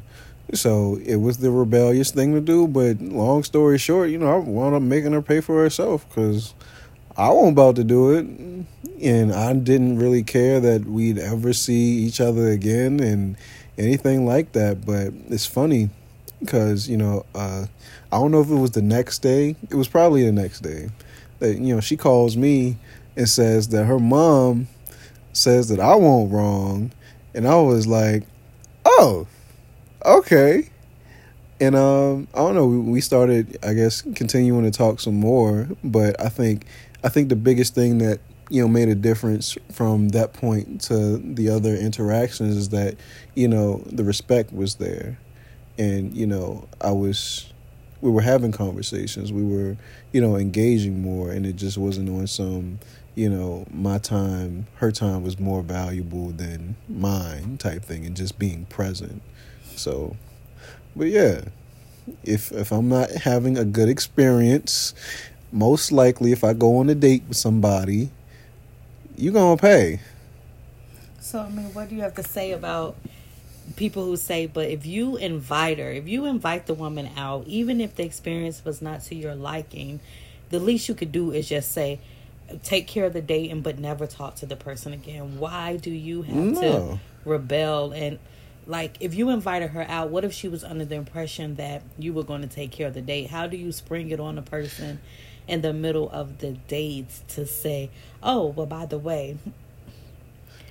So 0.53 0.99
it 1.03 1.15
was 1.15 1.37
the 1.37 1.49
rebellious 1.49 2.11
thing 2.11 2.33
to 2.33 2.41
do, 2.41 2.67
but 2.67 3.01
long 3.01 3.43
story 3.43 3.77
short, 3.77 4.11
you 4.11 4.19
know, 4.19 4.31
I 4.31 4.37
wound 4.37 4.75
up 4.75 4.81
making 4.81 5.13
her 5.13 5.21
pay 5.21 5.41
for 5.41 5.61
herself 5.61 6.07
because 6.07 6.53
I 7.17 7.29
wasn't 7.29 7.53
about 7.53 7.75
to 7.77 7.83
do 7.83 8.11
it, 8.11 8.25
and 9.01 9.33
I 9.33 9.53
didn't 9.53 9.97
really 9.97 10.23
care 10.23 10.59
that 10.59 10.85
we'd 10.85 11.17
ever 11.17 11.51
see 11.51 11.97
each 11.97 12.21
other 12.21 12.49
again 12.49 12.99
and 12.99 13.37
anything 13.77 14.25
like 14.25 14.51
that. 14.51 14.85
But 14.85 15.13
it's 15.29 15.47
funny 15.47 15.89
because 16.39 16.87
you 16.87 16.97
know, 16.97 17.25
uh, 17.33 17.65
I 18.11 18.17
don't 18.17 18.31
know 18.31 18.41
if 18.41 18.49
it 18.49 18.55
was 18.55 18.71
the 18.71 18.83
next 18.83 19.19
day. 19.19 19.55
It 19.69 19.75
was 19.75 19.87
probably 19.87 20.25
the 20.25 20.31
next 20.31 20.59
day 20.59 20.89
that 21.39 21.57
you 21.57 21.73
know 21.73 21.81
she 21.81 21.97
calls 21.97 22.37
me 22.37 22.77
and 23.15 23.27
says 23.27 23.69
that 23.69 23.85
her 23.85 23.99
mom 23.99 24.67
says 25.33 25.69
that 25.69 25.79
I 25.79 25.95
won't 25.95 26.31
wrong, 26.31 26.91
and 27.33 27.47
I 27.47 27.55
was 27.55 27.87
like, 27.87 28.27
oh 28.85 29.25
okay. 30.05 30.69
And 31.59 31.75
um, 31.75 32.27
I 32.33 32.39
don't 32.39 32.55
know. 32.55 32.67
We 32.67 33.01
started, 33.01 33.57
I 33.63 33.73
guess, 33.73 34.01
continuing 34.15 34.65
to 34.65 34.71
talk 34.71 34.99
some 34.99 35.15
more. 35.15 35.69
But 35.83 36.19
I 36.21 36.29
think, 36.29 36.65
I 37.03 37.09
think 37.09 37.29
the 37.29 37.35
biggest 37.35 37.75
thing 37.75 37.99
that 37.99 38.19
you 38.49 38.61
know 38.61 38.67
made 38.67 38.89
a 38.89 38.95
difference 38.95 39.57
from 39.71 40.09
that 40.09 40.33
point 40.33 40.81
to 40.81 41.17
the 41.17 41.49
other 41.49 41.75
interactions 41.75 42.55
is 42.57 42.69
that 42.69 42.95
you 43.35 43.47
know 43.47 43.83
the 43.87 44.03
respect 44.03 44.53
was 44.53 44.75
there, 44.75 45.17
and 45.77 46.15
you 46.15 46.27
know 46.27 46.67
I 46.81 46.91
was, 46.91 47.53
we 48.01 48.11
were 48.11 48.21
having 48.21 48.51
conversations. 48.51 49.31
We 49.33 49.43
were, 49.43 49.77
you 50.11 50.21
know, 50.21 50.35
engaging 50.35 51.01
more, 51.01 51.31
and 51.31 51.45
it 51.45 51.55
just 51.55 51.77
wasn't 51.77 52.09
on 52.09 52.27
some, 52.27 52.79
you 53.15 53.29
know, 53.29 53.65
my 53.71 53.97
time, 53.97 54.67
her 54.75 54.91
time 54.91 55.23
was 55.23 55.39
more 55.39 55.61
valuable 55.61 56.29
than 56.31 56.75
mine 56.89 57.57
type 57.57 57.83
thing, 57.83 58.05
and 58.05 58.15
just 58.15 58.37
being 58.39 58.65
present. 58.65 59.21
So, 59.75 60.15
but 60.95 61.07
yeah, 61.07 61.41
if 62.23 62.51
if 62.51 62.71
I'm 62.71 62.89
not 62.89 63.09
having 63.11 63.57
a 63.57 63.65
good 63.65 63.89
experience, 63.89 64.93
most 65.51 65.91
likely 65.91 66.31
if 66.31 66.43
I 66.43 66.53
go 66.53 66.77
on 66.77 66.89
a 66.89 66.95
date 66.95 67.23
with 67.27 67.37
somebody, 67.37 68.09
you're 69.15 69.33
gonna 69.33 69.57
pay. 69.57 69.99
So 71.19 71.39
I 71.39 71.49
mean, 71.49 71.73
what 71.73 71.89
do 71.89 71.95
you 71.95 72.01
have 72.01 72.15
to 72.15 72.23
say 72.23 72.51
about 72.51 72.95
people 73.75 74.05
who 74.05 74.17
say, 74.17 74.45
but 74.45 74.69
if 74.69 74.85
you 74.85 75.17
invite 75.17 75.79
her, 75.79 75.91
if 75.91 76.07
you 76.07 76.25
invite 76.25 76.67
the 76.67 76.73
woman 76.73 77.09
out, 77.17 77.45
even 77.47 77.81
if 77.81 77.95
the 77.95 78.03
experience 78.03 78.63
was 78.63 78.81
not 78.81 79.01
to 79.03 79.15
your 79.15 79.35
liking, 79.35 79.99
the 80.49 80.59
least 80.59 80.87
you 80.87 80.95
could 80.95 81.11
do 81.11 81.31
is 81.31 81.49
just 81.49 81.71
say, 81.71 81.99
take 82.63 82.87
care 82.87 83.05
of 83.05 83.13
the 83.13 83.21
dating, 83.21 83.61
but 83.61 83.79
never 83.79 84.05
talk 84.05 84.35
to 84.35 84.45
the 84.45 84.55
person 84.55 84.93
again. 84.93 85.39
Why 85.39 85.77
do 85.77 85.89
you 85.89 86.21
have 86.21 86.35
no. 86.35 86.61
to 86.61 86.99
rebel 87.25 87.91
and 87.91 88.19
like 88.67 88.97
if 88.99 89.13
you 89.13 89.29
invited 89.29 89.71
her 89.71 89.85
out 89.89 90.09
what 90.09 90.23
if 90.23 90.33
she 90.33 90.47
was 90.47 90.63
under 90.63 90.85
the 90.85 90.95
impression 90.95 91.55
that 91.55 91.83
you 91.97 92.13
were 92.13 92.23
going 92.23 92.41
to 92.41 92.47
take 92.47 92.71
care 92.71 92.87
of 92.87 92.93
the 92.93 93.01
date 93.01 93.29
how 93.29 93.47
do 93.47 93.57
you 93.57 93.71
spring 93.71 94.09
it 94.09 94.19
on 94.19 94.37
a 94.37 94.41
person 94.41 94.99
in 95.47 95.61
the 95.61 95.73
middle 95.73 96.09
of 96.09 96.39
the 96.39 96.51
dates 96.67 97.23
to 97.27 97.45
say 97.45 97.89
oh 98.23 98.47
well 98.47 98.65
by 98.65 98.85
the 98.85 98.97
way 98.97 99.37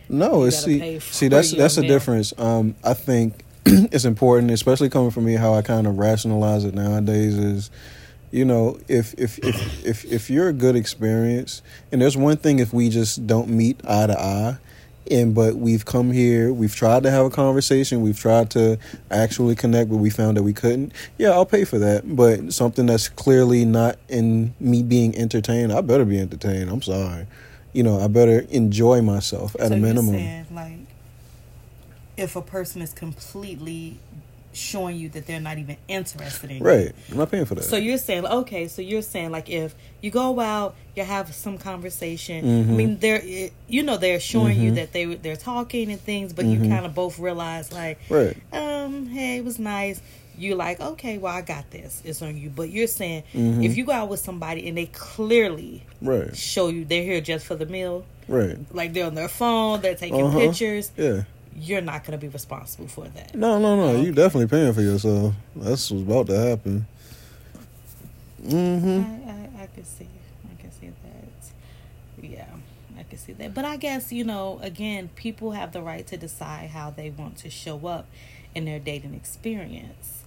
no 0.08 0.44
it's 0.44 0.64
see 0.64 0.78
pay 0.78 0.98
see 0.98 1.28
that's 1.28 1.52
that's 1.52 1.78
meal. 1.78 1.88
difference 1.88 2.32
um 2.38 2.74
i 2.84 2.92
think 2.92 3.44
it's 3.66 4.04
important 4.04 4.50
especially 4.50 4.88
coming 4.88 5.10
from 5.10 5.24
me 5.24 5.34
how 5.34 5.54
i 5.54 5.62
kind 5.62 5.86
of 5.86 5.98
rationalize 5.98 6.64
it 6.64 6.74
nowadays 6.74 7.36
is 7.38 7.70
you 8.30 8.44
know 8.44 8.78
if 8.88 9.14
if 9.14 9.38
if 9.38 9.86
if 9.86 10.04
if 10.04 10.30
you're 10.30 10.48
a 10.48 10.52
good 10.52 10.74
experience 10.74 11.62
and 11.92 12.02
there's 12.02 12.16
one 12.16 12.36
thing 12.36 12.58
if 12.58 12.72
we 12.72 12.88
just 12.88 13.26
don't 13.26 13.48
meet 13.48 13.80
eye 13.86 14.08
to 14.08 14.20
eye 14.20 14.58
and 15.10 15.34
but 15.34 15.56
we've 15.56 15.84
come 15.84 16.10
here 16.10 16.52
we've 16.52 16.74
tried 16.74 17.02
to 17.02 17.10
have 17.10 17.26
a 17.26 17.30
conversation 17.30 18.00
we've 18.00 18.18
tried 18.18 18.50
to 18.50 18.78
actually 19.10 19.54
connect 19.54 19.90
but 19.90 19.96
we 19.96 20.10
found 20.10 20.36
that 20.36 20.42
we 20.42 20.52
couldn't. 20.52 20.92
Yeah 21.18 21.30
i'll 21.30 21.46
pay 21.46 21.64
for 21.64 21.78
that 21.78 22.16
but 22.16 22.52
something 22.52 22.86
that's 22.86 23.08
clearly 23.08 23.64
not 23.64 23.98
in 24.08 24.54
me 24.60 24.82
being 24.82 25.16
entertained 25.16 25.72
i 25.72 25.80
better 25.80 26.04
be 26.04 26.18
entertained 26.18 26.70
i'm 26.70 26.82
sorry. 26.82 27.26
You 27.72 27.82
know 27.82 28.00
i 28.00 28.06
better 28.06 28.40
enjoy 28.50 29.02
myself 29.02 29.56
at 29.58 29.68
so 29.68 29.74
a 29.74 29.76
minimum. 29.76 30.14
saying 30.14 30.46
like 30.52 30.78
if 32.16 32.36
a 32.36 32.42
person 32.42 32.80
is 32.80 32.92
completely 32.92 33.98
showing 34.54 34.96
you 34.96 35.08
that 35.10 35.26
they're 35.26 35.40
not 35.40 35.58
even 35.58 35.76
interested 35.88 36.50
in 36.50 36.58
you 36.58 36.62
right 36.64 36.92
i'm 37.10 37.18
not 37.18 37.30
paying 37.30 37.44
for 37.44 37.54
that 37.56 37.64
So 37.64 37.76
you're 37.76 37.98
saying 37.98 38.24
okay? 38.26 38.68
So 38.68 38.80
you're 38.82 39.02
saying 39.02 39.30
like 39.30 39.48
if 39.50 39.74
you 40.00 40.10
go 40.10 40.38
out, 40.40 40.74
you 40.96 41.02
have 41.02 41.34
some 41.34 41.58
conversation. 41.58 42.44
I 42.44 42.48
Mhm. 42.48 42.76
mean, 42.76 42.98
they're 42.98 43.22
you 43.68 43.82
know 43.82 43.96
they're 43.96 44.20
showing 44.20 44.60
you 44.60 44.70
Mhm. 44.72 44.74
that 44.76 44.92
they 44.92 45.04
they're 45.06 45.36
talking 45.36 45.90
and 45.90 46.00
things, 46.00 46.32
but 46.32 46.44
Mhm. 46.44 46.52
you 46.64 46.68
kind 46.70 46.86
of 46.86 46.94
both 46.94 47.18
realize 47.18 47.72
like, 47.72 47.98
right 48.08 48.36
um, 48.52 49.06
hey, 49.08 49.38
it 49.38 49.44
was 49.44 49.58
nice. 49.58 50.00
You're 50.36 50.56
like 50.56 50.80
okay, 50.80 51.18
well 51.18 51.34
I 51.34 51.40
got 51.42 51.70
this. 51.70 52.02
It's 52.04 52.20
on 52.22 52.36
you. 52.36 52.50
But 52.50 52.70
you're 52.70 52.86
saying 52.88 53.22
Mhm. 53.34 53.64
if 53.64 53.76
you 53.76 53.84
go 53.84 53.92
out 53.92 54.08
with 54.08 54.20
somebody 54.20 54.66
and 54.68 54.76
they 54.76 54.86
clearly 54.86 55.82
right 56.02 56.36
show 56.36 56.68
you 56.68 56.84
they're 56.84 57.02
here 57.04 57.20
just 57.20 57.46
for 57.46 57.54
the 57.54 57.66
meal, 57.66 58.04
right 58.28 58.56
like 58.72 58.92
they're 58.92 59.06
on 59.06 59.14
their 59.14 59.28
phone, 59.28 59.80
they're 59.80 59.94
taking 59.94 60.22
Uh-huh. 60.26 60.38
pictures, 60.38 60.90
yeah 60.96 61.22
you're 61.56 61.80
not 61.80 62.04
going 62.04 62.18
to 62.18 62.18
be 62.18 62.28
responsible 62.28 62.88
for 62.88 63.06
that. 63.08 63.34
No, 63.34 63.58
no, 63.58 63.76
no. 63.76 64.00
You 64.00 64.12
definitely 64.12 64.48
paying 64.48 64.72
for 64.72 64.82
yourself. 64.82 65.34
That's 65.54 65.90
what's 65.90 66.02
about 66.02 66.26
to 66.26 66.38
happen. 66.38 66.86
Mm-hmm. 68.44 69.28
I, 69.28 69.60
I, 69.60 69.62
I 69.62 69.66
can 69.68 69.84
see. 69.84 70.08
I 70.50 70.60
can 70.60 70.72
see 70.72 70.88
that. 70.88 72.24
Yeah, 72.24 72.46
I 72.98 73.02
can 73.04 73.18
see 73.18 73.32
that. 73.34 73.54
But 73.54 73.64
I 73.64 73.76
guess, 73.76 74.12
you 74.12 74.24
know, 74.24 74.58
again, 74.62 75.10
people 75.14 75.52
have 75.52 75.72
the 75.72 75.82
right 75.82 76.06
to 76.08 76.16
decide 76.16 76.70
how 76.70 76.90
they 76.90 77.10
want 77.10 77.36
to 77.38 77.50
show 77.50 77.86
up 77.86 78.06
in 78.54 78.64
their 78.64 78.78
dating 78.78 79.14
experience. 79.14 80.24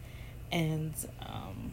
And 0.52 0.94
um, 1.22 1.72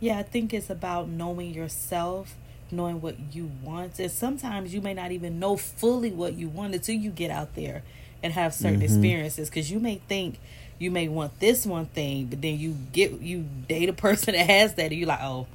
yeah, 0.00 0.18
I 0.18 0.22
think 0.22 0.52
it's 0.52 0.70
about 0.70 1.08
knowing 1.08 1.54
yourself, 1.54 2.36
knowing 2.70 3.00
what 3.00 3.34
you 3.34 3.50
want. 3.62 3.98
And 3.98 4.10
sometimes 4.10 4.74
you 4.74 4.80
may 4.80 4.94
not 4.94 5.10
even 5.10 5.38
know 5.38 5.56
fully 5.56 6.10
what 6.10 6.34
you 6.34 6.48
want 6.48 6.74
until 6.74 6.96
you 6.96 7.10
get 7.10 7.30
out 7.30 7.54
there 7.54 7.82
and 8.22 8.32
have 8.32 8.54
certain 8.54 8.80
Mhm. 8.80 8.84
experiences. 8.84 9.48
Because 9.48 9.70
you 9.70 9.80
may 9.80 9.96
think 10.08 10.38
you 10.78 10.90
may 10.90 11.06
want 11.08 11.38
this 11.38 11.64
one 11.64 11.86
thing, 11.86 12.26
but 12.26 12.42
then 12.42 12.58
you 12.58 12.76
get 12.92 13.20
you 13.20 13.44
date 13.68 13.88
a 13.88 13.92
person 14.06 14.34
that 14.34 14.46
has 14.50 14.74
that, 14.74 14.86
and 14.90 14.94
you're 14.94 15.06
like, 15.08 15.22
oh, 15.22 15.46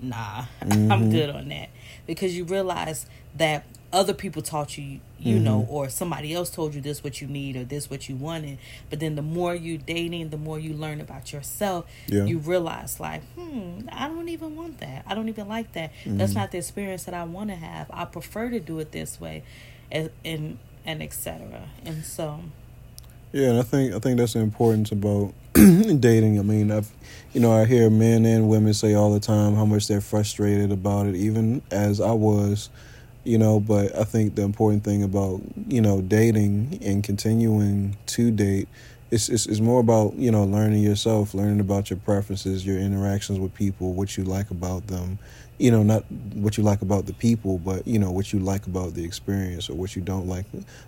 nah, 0.00 0.44
I'm 0.62 0.68
Mhm. 1.08 1.10
good 1.10 1.30
on 1.30 1.48
that. 1.48 1.68
Because 2.06 2.36
you 2.36 2.44
realize 2.44 3.06
that 3.36 3.64
other 3.92 4.14
people 4.14 4.40
taught 4.40 4.78
you, 4.78 5.00
you 5.20 5.36
Mhm. 5.36 5.42
know, 5.42 5.66
or 5.68 5.90
somebody 5.90 6.32
else 6.32 6.48
told 6.48 6.74
you 6.74 6.80
this 6.80 7.04
what 7.04 7.20
you 7.20 7.26
need 7.26 7.56
or 7.56 7.64
this 7.64 7.90
what 7.90 8.08
you 8.08 8.16
wanted. 8.16 8.56
But 8.88 9.00
then 9.00 9.16
the 9.16 9.22
more 9.22 9.54
you 9.54 9.76
dating, 9.76 10.30
the 10.30 10.38
more 10.38 10.58
you 10.58 10.72
learn 10.72 10.98
about 11.02 11.30
yourself, 11.32 11.84
Yeah. 12.08 12.24
you 12.24 12.38
realize 12.38 12.98
like, 12.98 13.22
hmm, 13.34 13.80
I 13.90 14.08
don't 14.08 14.30
even 14.30 14.56
want 14.56 14.80
that. 14.80 15.04
I 15.06 15.14
don't 15.14 15.28
even 15.28 15.46
like 15.46 15.72
that. 15.72 15.92
That's 16.06 16.32
Mhm. 16.32 16.36
not 16.36 16.50
the 16.52 16.58
experience 16.58 17.04
that 17.04 17.12
I 17.14 17.24
want 17.24 17.50
to 17.50 17.56
have. 17.56 17.86
I 17.90 18.06
prefer 18.06 18.48
to 18.48 18.60
do 18.60 18.78
it 18.78 18.92
this 18.92 19.20
way, 19.20 19.42
and 19.90 20.08
and, 20.24 20.56
and 20.84 21.02
etc. 21.02 21.68
And 21.84 22.04
so, 22.04 22.40
Yeah, 23.32 23.50
and 23.50 23.58
I 23.58 23.62
think 23.62 23.94
I 23.94 23.98
think 23.98 24.18
that's 24.18 24.34
the 24.34 24.40
importance 24.40 24.92
about 24.92 25.32
dating. 25.54 26.38
I 26.38 26.42
mean, 26.42 26.70
I've 26.70 26.90
you 27.32 27.40
know 27.40 27.52
I 27.52 27.64
hear 27.64 27.90
men 27.90 28.24
and 28.24 28.48
women 28.48 28.74
say 28.74 28.94
all 28.94 29.12
the 29.12 29.20
time 29.20 29.54
how 29.54 29.64
much 29.64 29.88
they're 29.88 30.00
frustrated 30.00 30.72
about 30.72 31.06
it, 31.06 31.16
even 31.16 31.62
as 31.70 32.00
I 32.00 32.12
was. 32.12 32.70
You 33.24 33.38
know, 33.38 33.60
but 33.60 33.94
I 33.96 34.02
think 34.02 34.34
the 34.34 34.42
important 34.42 34.82
thing 34.82 35.04
about 35.04 35.40
you 35.68 35.80
know 35.80 36.00
dating 36.00 36.80
and 36.84 37.04
continuing 37.04 37.96
to 38.06 38.30
date 38.32 38.68
is 39.12 39.28
is 39.28 39.46
is 39.46 39.60
more 39.60 39.78
about 39.78 40.14
you 40.14 40.30
know 40.30 40.44
learning 40.44 40.82
yourself, 40.82 41.34
learning 41.34 41.60
about 41.60 41.90
your 41.90 41.98
preferences, 41.98 42.64
your 42.66 42.78
interactions 42.78 43.38
with 43.38 43.54
people, 43.54 43.92
what 43.92 44.16
you 44.16 44.24
like 44.24 44.50
about 44.50 44.86
them. 44.86 45.18
You 45.58 45.70
know, 45.70 45.82
not 45.82 46.10
what 46.34 46.56
you 46.56 46.64
like 46.64 46.80
about 46.80 47.04
the 47.04 47.12
people, 47.12 47.58
but 47.58 47.86
you 47.86 47.98
know 47.98 48.10
what 48.10 48.32
you 48.32 48.38
like 48.40 48.66
about 48.66 48.94
the 48.94 49.04
experience, 49.04 49.68
or 49.68 49.74
what 49.74 49.94
you 49.94 50.00
don't 50.00 50.26
like 50.26 50.46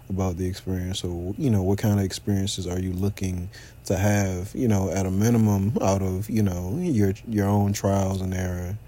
about 0.08 0.38
the 0.38 0.46
experience, 0.46 1.04
or 1.04 1.34
you 1.36 1.50
know 1.50 1.62
what 1.62 1.78
kind 1.78 1.98
of 1.98 2.04
experiences 2.04 2.66
are 2.66 2.80
you 2.80 2.94
looking 2.94 3.50
to 3.84 3.96
have? 3.96 4.50
You 4.54 4.68
know, 4.68 4.90
at 4.90 5.04
a 5.04 5.10
minimum, 5.10 5.76
out 5.82 6.00
of 6.00 6.30
you 6.30 6.42
know 6.42 6.78
your 6.80 7.12
your 7.28 7.46
own 7.46 7.74
trials 7.74 8.22
and 8.22 8.32
error 8.32 8.78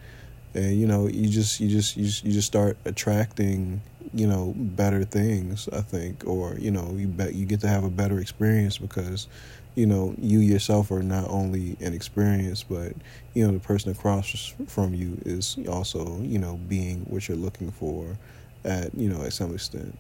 and 0.55 0.81
you 0.81 0.87
know 0.87 1.07
you 1.07 1.29
just 1.29 1.61
you 1.61 1.69
just 1.69 1.97
you 1.97 2.07
just, 2.07 2.25
you 2.25 2.33
just 2.33 2.47
start 2.47 2.79
attracting 2.87 3.83
you 4.15 4.27
know 4.27 4.53
better 4.57 5.05
things 5.05 5.69
i 5.73 5.81
think 5.81 6.27
or 6.27 6.57
you 6.59 6.71
know 6.71 6.93
you 6.97 7.07
bet 7.07 7.35
you 7.35 7.45
get 7.47 7.61
to 7.61 7.69
have 7.69 7.85
a 7.85 7.91
better 7.91 8.19
experience 8.21 8.79
because 8.79 9.29
you 9.75 9.87
know 9.87 10.15
you 10.19 10.39
yourself 10.39 10.91
are 10.91 11.03
not 11.03 11.29
only 11.29 11.77
an 11.81 11.93
experience 11.93 12.63
but 12.63 12.93
you 13.35 13.47
know 13.47 13.53
the 13.53 13.61
person 13.61 13.91
across 13.91 14.55
from 14.67 14.95
you 14.95 15.19
is 15.25 15.59
also 15.69 16.21
you 16.23 16.39
know 16.39 16.59
being 16.69 17.01
what 17.09 17.29
you're 17.29 17.37
looking 17.37 17.71
for 17.71 18.17
at 18.65 18.95
you 18.95 19.09
know 19.09 19.23
at 19.23 19.33
some 19.33 19.53
extent 19.55 19.97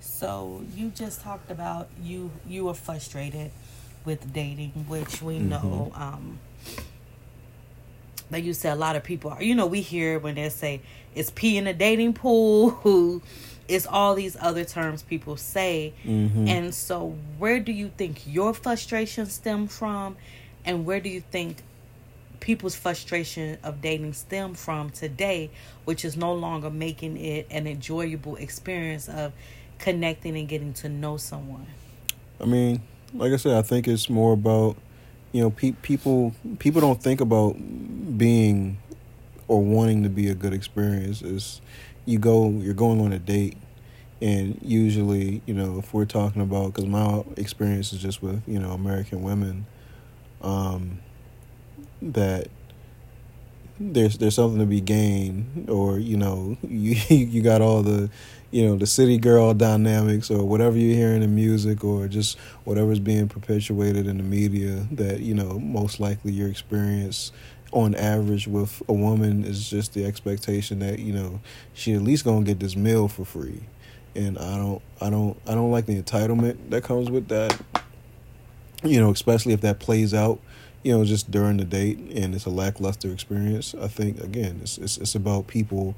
so 0.00 0.62
you 0.74 0.90
just 0.90 1.20
talked 1.20 1.50
about 1.50 1.88
you 2.02 2.30
you 2.46 2.64
were 2.64 2.74
frustrated 2.74 3.50
with 4.04 4.32
dating, 4.32 4.70
which 4.88 5.20
we 5.22 5.38
Mhm. 5.38 5.48
know. 5.50 5.92
Um, 5.94 6.38
like 8.30 8.44
you 8.44 8.52
said, 8.52 8.72
a 8.72 8.76
lot 8.76 8.96
of 8.96 9.04
people 9.04 9.30
are. 9.30 9.42
You 9.42 9.54
know, 9.54 9.66
we 9.66 9.80
hear 9.80 10.18
when 10.18 10.34
they 10.34 10.48
say 10.48 10.80
it's 11.14 11.30
pee 11.30 11.56
in 11.56 11.64
the 11.64 11.74
dating 11.74 12.14
pool. 12.14 12.70
Who, 12.70 13.22
it's 13.68 13.86
all 13.86 14.14
these 14.14 14.36
other 14.40 14.64
terms 14.64 15.02
people 15.02 15.36
say. 15.36 15.92
mm-hmm. 16.04 16.48
And 16.48 16.74
so, 16.74 17.16
where 17.38 17.60
do 17.60 17.72
you 17.72 17.90
think 17.96 18.22
your 18.26 18.54
frustration 18.54 19.26
stem 19.26 19.68
from, 19.68 20.16
and 20.64 20.84
where 20.86 21.00
do 21.00 21.08
you 21.08 21.20
think 21.20 21.62
people's 22.40 22.74
frustration 22.74 23.58
of 23.62 23.80
dating 23.80 24.14
stem 24.14 24.54
from 24.54 24.90
today, 24.90 25.50
which 25.84 26.04
is 26.04 26.16
no 26.16 26.32
longer 26.32 26.70
making 26.70 27.16
it 27.16 27.46
an 27.50 27.66
enjoyable 27.66 28.36
experience 28.36 29.08
of 29.08 29.32
connecting 29.78 30.36
and 30.36 30.48
getting 30.48 30.72
to 30.72 30.88
know 30.88 31.16
someone? 31.16 31.66
I 32.40 32.44
mean, 32.44 32.82
like 33.12 33.32
I 33.32 33.36
said, 33.36 33.56
I 33.56 33.62
think 33.62 33.88
it's 33.88 34.08
more 34.08 34.32
about 34.32 34.76
you 35.32 35.42
know 35.42 35.50
pe- 35.50 35.72
people 35.82 36.34
people 36.58 36.80
don't 36.80 37.02
think 37.02 37.20
about 37.20 37.56
being 38.18 38.78
or 39.46 39.62
wanting 39.62 40.02
to 40.02 40.08
be 40.08 40.28
a 40.28 40.34
good 40.34 40.52
experience. 40.52 41.22
Is 41.22 41.60
you 42.04 42.18
go 42.18 42.50
you're 42.50 42.74
going 42.74 43.00
on 43.00 43.12
a 43.12 43.18
date, 43.18 43.56
and 44.20 44.58
usually 44.62 45.42
you 45.46 45.54
know 45.54 45.78
if 45.78 45.94
we're 45.94 46.04
talking 46.04 46.42
about 46.42 46.74
because 46.74 46.86
my 46.86 47.22
experience 47.36 47.92
is 47.92 48.00
just 48.00 48.22
with 48.22 48.42
you 48.46 48.58
know 48.58 48.70
American 48.70 49.22
women, 49.22 49.66
um, 50.42 50.98
that 52.02 52.48
there's 53.80 54.18
there's 54.18 54.34
something 54.34 54.58
to 54.58 54.66
be 54.66 54.80
gained 54.80 55.68
or 55.70 55.98
you 55.98 56.16
know 56.16 56.56
you 56.68 56.96
you 57.08 57.42
got 57.42 57.60
all 57.60 57.82
the 57.82 58.10
you 58.50 58.66
know 58.66 58.76
the 58.76 58.86
city 58.86 59.18
girl 59.18 59.54
dynamics 59.54 60.30
or 60.30 60.44
whatever 60.44 60.76
you 60.76 60.94
hear 60.94 61.12
in 61.12 61.34
music 61.34 61.84
or 61.84 62.08
just 62.08 62.38
whatever's 62.64 62.98
being 62.98 63.28
perpetuated 63.28 64.06
in 64.06 64.16
the 64.16 64.22
media 64.22 64.86
that 64.90 65.20
you 65.20 65.34
know 65.34 65.58
most 65.58 66.00
likely 66.00 66.32
your 66.32 66.48
experience 66.48 67.30
on 67.72 67.94
average 67.94 68.46
with 68.46 68.82
a 68.88 68.92
woman 68.92 69.44
is 69.44 69.68
just 69.68 69.94
the 69.94 70.04
expectation 70.04 70.78
that 70.78 70.98
you 70.98 71.12
know 71.12 71.40
she 71.74 71.92
at 71.92 72.02
least 72.02 72.24
gonna 72.24 72.44
get 72.44 72.58
this 72.60 72.76
meal 72.76 73.08
for 73.08 73.24
free 73.24 73.60
and 74.14 74.38
i 74.38 74.56
don't 74.56 74.80
i 75.00 75.10
don't 75.10 75.36
i 75.46 75.54
don't 75.54 75.70
like 75.70 75.86
the 75.86 76.00
entitlement 76.00 76.56
that 76.70 76.82
comes 76.82 77.10
with 77.10 77.28
that 77.28 77.58
you 78.82 78.98
know 78.98 79.10
especially 79.10 79.52
if 79.52 79.60
that 79.60 79.78
plays 79.78 80.14
out 80.14 80.40
you 80.82 80.96
know, 80.96 81.04
just 81.04 81.30
during 81.30 81.56
the 81.56 81.64
date 81.64 81.98
and 81.98 82.34
it's 82.34 82.46
a 82.46 82.50
lackluster 82.50 83.12
experience. 83.12 83.74
I 83.74 83.88
think 83.88 84.20
again, 84.20 84.60
it's 84.62 84.78
it's, 84.78 84.98
it's 84.98 85.14
about 85.14 85.46
people. 85.46 85.94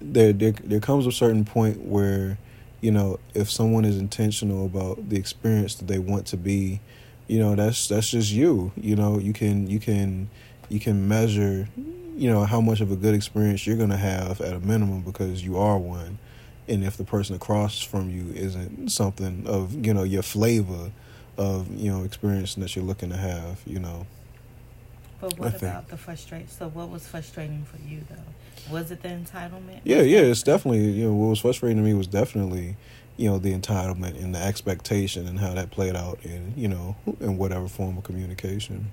There, 0.00 0.32
there 0.32 0.52
there 0.52 0.80
comes 0.80 1.06
a 1.06 1.12
certain 1.12 1.44
point 1.44 1.84
where, 1.84 2.38
you 2.80 2.90
know, 2.90 3.18
if 3.34 3.50
someone 3.50 3.84
is 3.84 3.98
intentional 3.98 4.64
about 4.64 5.08
the 5.08 5.16
experience 5.16 5.74
that 5.76 5.88
they 5.88 5.98
want 5.98 6.26
to 6.28 6.36
be, 6.36 6.80
you 7.26 7.38
know, 7.38 7.54
that's 7.54 7.88
that's 7.88 8.10
just 8.10 8.30
you. 8.30 8.72
You 8.76 8.96
know, 8.96 9.18
you 9.18 9.32
can 9.32 9.68
you 9.68 9.80
can 9.80 10.30
you 10.70 10.80
can 10.80 11.06
measure, 11.08 11.68
you 12.16 12.30
know, 12.30 12.44
how 12.44 12.60
much 12.60 12.80
of 12.80 12.90
a 12.90 12.96
good 12.96 13.14
experience 13.14 13.66
you're 13.66 13.76
gonna 13.76 13.96
have 13.96 14.40
at 14.40 14.54
a 14.54 14.60
minimum 14.60 15.02
because 15.02 15.44
you 15.44 15.58
are 15.58 15.76
one, 15.76 16.18
and 16.68 16.82
if 16.84 16.96
the 16.96 17.04
person 17.04 17.36
across 17.36 17.82
from 17.82 18.08
you 18.08 18.32
isn't 18.34 18.90
something 18.90 19.44
of 19.46 19.84
you 19.84 19.92
know 19.92 20.04
your 20.04 20.22
flavor 20.22 20.90
of 21.36 21.70
you 21.74 21.90
know 21.90 22.04
experience 22.04 22.54
that 22.54 22.74
you're 22.74 22.84
looking 22.84 23.10
to 23.10 23.16
have. 23.16 23.60
You 23.66 23.80
know. 23.80 24.06
But 25.20 25.38
what 25.38 25.54
about 25.54 25.88
the 25.88 25.98
frustration? 25.98 26.48
So, 26.48 26.68
what 26.68 26.88
was 26.88 27.06
frustrating 27.06 27.64
for 27.64 27.76
you 27.86 28.00
though? 28.08 28.72
Was 28.72 28.90
it 28.90 29.02
the 29.02 29.08
entitlement? 29.08 29.80
Yeah, 29.84 30.02
yeah, 30.02 30.20
it's 30.20 30.42
definitely 30.42 30.90
you 30.90 31.06
know 31.06 31.14
what 31.14 31.28
was 31.28 31.40
frustrating 31.40 31.78
to 31.78 31.82
me 31.82 31.94
was 31.94 32.06
definitely 32.06 32.76
you 33.16 33.28
know 33.28 33.38
the 33.38 33.52
entitlement 33.52 34.22
and 34.22 34.34
the 34.34 34.38
expectation 34.38 35.26
and 35.26 35.38
how 35.40 35.52
that 35.54 35.70
played 35.70 35.96
out 35.96 36.20
in 36.24 36.54
you 36.56 36.68
know 36.68 36.96
in 37.20 37.36
whatever 37.36 37.68
form 37.68 37.98
of 37.98 38.04
communication. 38.04 38.92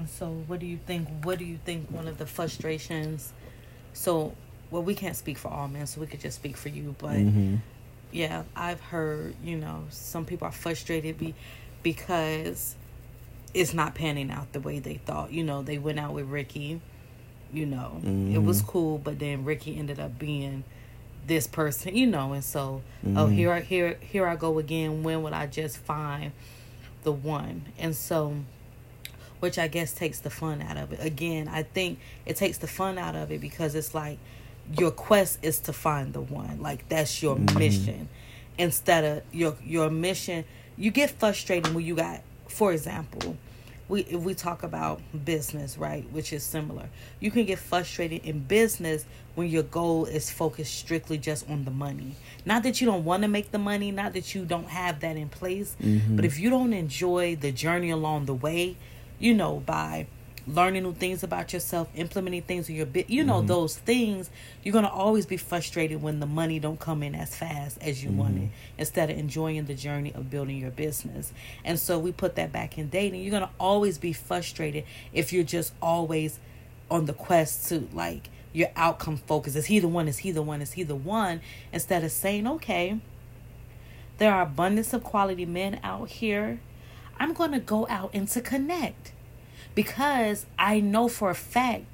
And 0.00 0.08
so, 0.08 0.28
what 0.46 0.60
do 0.60 0.66
you 0.66 0.78
think? 0.86 1.08
What 1.24 1.38
do 1.38 1.44
you 1.44 1.58
think 1.62 1.90
one 1.90 2.08
of 2.08 2.16
the 2.16 2.24
frustrations? 2.24 3.34
So, 3.92 4.34
well, 4.70 4.82
we 4.82 4.94
can't 4.94 5.14
speak 5.14 5.36
for 5.36 5.48
all 5.48 5.68
men, 5.68 5.86
so 5.86 6.00
we 6.00 6.06
could 6.06 6.20
just 6.20 6.36
speak 6.36 6.56
for 6.56 6.70
you. 6.70 6.94
But 6.98 7.16
mm-hmm. 7.16 7.56
yeah, 8.10 8.44
I've 8.56 8.80
heard 8.80 9.34
you 9.44 9.58
know 9.58 9.84
some 9.90 10.24
people 10.24 10.48
are 10.48 10.52
frustrated 10.52 11.18
be 11.18 11.34
because 11.82 12.76
it's 13.52 13.74
not 13.74 13.94
panning 13.94 14.30
out 14.30 14.54
the 14.54 14.60
way 14.60 14.78
they 14.78 14.94
thought. 14.94 15.32
You 15.32 15.44
know, 15.44 15.60
they 15.60 15.76
went 15.76 16.00
out 16.00 16.14
with 16.14 16.28
Ricky. 16.28 16.80
You 17.52 17.66
know, 17.66 17.96
mm-hmm. 17.96 18.34
it 18.34 18.42
was 18.42 18.62
cool, 18.62 18.96
but 18.96 19.18
then 19.18 19.44
Ricky 19.44 19.76
ended 19.76 20.00
up 20.00 20.18
being 20.18 20.64
this 21.26 21.46
person. 21.46 21.94
You 21.94 22.06
know, 22.06 22.32
and 22.32 22.42
so 22.42 22.80
oh, 23.04 23.06
mm-hmm. 23.06 23.18
oh 23.18 23.26
here 23.26 23.52
I 23.52 23.60
here 23.60 23.98
here 24.00 24.26
I 24.26 24.36
go 24.36 24.58
again. 24.58 25.02
When 25.02 25.22
would 25.24 25.34
I 25.34 25.46
just 25.46 25.76
find 25.76 26.32
the 27.02 27.12
one? 27.12 27.66
And 27.78 27.94
so 27.94 28.34
which 29.40 29.58
I 29.58 29.68
guess 29.68 29.92
takes 29.92 30.20
the 30.20 30.30
fun 30.30 30.62
out 30.62 30.76
of 30.76 30.92
it. 30.92 31.00
Again, 31.02 31.48
I 31.48 31.64
think 31.64 31.98
it 32.26 32.36
takes 32.36 32.58
the 32.58 32.66
fun 32.66 32.98
out 32.98 33.16
of 33.16 33.32
it 33.32 33.40
because 33.40 33.74
it's 33.74 33.94
like 33.94 34.18
your 34.78 34.90
quest 34.90 35.38
is 35.42 35.58
to 35.60 35.72
find 35.72 36.12
the 36.12 36.20
one. 36.20 36.62
Like 36.62 36.88
that's 36.88 37.22
your 37.22 37.36
mm-hmm. 37.36 37.58
mission. 37.58 38.08
Instead 38.58 39.04
of 39.04 39.22
your 39.32 39.56
your 39.64 39.90
mission, 39.90 40.44
you 40.76 40.90
get 40.90 41.10
frustrated 41.10 41.74
when 41.74 41.84
you 41.84 41.96
got, 41.96 42.20
for 42.48 42.72
example, 42.72 43.36
we 43.88 44.02
if 44.02 44.20
we 44.20 44.34
talk 44.34 44.62
about 44.62 45.00
business, 45.24 45.76
right, 45.76 46.10
which 46.12 46.32
is 46.32 46.42
similar. 46.42 46.88
You 47.18 47.30
can 47.30 47.46
get 47.46 47.58
frustrated 47.58 48.24
in 48.24 48.40
business 48.40 49.04
when 49.34 49.48
your 49.48 49.62
goal 49.62 50.04
is 50.04 50.30
focused 50.30 50.74
strictly 50.74 51.18
just 51.18 51.48
on 51.48 51.64
the 51.64 51.70
money. 51.70 52.14
Not 52.44 52.62
that 52.64 52.80
you 52.80 52.86
don't 52.86 53.04
want 53.04 53.22
to 53.22 53.28
make 53.28 53.50
the 53.50 53.58
money, 53.58 53.90
not 53.90 54.12
that 54.12 54.34
you 54.34 54.44
don't 54.44 54.68
have 54.68 55.00
that 55.00 55.16
in 55.16 55.28
place, 55.28 55.76
mm-hmm. 55.82 56.16
but 56.16 56.24
if 56.24 56.38
you 56.38 56.50
don't 56.50 56.72
enjoy 56.72 57.36
the 57.36 57.52
journey 57.52 57.90
along 57.90 58.26
the 58.26 58.34
way, 58.34 58.76
you 59.20 59.34
know, 59.34 59.62
by 59.64 60.08
learning 60.46 60.82
new 60.82 60.94
things 60.94 61.22
about 61.22 61.52
yourself, 61.52 61.88
implementing 61.94 62.42
things 62.42 62.68
in 62.68 62.74
your 62.74 62.86
bit, 62.86 63.08
you 63.08 63.22
know, 63.22 63.38
mm-hmm. 63.38 63.46
those 63.46 63.76
things, 63.76 64.30
you're 64.62 64.72
gonna 64.72 64.88
always 64.88 65.26
be 65.26 65.36
frustrated 65.36 66.02
when 66.02 66.18
the 66.18 66.26
money 66.26 66.58
don't 66.58 66.80
come 66.80 67.02
in 67.02 67.14
as 67.14 67.36
fast 67.36 67.78
as 67.80 68.02
you 68.02 68.10
mm-hmm. 68.10 68.18
want 68.18 68.38
it, 68.38 68.50
instead 68.78 69.10
of 69.10 69.18
enjoying 69.18 69.66
the 69.66 69.74
journey 69.74 70.12
of 70.14 70.30
building 70.30 70.56
your 70.56 70.70
business. 70.70 71.32
And 71.64 71.78
so 71.78 71.98
we 71.98 72.10
put 72.10 72.34
that 72.36 72.50
back 72.52 72.78
in 72.78 72.88
dating. 72.88 73.22
You're 73.22 73.30
gonna 73.30 73.50
always 73.60 73.98
be 73.98 74.12
frustrated 74.12 74.84
if 75.12 75.32
you're 75.32 75.44
just 75.44 75.72
always 75.80 76.40
on 76.90 77.04
the 77.06 77.12
quest 77.12 77.68
to 77.68 77.88
like 77.92 78.30
your 78.52 78.68
outcome 78.74 79.18
focus. 79.18 79.54
Is 79.54 79.66
he 79.66 79.78
the 79.78 79.88
one? 79.88 80.08
Is 80.08 80.18
he 80.18 80.32
the 80.32 80.42
one? 80.42 80.60
Is 80.60 80.72
he 80.72 80.82
the 80.82 80.96
one? 80.96 81.40
Instead 81.72 82.02
of 82.02 82.10
saying, 82.10 82.46
okay, 82.46 82.98
there 84.18 84.32
are 84.32 84.42
abundance 84.42 84.92
of 84.92 85.04
quality 85.04 85.46
men 85.46 85.78
out 85.84 86.08
here 86.08 86.60
I'm 87.20 87.34
going 87.34 87.52
to 87.52 87.60
go 87.60 87.86
out 87.88 88.10
and 88.14 88.26
to 88.28 88.40
connect. 88.40 89.12
Because 89.74 90.46
I 90.58 90.80
know 90.80 91.06
for 91.06 91.30
a 91.30 91.34
fact 91.34 91.84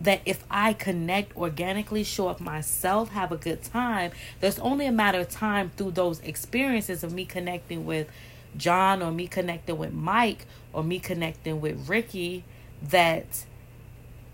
that 0.00 0.20
if 0.26 0.44
I 0.50 0.72
connect 0.72 1.36
organically, 1.36 2.02
show 2.02 2.28
up 2.28 2.40
myself, 2.40 3.10
have 3.10 3.30
a 3.32 3.36
good 3.36 3.62
time, 3.62 4.10
there's 4.40 4.58
only 4.58 4.86
a 4.86 4.92
matter 4.92 5.20
of 5.20 5.30
time 5.30 5.70
through 5.76 5.92
those 5.92 6.20
experiences 6.20 7.04
of 7.04 7.14
me 7.14 7.24
connecting 7.24 7.86
with 7.86 8.10
John 8.56 9.00
or 9.00 9.12
me 9.12 9.28
connecting 9.28 9.78
with 9.78 9.92
Mike 9.92 10.44
or 10.72 10.82
me 10.82 10.98
connecting 10.98 11.60
with 11.60 11.88
Ricky 11.88 12.44
that 12.82 13.44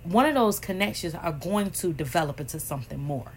one 0.03 0.25
of 0.25 0.35
those 0.35 0.59
connections 0.59 1.15
are 1.15 1.33
going 1.33 1.71
to 1.71 1.93
develop 1.93 2.41
into 2.41 2.59
something 2.59 2.99
more, 2.99 3.33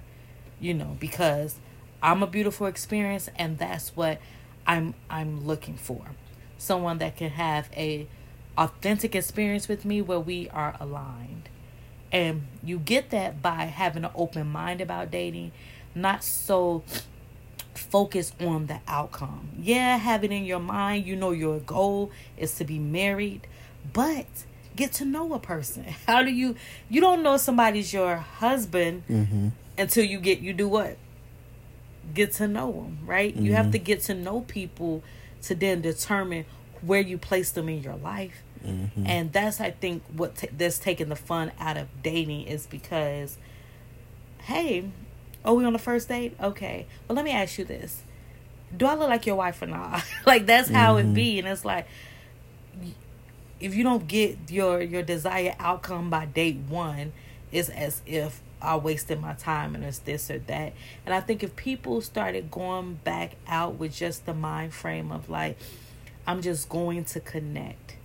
you 0.59 0.73
know, 0.73 0.95
because 0.99 1.55
I'm 2.01 2.23
a 2.23 2.27
beautiful 2.27 2.65
experience 2.67 3.29
and 3.35 3.57
that's 3.59 3.95
what 3.95 4.19
I'm 4.65 4.93
I'm 5.09 5.45
looking 5.45 5.75
for 5.75 6.07
someone 6.63 6.97
that 6.99 7.17
can 7.17 7.32
have 7.32 7.69
a 7.76 8.08
authentic 8.58 9.15
experience 9.15 9.67
with 9.67 9.84
me 9.84 10.02
where 10.02 10.19
we 10.19 10.49
are 10.49 10.76
aligned. 10.80 11.49
And 12.12 12.43
you 12.63 12.80
get 12.80 13.10
that 13.10 13.41
by 13.41 13.65
having 13.65 14.06
an 14.06 14.12
open 14.15 14.47
mind 14.47 14.82
about 14.82 15.12
dating, 15.12 15.52
not 15.95 16.23
so 16.23 16.84
focused 17.73 18.39
on 18.41 18.67
the 18.67 18.80
outcome. 18.88 19.49
Yeah, 19.60 19.97
have 19.97 20.23
it 20.23 20.32
in 20.32 20.45
your 20.45 20.60
mind. 20.60 21.06
You 21.06 21.15
know 21.15 21.32
your 21.32 21.60
goal 21.60 22.12
is 22.38 22.56
to 22.56 22.65
be 22.65 22.78
married, 22.78 23.47
but 23.91 24.28
get 24.76 24.93
to 24.93 25.06
know 25.06 25.34
a 25.34 25.39
person. 25.39 25.86
How 26.08 26.23
do 26.23 26.32
you 26.32 26.56
you 26.89 27.02
don't 27.02 27.23
know 27.23 27.38
somebody's 27.38 27.91
your 27.91 28.17
husband 28.17 29.04
mm-hmm. 29.10 29.49
until 29.78 30.06
you 30.06 30.19
get 30.19 30.39
you 30.39 30.54
do 30.54 30.67
what? 30.67 30.97
Get 32.13 32.34
to 32.34 32.47
know 32.47 32.71
them, 32.71 32.99
right? 33.06 33.34
Mm-hmm. 33.34 33.45
You 33.45 33.54
have 33.54 33.65
mm-hmm. 33.65 33.71
to 33.71 33.80
get 33.80 34.02
to 34.04 34.13
know 34.13 34.41
people 34.41 35.04
to 35.43 35.56
then 35.56 35.82
determine 35.82 36.45
where 36.82 37.01
you 37.01 37.17
place 37.17 37.51
them 37.51 37.69
in 37.69 37.82
your 37.82 37.95
life. 37.95 38.43
Mm-hmm. 38.65 39.06
And 39.06 39.34
that's 39.34 39.60
I 39.60 39.71
think 39.71 40.03
what 40.13 40.36
t- 40.36 40.49
that's 40.56 40.79
taking 40.79 41.10
the 41.10 41.15
fun 41.15 41.51
out 41.60 41.77
of 41.77 41.88
dating 42.01 42.47
is 42.47 42.65
because, 42.65 43.38
hey, 44.39 44.89
are 45.43 45.53
we 45.53 45.65
on 45.65 45.73
the 45.73 45.79
first 45.79 46.08
date? 46.08 46.36
Okay, 46.41 46.88
well 47.08 47.15
let 47.15 47.25
me 47.25 47.32
ask 47.32 47.58
you 47.58 47.65
this: 47.65 48.03
Do 48.75 48.86
I 48.86 48.95
look 48.95 49.10
like 49.10 49.25
your 49.25 49.36
wife 49.36 49.62
or 49.62 49.67
not? 49.67 50.03
like 50.25 50.45
that's 50.45 50.69
how 50.69 50.95
mm-hmm. 50.95 51.10
it 51.10 51.13
be, 51.13 51.39
and 51.39 51.47
it's 51.47 51.65
like 51.65 51.88
if 53.60 53.75
you 53.75 53.84
don't 53.84 54.08
get 54.08 54.38
your 54.49 54.82
your 54.82 55.03
desired 55.03 55.56
outcome 55.60 56.10
by 56.10 56.25
date 56.25 56.58
one, 56.69 57.12
it's 57.51 57.69
as 57.69 58.01
if 58.06 58.41
I 58.63 58.78
wasted 58.78 59.19
my 59.19 59.34
time 59.34 59.76
and 59.76 59.84
it's 59.84 59.99
this 59.99 60.32
or 60.32 60.39
that. 60.39 60.73
And 61.06 61.13
I 61.13 61.19
think 61.19 61.43
if 61.43 61.56
people 61.56 62.02
started 62.02 62.49
going 62.49 62.95
back 63.04 63.36
out 63.47 63.76
with 63.76 63.93
just 63.93 64.26
the 64.26 64.34
mind 64.34 64.73
frame 64.73 65.12
of 65.12 65.30
like, 65.30 65.58
I'm 66.26 66.41
just 66.41 66.69
going 66.69 67.04
to 67.06 67.19
connect. 67.19 67.97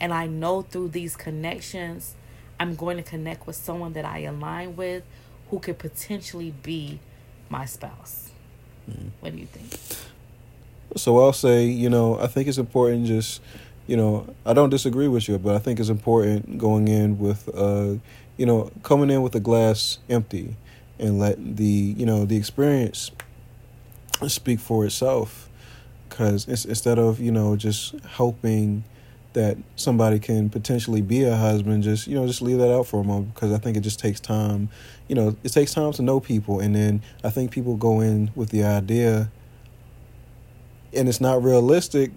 And 0.00 0.12
I 0.12 0.26
know 0.26 0.62
through 0.62 0.88
these 0.88 1.16
connections, 1.16 2.14
I'm 2.58 2.74
going 2.74 2.96
to 2.96 3.02
connect 3.02 3.46
with 3.46 3.56
someone 3.56 3.92
that 3.94 4.04
I 4.04 4.20
align 4.20 4.76
with 4.76 5.04
who 5.50 5.60
could 5.60 5.78
potentially 5.78 6.52
be 6.62 6.98
my 7.48 7.64
spouse. 7.64 8.30
Mm. 8.90 9.10
What 9.20 9.32
do 9.32 9.38
you 9.38 9.46
think? 9.46 9.98
So 10.96 11.18
I'll 11.20 11.32
say, 11.32 11.66
you 11.66 11.88
know, 11.88 12.18
I 12.18 12.26
think 12.26 12.48
it's 12.48 12.58
important 12.58 13.06
just, 13.06 13.40
you 13.86 13.96
know, 13.96 14.34
I 14.44 14.52
don't 14.52 14.70
disagree 14.70 15.08
with 15.08 15.28
you, 15.28 15.38
but 15.38 15.54
I 15.54 15.58
think 15.58 15.78
it's 15.78 15.88
important 15.88 16.58
going 16.58 16.88
in 16.88 17.18
with, 17.18 17.48
uh, 17.54 17.94
you 18.36 18.46
know, 18.46 18.70
coming 18.82 19.10
in 19.10 19.22
with 19.22 19.34
a 19.34 19.40
glass 19.40 19.98
empty 20.08 20.56
and 20.98 21.18
let 21.18 21.56
the, 21.56 21.64
you 21.64 22.06
know, 22.06 22.24
the 22.24 22.36
experience 22.36 23.10
speak 24.28 24.60
for 24.60 24.84
itself. 24.84 25.48
Because 26.08 26.46
instead 26.46 26.98
of 26.98 27.20
you 27.20 27.30
know 27.30 27.56
just 27.56 27.98
hoping 28.04 28.84
that 29.34 29.58
somebody 29.74 30.18
can 30.18 30.48
potentially 30.48 31.02
be 31.02 31.24
a 31.24 31.36
husband 31.36 31.82
just 31.82 32.06
you 32.06 32.14
know 32.14 32.26
just 32.26 32.40
leave 32.40 32.58
that 32.58 32.72
out 32.72 32.86
for 32.86 33.00
a 33.00 33.04
moment. 33.04 33.34
Because 33.34 33.52
i 33.52 33.58
think 33.58 33.76
it 33.76 33.80
just 33.80 33.98
takes 33.98 34.20
time. 34.20 34.70
You 35.08 35.16
know 35.16 35.36
it 35.42 35.50
takes 35.50 35.74
time 35.74 35.92
to 35.92 36.02
know 36.02 36.20
people 36.20 36.60
and 36.60 36.74
then 36.74 37.02
i 37.22 37.30
think 37.30 37.50
people 37.50 37.76
go 37.76 38.00
in 38.00 38.30
with 38.34 38.50
the 38.50 38.64
idea 38.64 39.30
and 40.94 41.08
it's 41.08 41.20
not 41.20 41.42
realistic 41.42 42.12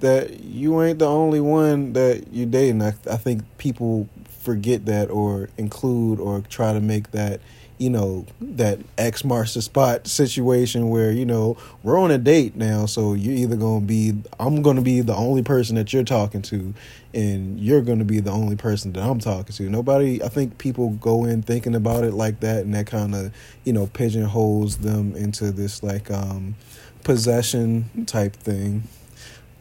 that 0.00 0.40
you 0.40 0.82
ain't 0.82 0.98
the 0.98 1.08
only 1.08 1.40
one 1.40 1.94
that 1.94 2.26
you're 2.32 2.46
dating. 2.46 2.82
I, 2.82 2.88
I 3.10 3.16
think 3.16 3.42
people 3.56 4.08
forget 4.46 4.86
that 4.86 5.10
or 5.10 5.50
include 5.58 6.20
or 6.20 6.40
try 6.42 6.72
to 6.72 6.80
make 6.80 7.10
that 7.10 7.40
you 7.78 7.90
know 7.90 8.24
that 8.40 8.78
X 8.96 9.24
marks 9.24 9.54
the 9.54 9.60
spot 9.60 10.06
situation 10.06 10.88
where 10.88 11.10
you 11.10 11.26
know 11.26 11.58
we're 11.82 11.98
on 11.98 12.12
a 12.12 12.16
date 12.16 12.54
now, 12.56 12.86
so 12.86 13.12
you're 13.12 13.34
either 13.34 13.56
gonna 13.56 13.84
be 13.84 14.14
I'm 14.38 14.62
gonna 14.62 14.82
be 14.82 15.00
the 15.00 15.14
only 15.14 15.42
person 15.42 15.74
that 15.74 15.92
you're 15.92 16.04
talking 16.04 16.42
to, 16.42 16.72
and 17.12 17.58
you're 17.58 17.82
gonna 17.82 18.04
be 18.04 18.20
the 18.20 18.30
only 18.30 18.56
person 18.56 18.92
that 18.92 19.02
I'm 19.02 19.18
talking 19.18 19.54
to. 19.56 19.68
Nobody, 19.68 20.22
I 20.22 20.28
think 20.28 20.58
people 20.58 20.90
go 20.90 21.24
in 21.24 21.42
thinking 21.42 21.74
about 21.74 22.04
it 22.04 22.14
like 22.14 22.40
that, 22.40 22.64
and 22.64 22.72
that 22.74 22.86
kind 22.86 23.14
of 23.14 23.34
you 23.64 23.72
know 23.72 23.88
pigeonholes 23.88 24.78
them 24.78 25.14
into 25.16 25.50
this 25.50 25.82
like 25.82 26.08
um 26.10 26.54
possession 27.02 28.06
type 28.06 28.36
thing. 28.36 28.84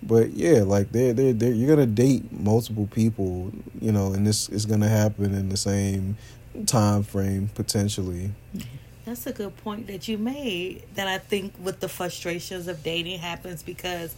But 0.06 0.34
yeah, 0.34 0.64
like 0.64 0.92
they're, 0.92 1.14
they're, 1.14 1.34
they're 1.34 1.54
you're 1.54 1.70
gonna 1.70 1.88
date 1.88 2.32
multiple 2.32 2.88
people, 2.92 3.52
you 3.82 3.92
know, 3.92 4.14
and 4.14 4.26
this 4.26 4.50
is 4.50 4.66
gonna 4.66 4.90
happen 4.90 5.34
in 5.34 5.50
the 5.50 5.58
same 5.58 6.18
time 6.66 7.04
frame 7.04 7.50
potentially. 7.56 8.32
That's 9.06 9.28
a 9.28 9.34
good 9.34 9.56
point 9.58 9.88
that 9.88 10.08
you 10.08 10.18
made. 10.18 10.84
That 10.96 11.08
I 11.08 11.18
think 11.18 11.54
with 11.60 11.80
the 11.80 11.90
frustrations 11.90 12.68
of 12.68 12.84
dating 12.84 13.20
happens 13.20 13.64
because 13.64 14.16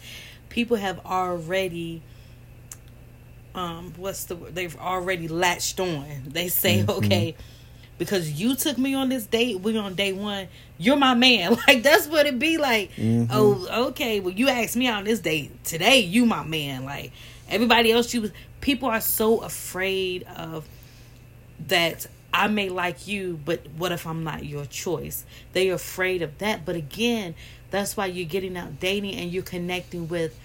people 0.50 0.78
have 0.78 1.06
already 1.06 2.02
um 3.56 3.94
what's 3.98 4.26
the 4.26 4.36
they've 4.36 4.78
already 4.78 5.28
latched 5.28 5.80
on. 5.80 6.06
They 6.28 6.48
say, 6.50 6.80
mm-hmm. 6.80 7.06
okay, 7.06 7.36
because 7.98 8.32
you 8.32 8.56
took 8.56 8.78
me 8.78 8.94
on 8.94 9.10
this 9.10 9.26
date, 9.26 9.60
we 9.60 9.78
on 9.78 9.96
day 9.96 10.14
one, 10.14 10.48
you're 10.78 10.98
my 10.98 11.14
man. 11.14 11.58
Like 11.68 11.84
that's 11.84 12.08
what 12.08 12.26
it 12.26 12.40
be 12.40 12.58
like. 12.58 12.92
Mhm. 12.96 13.28
Oh, 13.32 13.88
okay. 13.90 14.20
Well, 14.20 14.34
you 14.34 14.50
asked 14.50 14.76
me 14.76 14.88
on 14.88 15.04
this 15.04 15.20
date. 15.20 15.64
Today, 15.64 16.00
you 16.00 16.26
my 16.26 16.44
man. 16.44 16.86
Like 16.86 17.12
everybody 17.50 17.92
else, 17.92 18.14
you 18.14 18.22
was 18.22 18.32
people 18.62 18.90
are 18.90 19.02
so 19.02 19.40
afraid 19.40 20.24
of 20.36 20.66
that 21.68 22.06
I 22.34 22.48
may 22.48 22.70
like 22.70 23.08
you, 23.08 23.40
but 23.44 23.62
what 23.78 23.92
if 23.92 24.06
I'm 24.06 24.24
not 24.24 24.46
your 24.46 24.66
choice? 24.66 25.26
They're 25.54 25.74
afraid 25.74 26.22
of 26.22 26.38
that. 26.38 26.66
But 26.66 26.76
again, 26.76 27.36
that's 27.72 27.98
why 27.98 28.06
you're 28.08 28.28
getting 28.28 28.56
out 28.58 28.80
dating 28.80 29.16
and 29.16 29.32
you're 29.32 29.44
connecting 29.44 30.08
with 30.08 30.38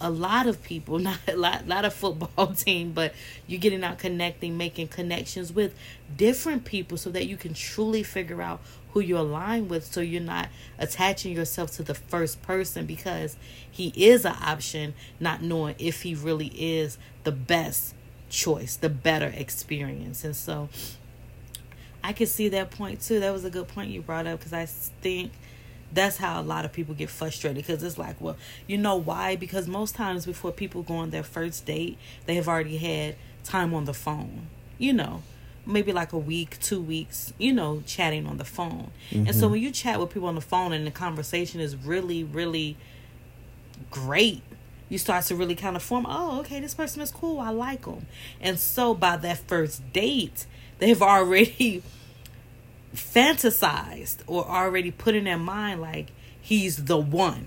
a 0.00 0.10
lot 0.10 0.46
of 0.46 0.62
people, 0.62 0.98
not 1.00 1.18
a 1.28 1.36
lot, 1.36 1.66
lot 1.66 1.84
of 1.84 1.94
football 1.94 2.46
team, 2.54 2.92
but 2.92 3.14
you're 3.46 3.60
getting 3.60 3.84
out 3.84 3.98
connecting, 3.98 4.56
making 4.56 4.88
connections 4.88 5.52
with 5.52 5.74
different 6.16 6.64
people 6.64 6.96
so 6.96 7.10
that 7.10 7.26
you 7.26 7.36
can 7.36 7.54
truly 7.54 8.02
figure 8.02 8.40
out 8.40 8.60
who 8.92 9.00
you're 9.00 9.18
align 9.18 9.68
with 9.68 9.84
so 9.84 10.00
you're 10.00 10.22
not 10.22 10.48
attaching 10.78 11.34
yourself 11.36 11.70
to 11.72 11.82
the 11.82 11.94
first 11.94 12.40
person 12.40 12.86
because 12.86 13.36
he 13.70 13.92
is 13.94 14.24
an 14.24 14.36
option, 14.40 14.94
not 15.20 15.42
knowing 15.42 15.74
if 15.78 16.02
he 16.02 16.14
really 16.14 16.46
is 16.46 16.96
the 17.24 17.32
best 17.32 17.94
choice, 18.30 18.76
the 18.76 18.88
better 18.88 19.32
experience. 19.36 20.24
And 20.24 20.34
so 20.34 20.70
I 22.02 22.12
can 22.12 22.26
see 22.26 22.48
that 22.50 22.70
point 22.70 23.02
too. 23.02 23.20
That 23.20 23.32
was 23.32 23.44
a 23.44 23.50
good 23.50 23.68
point 23.68 23.90
you 23.90 24.00
brought 24.00 24.26
up 24.26 24.38
because 24.38 24.52
I 24.52 24.64
think 24.64 25.32
that's 25.92 26.16
how 26.16 26.40
a 26.40 26.42
lot 26.42 26.64
of 26.64 26.72
people 26.72 26.94
get 26.94 27.10
frustrated 27.10 27.64
because 27.64 27.82
it's 27.82 27.98
like, 27.98 28.20
well, 28.20 28.36
you 28.66 28.76
know 28.76 28.96
why? 28.96 29.36
Because 29.36 29.68
most 29.68 29.94
times 29.94 30.26
before 30.26 30.52
people 30.52 30.82
go 30.82 30.96
on 30.96 31.10
their 31.10 31.22
first 31.22 31.64
date, 31.66 31.96
they 32.26 32.34
have 32.34 32.48
already 32.48 32.76
had 32.76 33.16
time 33.44 33.72
on 33.72 33.84
the 33.84 33.94
phone. 33.94 34.48
You 34.78 34.92
know, 34.92 35.22
maybe 35.64 35.92
like 35.92 36.12
a 36.12 36.18
week, 36.18 36.58
two 36.60 36.80
weeks, 36.80 37.32
you 37.38 37.52
know, 37.52 37.82
chatting 37.86 38.26
on 38.26 38.36
the 38.36 38.44
phone. 38.44 38.90
And 39.12 39.34
so 39.34 39.46
Mhm. 39.46 39.52
when 39.52 39.62
you 39.62 39.70
chat 39.70 39.98
with 40.00 40.10
people 40.10 40.28
on 40.28 40.34
the 40.34 40.40
phone 40.40 40.72
and 40.72 40.86
the 40.86 40.90
conversation 40.90 41.60
is 41.60 41.76
really, 41.76 42.22
really 42.24 42.76
great, 43.90 44.42
you 44.88 44.98
start 44.98 45.24
to 45.26 45.34
really 45.34 45.54
kind 45.54 45.76
of 45.76 45.82
form, 45.82 46.06
oh, 46.08 46.40
okay, 46.40 46.60
this 46.60 46.74
person 46.74 47.00
is 47.02 47.10
cool. 47.10 47.40
I 47.40 47.50
like 47.50 47.84
them. 47.84 48.06
And 48.40 48.58
so 48.58 48.94
by 48.94 49.16
that 49.16 49.38
first 49.38 49.92
date, 49.92 50.46
they've 50.78 51.00
already 51.14 51.82
fantasized 52.94 54.18
or 54.26 54.44
already 54.46 54.90
put 54.90 55.14
in 55.14 55.24
their 55.24 55.38
mind 55.38 55.80
like 55.80 56.08
he's 56.40 56.84
the 56.84 56.96
one. 56.98 57.46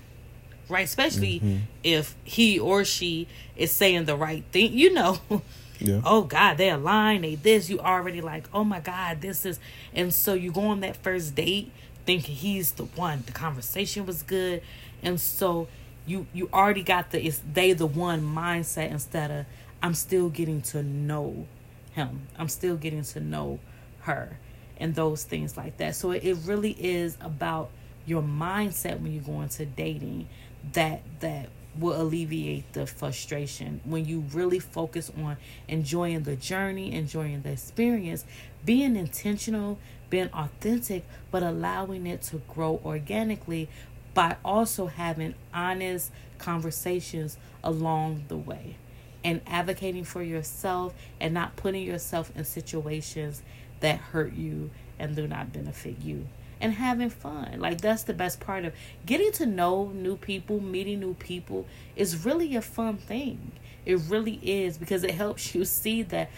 Right? 0.68 0.84
Especially 0.84 1.40
Mhm. 1.40 1.60
if 1.82 2.14
he 2.22 2.58
or 2.58 2.84
she 2.84 3.26
is 3.56 3.72
saying 3.72 4.04
the 4.04 4.16
right 4.16 4.44
thing. 4.52 4.72
You 4.72 4.92
know, 4.94 5.20
Yeah. 5.80 6.00
oh 6.04 6.22
God, 6.22 6.58
they 6.58 6.68
align, 6.70 7.22
they 7.22 7.34
this, 7.36 7.70
you 7.70 7.80
already 7.80 8.20
like, 8.20 8.48
oh 8.52 8.64
my 8.64 8.80
God, 8.80 9.20
this 9.20 9.44
is 9.46 9.58
and 9.94 10.12
so 10.14 10.34
you 10.34 10.52
go 10.52 10.66
on 10.66 10.80
that 10.80 10.96
first 10.98 11.34
date 11.34 11.72
thinking 12.06 12.34
he's 12.36 12.72
the 12.72 12.84
one. 12.84 13.22
The 13.26 13.32
conversation 13.32 14.06
was 14.06 14.22
good. 14.22 14.62
And 15.02 15.18
so 15.20 15.68
you 16.06 16.26
you 16.34 16.48
already 16.52 16.82
got 16.82 17.10
the 17.10 17.24
it's 17.24 17.40
they 17.52 17.72
the 17.72 17.86
one 17.86 18.22
mindset 18.22 18.90
instead 18.90 19.30
of 19.30 19.46
I'm 19.82 19.94
still 19.94 20.28
getting 20.28 20.60
to 20.62 20.82
know 20.82 21.46
him. 21.92 22.26
I'm 22.38 22.48
still 22.48 22.76
getting 22.76 23.02
to 23.04 23.20
know 23.20 23.58
her 24.02 24.38
and 24.80 24.94
those 24.94 25.22
things 25.24 25.56
like 25.56 25.76
that. 25.76 25.94
So 25.94 26.10
it, 26.10 26.36
really 26.44 26.72
is 26.72 27.16
about 27.20 27.70
your 28.06 28.22
mindset 28.22 29.00
when 29.00 29.12
you 29.12 29.20
go 29.20 29.42
into 29.42 29.66
dating 29.66 30.26
that 30.72 31.02
that 31.20 31.50
will 31.78 32.00
alleviate 32.00 32.72
the 32.72 32.84
frustration 32.84 33.80
when 33.84 34.04
you 34.04 34.24
really 34.32 34.58
focus 34.58 35.12
on 35.22 35.36
enjoying 35.68 36.24
the 36.24 36.34
journey, 36.34 36.92
enjoying 36.92 37.42
the 37.42 37.52
experience, 37.52 38.24
being 38.64 38.96
intentional, 38.96 39.78
being 40.08 40.28
authentic, 40.32 41.04
but 41.30 41.42
allowing 41.42 42.06
it 42.06 42.22
to 42.22 42.38
grow 42.48 42.80
organically 42.84 43.68
by 44.14 44.36
also 44.44 44.86
having 44.86 45.34
honest 45.54 46.10
conversations 46.38 47.36
along 47.62 48.24
the 48.28 48.36
way 48.36 48.76
and 49.22 49.40
advocating 49.46 50.04
for 50.04 50.22
yourself 50.22 50.94
and 51.20 51.34
not 51.34 51.54
putting 51.56 51.84
yourself 51.84 52.32
in 52.34 52.44
situations 52.44 53.42
that 53.80 53.98
hurt 53.98 54.32
you 54.32 54.70
and 54.98 55.16
do 55.16 55.26
not 55.26 55.52
benefit 55.52 55.96
you. 56.02 56.26
And 56.60 56.74
having 56.74 57.08
fun. 57.08 57.58
Like 57.58 57.80
that's 57.80 58.02
the 58.02 58.12
best 58.12 58.38
part 58.40 58.64
of 58.64 58.74
getting 59.06 59.32
to 59.32 59.46
know 59.46 59.88
new 59.88 60.16
people 60.16 60.60
meeting 60.60 61.00
new 61.00 61.14
people 61.14 61.66
is 61.96 62.24
really 62.24 62.54
a 62.54 62.60
fun 62.62 62.98
thing. 62.98 63.52
It 63.86 63.98
really 64.08 64.38
is 64.42 64.76
because 64.76 65.02
it 65.02 65.12
helps 65.12 65.54
you 65.54 65.64
see 65.64 66.02
that 66.02 66.30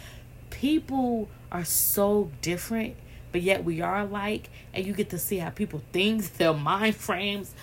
people 0.51 1.29
are 1.51 1.65
so 1.65 2.31
different 2.41 2.95
but 3.33 3.41
yet 3.41 3.65
we 3.65 3.81
are 3.81 4.01
alike. 4.01 4.51
And 4.73 4.87
you 4.87 4.93
get 4.93 5.11
to 5.11 5.19
see 5.19 5.39
how 5.39 5.51
people 5.51 5.83
think 5.93 6.35
their 6.37 6.53
mind 6.53 6.95
frames 6.95 7.55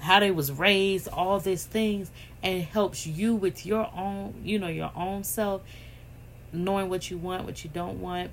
how 0.00 0.20
they 0.20 0.30
was 0.30 0.52
raised 0.52 1.08
all 1.08 1.40
these 1.40 1.64
things. 1.64 2.10
And 2.42 2.58
it 2.58 2.68
helps 2.68 3.06
you 3.06 3.34
with 3.34 3.66
your 3.66 3.90
own 3.94 4.34
you 4.42 4.58
know 4.58 4.68
your 4.68 4.92
own 4.96 5.22
self 5.22 5.62
knowing 6.50 6.88
what 6.88 7.10
you 7.10 7.18
want 7.18 7.44
what 7.44 7.62
you 7.62 7.68
don't 7.68 8.00
want 8.00 8.30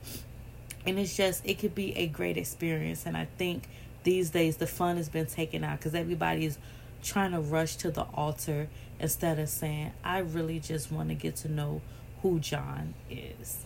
and 0.85 0.99
it's 0.99 1.15
just 1.15 1.45
it 1.45 1.59
could 1.59 1.75
be 1.75 1.95
a 1.97 2.07
great 2.07 2.37
experience 2.37 3.05
and 3.05 3.15
i 3.17 3.27
think 3.37 3.67
these 4.03 4.29
days 4.29 4.57
the 4.57 4.67
fun 4.67 4.97
has 4.97 5.09
been 5.09 5.25
taken 5.25 5.63
out 5.63 5.79
because 5.79 5.95
everybody 5.95 6.45
is 6.45 6.57
trying 7.03 7.31
to 7.31 7.39
rush 7.39 7.75
to 7.75 7.91
the 7.91 8.03
altar 8.13 8.67
instead 8.99 9.39
of 9.39 9.49
saying 9.49 9.91
i 10.03 10.19
really 10.19 10.59
just 10.59 10.91
want 10.91 11.09
to 11.09 11.15
get 11.15 11.35
to 11.35 11.51
know 11.51 11.81
who 12.21 12.39
john 12.39 12.93
is 13.09 13.65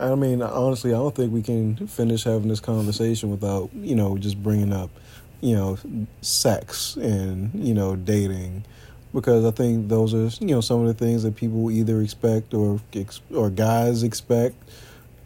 I 0.00 0.14
mean, 0.14 0.40
honestly, 0.40 0.92
I 0.92 0.96
don't 0.96 1.14
think 1.14 1.30
we 1.30 1.42
can 1.42 1.86
finish 1.86 2.24
having 2.24 2.48
this 2.48 2.60
conversation 2.60 3.30
without, 3.30 3.68
you 3.74 3.94
know, 3.94 4.16
just 4.16 4.42
bringing 4.42 4.72
up, 4.72 4.88
you 5.42 5.54
know, 5.54 5.78
sex 6.22 6.96
and, 6.96 7.50
you 7.54 7.74
know, 7.74 7.96
dating. 7.96 8.64
Because 9.12 9.44
I 9.44 9.50
think 9.50 9.88
those 9.88 10.14
are, 10.14 10.30
you 10.42 10.54
know, 10.54 10.62
some 10.62 10.80
of 10.80 10.86
the 10.86 10.94
things 10.94 11.22
that 11.24 11.36
people 11.36 11.70
either 11.70 12.00
expect 12.00 12.54
or 12.54 12.80
or 13.34 13.50
guys 13.50 14.02
expect. 14.02 14.56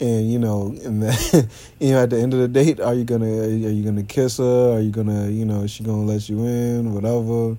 And, 0.00 0.30
you 0.30 0.38
know, 0.38 0.74
and 0.85 1.02
you 1.80 1.92
know, 1.92 2.02
at 2.02 2.11
the 2.11 2.20
end 2.20 2.35
of 2.35 2.40
the 2.40 2.48
date, 2.48 2.80
are 2.80 2.94
you 2.94 3.04
gonna 3.04 3.26
are 3.26 3.48
you 3.48 3.85
gonna 3.85 4.02
kiss 4.02 4.38
her? 4.38 4.76
Are 4.76 4.80
you 4.80 4.90
gonna, 4.90 5.28
you 5.28 5.44
know, 5.44 5.62
is 5.62 5.70
she 5.70 5.85
gonna 5.85 6.02
let 6.02 6.28
you 6.28 6.44
in? 6.44 6.92
Whatever. 6.92 7.57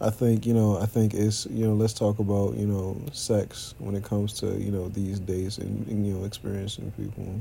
I 0.00 0.10
think 0.10 0.44
you 0.46 0.54
know. 0.54 0.78
I 0.78 0.86
think 0.86 1.14
it's 1.14 1.46
you 1.46 1.66
know. 1.66 1.74
Let's 1.74 1.92
talk 1.92 2.18
about 2.18 2.56
you 2.56 2.66
know 2.66 3.00
sex 3.12 3.74
when 3.78 3.94
it 3.94 4.02
comes 4.02 4.32
to 4.40 4.46
you 4.58 4.70
know 4.70 4.88
these 4.88 5.20
days 5.20 5.58
and, 5.58 5.86
and 5.86 6.06
you 6.06 6.14
know 6.14 6.24
experiencing 6.24 6.90
people. 6.92 7.40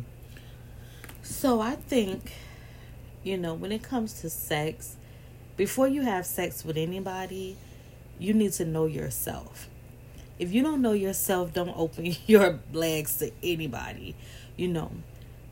So 1.23 1.61
I 1.61 1.75
think, 1.75 2.33
you 3.23 3.37
know, 3.37 3.53
when 3.53 3.71
it 3.71 3.81
comes 3.81 4.19
to 4.21 4.29
sex, 4.29 4.97
before 5.55 5.87
you 5.87 6.01
have 6.01 6.25
sex 6.25 6.65
with 6.65 6.77
anybody, 6.77 7.55
you 8.19 8.33
need 8.33 8.51
to 8.53 8.65
know 8.65 8.85
yourself. 8.85 9.69
If 10.39 10.51
you 10.51 10.63
don't 10.63 10.81
know 10.81 10.93
yourself, 10.93 11.53
don't 11.53 11.75
open 11.75 12.15
your 12.27 12.59
legs 12.71 13.17
to 13.17 13.31
anybody, 13.41 14.15
you 14.57 14.67
know. 14.67 14.91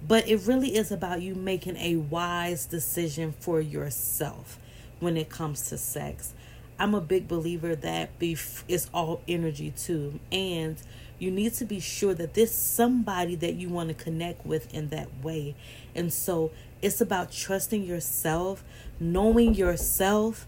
But 0.07 0.27
it 0.27 0.41
really 0.47 0.75
is 0.75 0.91
about 0.91 1.21
you 1.21 1.35
making 1.35 1.77
a 1.77 1.95
wise 1.95 2.65
decision 2.65 3.33
for 3.39 3.61
yourself 3.61 4.57
when 4.99 5.15
it 5.15 5.29
comes 5.29 5.69
to 5.69 5.77
sex. 5.77 6.33
I'm 6.79 6.95
a 6.95 7.01
big 7.01 7.27
believer 7.27 7.75
that 7.75 8.17
bef- 8.19 8.63
it's 8.67 8.89
all 8.91 9.21
energy 9.27 9.71
too. 9.77 10.19
And 10.31 10.77
you 11.19 11.29
need 11.29 11.53
to 11.53 11.65
be 11.65 11.79
sure 11.79 12.15
that 12.15 12.33
there's 12.33 12.51
somebody 12.51 13.35
that 13.35 13.53
you 13.53 13.69
want 13.69 13.89
to 13.89 13.93
connect 13.93 14.43
with 14.43 14.73
in 14.73 14.89
that 14.89 15.07
way. 15.23 15.55
And 15.93 16.11
so 16.11 16.51
it's 16.81 16.99
about 16.99 17.31
trusting 17.31 17.83
yourself, 17.83 18.63
knowing 18.99 19.53
yourself. 19.53 20.47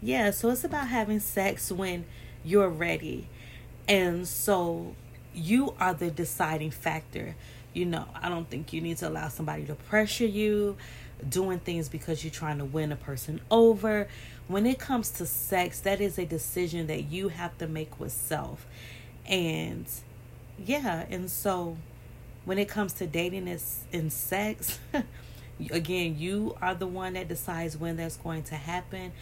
Yeah, 0.00 0.30
so 0.30 0.48
it's 0.48 0.64
about 0.64 0.88
having 0.88 1.20
sex 1.20 1.70
when 1.70 2.06
you're 2.48 2.68
ready. 2.68 3.28
And 3.86 4.26
so 4.26 4.94
you 5.34 5.74
are 5.78 5.94
the 5.94 6.10
deciding 6.10 6.70
factor. 6.70 7.36
You 7.72 7.84
know, 7.84 8.06
I 8.14 8.28
don't 8.28 8.48
think 8.48 8.72
you 8.72 8.80
need 8.80 8.96
to 8.98 9.08
allow 9.08 9.28
somebody 9.28 9.64
to 9.66 9.74
pressure 9.74 10.26
you 10.26 10.76
doing 11.28 11.58
things 11.58 11.88
because 11.88 12.24
you're 12.24 12.30
trying 12.30 12.58
to 12.58 12.64
win 12.64 12.92
a 12.92 12.96
person 12.96 13.40
over. 13.50 14.08
When 14.46 14.66
it 14.66 14.78
comes 14.78 15.10
to 15.12 15.26
sex, 15.26 15.80
that 15.80 16.00
is 16.00 16.18
a 16.18 16.24
decision 16.24 16.86
that 16.86 17.04
you 17.04 17.28
have 17.28 17.56
to 17.58 17.66
make 17.66 18.00
with 18.00 18.12
self. 18.12 18.66
And 19.26 19.86
yeah, 20.64 21.04
and 21.10 21.30
so 21.30 21.76
when 22.44 22.58
it 22.58 22.68
comes 22.68 22.94
to 22.94 23.06
dating 23.06 23.46
in 23.92 24.10
sex, 24.10 24.78
again, 25.70 26.18
you 26.18 26.56
are 26.62 26.74
the 26.74 26.86
one 26.86 27.12
that 27.12 27.28
decides 27.28 27.76
when 27.76 27.96
that's 27.96 28.16
going 28.16 28.42
to 28.44 28.54
happen. 28.54 29.12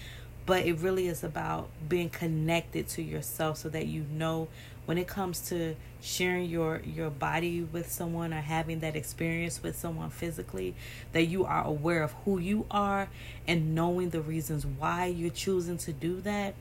But 0.46 0.64
it 0.64 0.78
really 0.78 1.08
is 1.08 1.24
about 1.24 1.68
being 1.88 2.08
connected 2.08 2.88
to 2.90 3.02
yourself 3.02 3.58
so 3.58 3.68
that 3.70 3.86
you 3.86 4.06
know 4.10 4.48
when 4.86 4.96
it 4.96 5.08
comes 5.08 5.40
to 5.48 5.74
sharing 6.00 6.48
your 6.48 6.80
your 6.84 7.10
body 7.10 7.62
with 7.62 7.90
someone 7.90 8.32
or 8.32 8.40
having 8.40 8.78
that 8.80 8.94
experience 8.94 9.60
with 9.60 9.76
someone 9.76 10.08
physically 10.08 10.74
that 11.12 11.24
you 11.24 11.44
are 11.44 11.64
aware 11.64 12.04
of 12.04 12.12
who 12.24 12.38
you 12.38 12.64
are 12.70 13.08
and 13.48 13.74
knowing 13.74 14.10
the 14.10 14.20
reasons 14.20 14.64
why 14.64 15.06
you're 15.06 15.30
choosing 15.30 15.76
to 15.76 15.92
do 15.92 16.20
that 16.20 16.54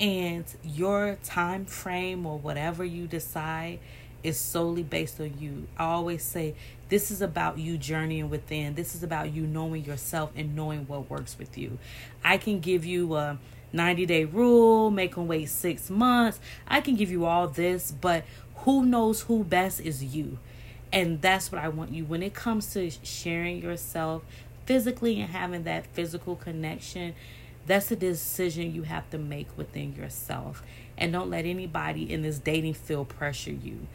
and 0.00 0.44
your 0.64 1.18
time 1.22 1.66
frame 1.66 2.24
or 2.24 2.38
whatever 2.38 2.82
you 2.82 3.06
decide 3.06 3.78
is 4.22 4.38
solely 4.38 4.82
based 4.82 5.20
on 5.20 5.34
you. 5.38 5.66
I 5.78 5.84
always 5.84 6.22
say 6.22 6.54
this 6.90 7.10
is 7.10 7.22
about 7.22 7.58
you 7.58 7.78
journeying 7.78 8.28
within. 8.28 8.74
This 8.74 8.94
is 8.94 9.02
about 9.02 9.32
you 9.32 9.46
knowing 9.46 9.84
yourself 9.84 10.32
and 10.36 10.54
knowing 10.54 10.86
what 10.86 11.08
works 11.08 11.38
with 11.38 11.56
you. 11.56 11.78
I 12.24 12.36
can 12.36 12.60
give 12.60 12.84
you 12.84 13.14
a 13.14 13.38
90 13.72 14.06
day 14.06 14.24
rule, 14.24 14.90
make 14.90 15.14
them 15.14 15.28
wait 15.28 15.48
six 15.48 15.88
months. 15.88 16.40
I 16.66 16.80
can 16.80 16.96
give 16.96 17.10
you 17.10 17.24
all 17.24 17.46
this, 17.46 17.92
but 17.92 18.24
who 18.56 18.84
knows 18.84 19.22
who 19.22 19.44
best 19.44 19.80
is 19.80 20.02
you. 20.02 20.38
And 20.92 21.22
that's 21.22 21.52
what 21.52 21.62
I 21.62 21.68
want 21.68 21.92
you 21.92 22.04
when 22.04 22.22
it 22.22 22.34
comes 22.34 22.72
to 22.72 22.90
sharing 23.04 23.62
yourself 23.62 24.24
physically 24.66 25.20
and 25.20 25.30
having 25.30 25.62
that 25.64 25.86
physical 25.86 26.34
connection. 26.34 27.14
That's 27.66 27.90
a 27.92 27.96
decision 27.96 28.74
you 28.74 28.82
have 28.82 29.08
to 29.10 29.18
make 29.18 29.46
within 29.56 29.94
yourself. 29.94 30.64
And 30.98 31.12
don't 31.12 31.30
let 31.30 31.46
anybody 31.46 32.12
in 32.12 32.22
this 32.22 32.38
dating 32.38 32.74
field 32.74 33.08
pressure 33.08 33.52
you. 33.52 33.86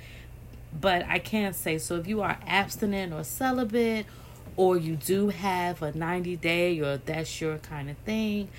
But 0.80 1.06
I 1.08 1.20
can 1.20 1.54
say 1.54 1.78
so 1.78 1.96
if 1.96 2.08
you 2.08 2.22
are 2.22 2.38
abstinent 2.46 3.14
or 3.14 3.24
celibate, 3.24 4.06
or 4.58 4.78
you 4.78 4.96
do 4.96 5.30
have 5.30 5.82
a 5.82 5.92
90 5.92 6.38
day, 6.38 6.80
or 6.80 6.98
that's 6.98 7.42
your 7.42 7.58
kind 7.58 7.90
of 7.90 7.98
thing, 8.00 8.50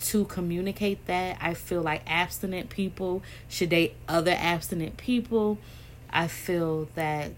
to 0.00 0.24
communicate 0.24 1.06
that. 1.06 1.36
I 1.40 1.54
feel 1.54 1.82
like 1.82 2.02
abstinent 2.06 2.70
people 2.70 3.22
should 3.48 3.70
date 3.70 3.94
other 4.08 4.34
abstinent 4.36 4.96
people. 4.96 5.58
I 6.10 6.26
feel 6.26 6.88
that 6.94 7.32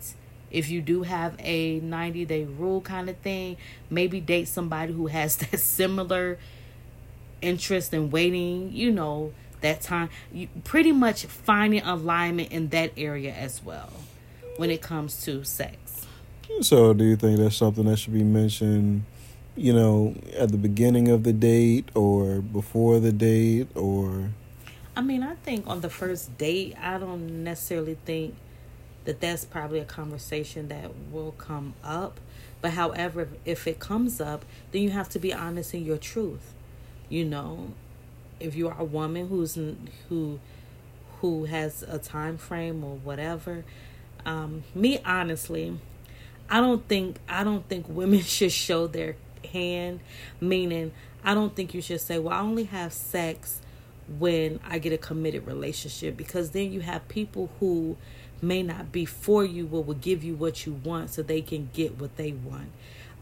if 0.50 0.68
you 0.70 0.80
do 0.80 1.02
have 1.02 1.34
a 1.38 1.80
90 1.80 2.24
day 2.24 2.44
rule 2.44 2.80
kind 2.80 3.08
of 3.08 3.16
thing, 3.18 3.56
maybe 3.90 4.20
date 4.20 4.48
somebody 4.48 4.92
who 4.92 5.08
has 5.08 5.36
that 5.50 5.58
similar 5.58 6.38
interest 7.40 7.92
in 7.92 8.10
waiting, 8.10 8.72
you 8.72 8.90
know, 8.90 9.32
that 9.62 9.80
time. 9.80 10.10
You 10.32 10.48
pretty 10.64 10.92
much 10.92 11.26
finding 11.26 11.82
alignment 11.82 12.52
in 12.52 12.68
that 12.68 12.92
area 12.96 13.32
as 13.32 13.62
well 13.62 13.92
when 14.56 14.70
it 14.70 14.82
comes 14.82 15.22
to 15.24 15.44
sex. 15.44 16.06
So, 16.60 16.92
do 16.92 17.04
you 17.04 17.16
think 17.16 17.38
that's 17.38 17.56
something 17.56 17.84
that 17.86 17.96
should 17.96 18.12
be 18.12 18.24
mentioned 18.24 19.04
you 19.56 19.72
know, 19.72 20.14
at 20.36 20.50
the 20.50 20.56
beginning 20.56 21.08
of 21.08 21.24
the 21.24 21.32
date 21.32 21.90
or 21.94 22.40
before 22.40 23.00
the 23.00 23.12
date 23.12 23.68
or 23.76 24.30
I 24.94 25.00
mean, 25.00 25.22
I 25.22 25.36
think 25.36 25.66
on 25.66 25.80
the 25.80 25.88
first 25.88 26.36
date, 26.36 26.74
I 26.80 26.98
don't 26.98 27.44
necessarily 27.44 27.96
think 28.04 28.34
that 29.04 29.20
that's 29.20 29.44
probably 29.44 29.78
a 29.78 29.86
conversation 29.86 30.68
that 30.68 30.90
will 31.10 31.32
come 31.32 31.72
up. 31.82 32.20
But 32.60 32.72
however, 32.72 33.28
if 33.46 33.66
it 33.66 33.78
comes 33.78 34.20
up, 34.20 34.44
then 34.70 34.82
you 34.82 34.90
have 34.90 35.08
to 35.10 35.18
be 35.18 35.32
honest 35.32 35.72
in 35.72 35.84
your 35.84 35.96
truth. 35.96 36.52
You 37.08 37.24
know, 37.24 37.72
if 38.42 38.54
you 38.56 38.68
are 38.68 38.76
a 38.78 38.84
woman 38.84 39.28
who's 39.28 39.58
who 40.08 40.40
who 41.20 41.44
has 41.44 41.82
a 41.84 41.98
time 41.98 42.36
frame 42.36 42.82
or 42.82 42.96
whatever, 42.96 43.64
um, 44.26 44.64
me 44.74 44.98
honestly, 45.04 45.78
I 46.50 46.60
don't 46.60 46.86
think 46.88 47.18
I 47.28 47.44
don't 47.44 47.66
think 47.68 47.86
women 47.88 48.20
should 48.22 48.52
show 48.52 48.86
their 48.86 49.16
hand, 49.52 50.00
meaning 50.40 50.92
I 51.24 51.34
don't 51.34 51.54
think 51.54 51.74
you 51.74 51.80
should 51.80 52.00
say, 52.00 52.18
Well, 52.18 52.34
I 52.34 52.40
only 52.40 52.64
have 52.64 52.92
sex 52.92 53.60
when 54.18 54.60
I 54.66 54.78
get 54.78 54.92
a 54.92 54.98
committed 54.98 55.46
relationship 55.46 56.16
because 56.16 56.50
then 56.50 56.72
you 56.72 56.80
have 56.80 57.06
people 57.08 57.50
who 57.60 57.96
may 58.42 58.62
not 58.62 58.90
be 58.90 59.04
for 59.04 59.44
you 59.44 59.64
but 59.64 59.82
will 59.82 59.94
give 59.94 60.24
you 60.24 60.34
what 60.34 60.66
you 60.66 60.72
want 60.72 61.10
so 61.10 61.22
they 61.22 61.40
can 61.40 61.70
get 61.72 61.98
what 61.98 62.16
they 62.16 62.32
want. 62.32 62.70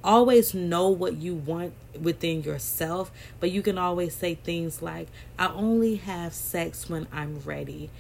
Always 0.03 0.55
know 0.55 0.89
what 0.89 1.17
you 1.17 1.35
want 1.35 1.75
within 2.01 2.43
yourself, 2.43 3.11
but 3.39 3.51
you 3.51 3.61
can 3.61 3.77
always 3.77 4.15
say 4.15 4.35
things 4.35 4.81
like, 4.81 5.09
I 5.39 5.49
only 5.49 5.97
have 5.97 6.33
sex 6.33 6.89
when 6.89 7.07
I'm 7.13 7.41
ready. 7.41 7.91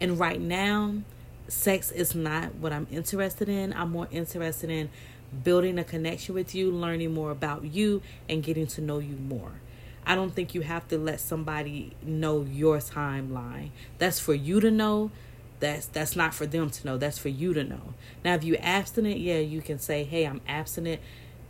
And 0.00 0.18
right 0.20 0.40
now, 0.40 0.94
sex 1.48 1.90
is 1.90 2.14
not 2.14 2.54
what 2.56 2.72
I'm 2.72 2.86
interested 2.90 3.48
in. 3.48 3.72
I'm 3.72 3.90
more 3.90 4.08
interested 4.10 4.70
in 4.70 4.90
building 5.42 5.78
a 5.78 5.84
connection 5.84 6.34
with 6.34 6.54
you, 6.54 6.70
learning 6.70 7.12
more 7.12 7.30
about 7.30 7.64
you, 7.64 8.02
and 8.28 8.42
getting 8.42 8.66
to 8.68 8.80
know 8.80 8.98
you 8.98 9.16
more. 9.16 9.52
I 10.06 10.14
don't 10.14 10.34
think 10.34 10.54
you 10.54 10.62
have 10.62 10.88
to 10.88 10.98
let 10.98 11.20
somebody 11.20 11.92
know 12.02 12.42
your 12.42 12.78
timeline. 12.78 13.70
That's 13.98 14.18
for 14.18 14.32
you 14.32 14.60
to 14.60 14.70
know. 14.70 15.10
That's 15.60 15.86
that's 15.86 16.16
not 16.16 16.34
for 16.34 16.46
them 16.46 16.70
to 16.70 16.86
know. 16.86 16.96
That's 16.96 17.18
for 17.18 17.28
you 17.28 17.52
to 17.52 17.64
know. 17.64 17.94
Now, 18.24 18.34
if 18.34 18.44
you 18.44 18.56
abstinent, 18.56 19.18
yeah, 19.18 19.38
you 19.38 19.60
can 19.60 19.78
say, 19.78 20.04
"Hey, 20.04 20.24
I'm 20.24 20.40
abstinent," 20.48 21.02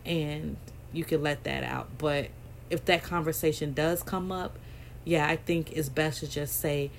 and 0.09 0.57
you 0.93 1.05
can 1.05 1.23
let 1.23 1.45
that 1.45 1.63
out. 1.63 1.91
But 1.99 2.29
if 2.71 2.85
that 2.87 3.05
conversation 3.05 3.75
does 3.75 4.03
come 4.03 4.33
up, 4.33 4.59
yeah, 5.05 5.29
I 5.29 5.37
think 5.37 5.73
it's 5.73 5.89
best 5.89 6.21
to 6.21 6.27
just 6.27 6.59
say, 6.59 6.91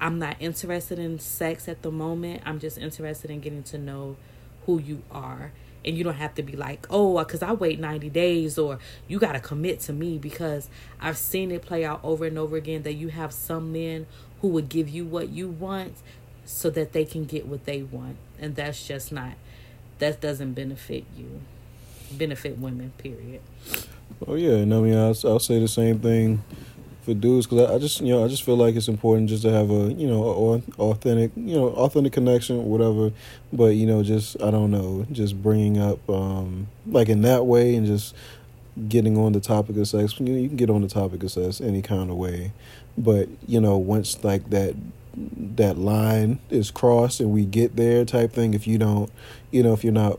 "I'm 0.00 0.18
not 0.18 0.36
interested 0.38 0.98
in 0.98 1.18
sex 1.18 1.66
at 1.66 1.82
the 1.82 1.90
moment. 1.90 2.42
I'm 2.44 2.60
just 2.60 2.78
interested 2.78 3.30
in 3.30 3.40
getting 3.40 3.64
to 3.64 3.78
know 3.78 4.16
who 4.66 4.78
you 4.78 5.02
are." 5.10 5.52
and 5.84 5.98
you 5.98 6.04
don't 6.04 6.14
have 6.14 6.34
to 6.34 6.42
be 6.42 6.52
like 6.52 6.86
oh 6.90 7.18
because 7.18 7.42
i 7.42 7.52
wait 7.52 7.80
90 7.80 8.08
days 8.10 8.58
or 8.58 8.78
you 9.08 9.18
got 9.18 9.32
to 9.32 9.40
commit 9.40 9.80
to 9.80 9.92
me 9.92 10.18
because 10.18 10.68
i've 11.00 11.18
seen 11.18 11.50
it 11.50 11.62
play 11.62 11.84
out 11.84 12.00
over 12.02 12.24
and 12.24 12.38
over 12.38 12.56
again 12.56 12.82
that 12.82 12.92
you 12.92 13.08
have 13.08 13.32
some 13.32 13.72
men 13.72 14.06
who 14.40 14.48
would 14.48 14.68
give 14.68 14.88
you 14.88 15.04
what 15.04 15.28
you 15.30 15.48
want 15.48 15.94
so 16.44 16.70
that 16.70 16.92
they 16.92 17.04
can 17.04 17.24
get 17.24 17.46
what 17.46 17.64
they 17.64 17.82
want 17.82 18.16
and 18.38 18.54
that's 18.54 18.86
just 18.86 19.12
not 19.12 19.34
that 19.98 20.20
doesn't 20.20 20.52
benefit 20.52 21.04
you 21.16 21.40
benefit 22.18 22.58
women 22.58 22.92
period. 22.98 23.40
Oh 24.26 24.34
yeah 24.34 24.56
and 24.56 24.72
i 24.72 24.78
mean 24.78 24.96
i'll, 24.96 25.16
I'll 25.24 25.40
say 25.40 25.58
the 25.58 25.66
same 25.66 25.98
thing 25.98 26.44
for 27.02 27.14
dudes 27.14 27.46
because 27.46 27.68
I, 27.68 27.74
I, 27.74 27.78
just 27.78 28.00
you 28.00 28.12
know 28.12 28.24
I 28.24 28.28
just 28.28 28.44
feel 28.44 28.56
like 28.56 28.76
it's 28.76 28.88
important 28.88 29.28
just 29.28 29.42
to 29.42 29.50
have 29.50 29.70
a 29.70 29.92
you 29.92 30.06
know 30.06 30.62
authentic 30.78 31.32
you 31.36 31.54
know 31.54 31.68
authentic 31.70 32.12
connection 32.12 32.64
whatever, 32.64 33.12
but 33.52 33.74
you 33.74 33.86
know 33.86 34.02
just 34.02 34.40
I 34.42 34.50
don't 34.50 34.70
know 34.70 35.06
just 35.10 35.40
bringing 35.42 35.78
up 35.78 36.08
um 36.08 36.68
like 36.86 37.08
in 37.08 37.22
that 37.22 37.46
way 37.46 37.74
and 37.74 37.86
just 37.86 38.14
getting 38.88 39.18
on 39.18 39.32
the 39.32 39.40
topic 39.40 39.76
of 39.76 39.86
sex 39.86 40.18
you, 40.18 40.26
know, 40.26 40.40
you 40.40 40.48
can 40.48 40.56
get 40.56 40.70
on 40.70 40.80
the 40.80 40.88
topic 40.88 41.22
of 41.22 41.30
sex 41.30 41.60
any 41.60 41.82
kind 41.82 42.10
of 42.10 42.16
way, 42.16 42.52
but 42.96 43.28
you 43.46 43.60
know 43.60 43.76
once 43.76 44.22
like 44.22 44.48
that 44.50 44.74
that 45.14 45.76
line 45.76 46.38
is 46.50 46.70
crossed 46.70 47.20
and 47.20 47.32
we 47.32 47.44
get 47.44 47.76
there 47.76 48.04
type 48.04 48.32
thing 48.32 48.54
if 48.54 48.66
you 48.66 48.78
don't 48.78 49.12
you 49.50 49.62
know 49.62 49.74
if 49.74 49.84
you're 49.84 49.92
not 49.92 50.18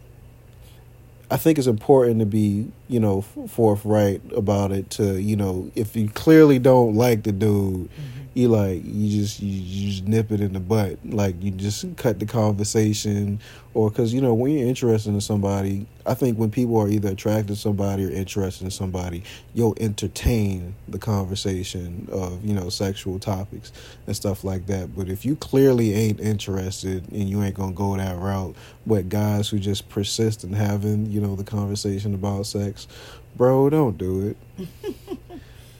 I 1.31 1.37
think 1.37 1.57
it's 1.57 1.67
important 1.67 2.19
to 2.19 2.25
be, 2.25 2.71
you 2.87 2.99
know, 2.99 3.21
forthright 3.21 4.21
about 4.35 4.71
it. 4.71 4.89
To 4.91 5.19
you 5.19 5.35
know, 5.35 5.71
if 5.75 5.95
you 5.95 6.09
clearly 6.09 6.59
don't 6.59 6.95
like 6.95 7.23
the 7.23 7.31
dude, 7.31 7.89
mm-hmm 7.89 8.22
you 8.33 8.47
like 8.47 8.81
you 8.83 9.21
just 9.21 9.41
you, 9.41 9.49
you 9.49 9.91
just 9.91 10.07
nip 10.07 10.31
it 10.31 10.41
in 10.41 10.53
the 10.53 10.59
butt. 10.59 10.97
Like 11.05 11.41
you 11.41 11.51
just 11.51 11.85
cut 11.97 12.19
the 12.19 12.25
conversation. 12.25 13.39
Or 13.75 13.89
because 13.89 14.13
you 14.13 14.21
know 14.21 14.33
when 14.33 14.51
you're 14.51 14.67
interested 14.67 15.09
in 15.09 15.19
somebody 15.19 15.87
i 16.05 16.13
think 16.13 16.37
when 16.37 16.51
people 16.51 16.77
are 16.77 16.87
either 16.87 17.09
attracted 17.09 17.47
to 17.47 17.55
somebody 17.55 18.05
or 18.05 18.11
interested 18.11 18.65
in 18.65 18.69
somebody 18.69 19.23
you'll 19.55 19.75
entertain 19.79 20.75
the 20.87 20.99
conversation 20.99 22.07
of 22.11 22.45
you 22.45 22.53
know 22.53 22.69
sexual 22.69 23.17
topics 23.17 23.71
and 24.05 24.15
stuff 24.15 24.43
like 24.43 24.67
that. 24.67 24.95
But 24.95 25.09
if 25.09 25.25
you 25.25 25.35
clearly 25.35 25.95
ain't 25.95 26.19
interested 26.19 27.11
and 27.11 27.27
you 27.27 27.41
ain't 27.41 27.55
gonna 27.55 27.71
go 27.71 27.97
that 27.97 28.15
route 28.17 28.55
but 28.85 29.09
guys 29.09 29.49
who 29.49 29.57
just 29.57 29.89
persist 29.89 30.43
in 30.43 30.53
having 30.53 31.07
you 31.09 31.19
know 31.19 31.35
the 31.35 31.43
conversation 31.43 32.13
about 32.13 32.45
sex 32.45 32.87
bro 33.35 33.69
don't 33.71 33.97
do 33.97 34.35
it. 34.59 34.69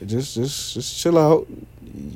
Just 0.06 0.34
just 0.34 0.74
just 0.74 0.98
chill 0.98 1.16
out 1.16 1.48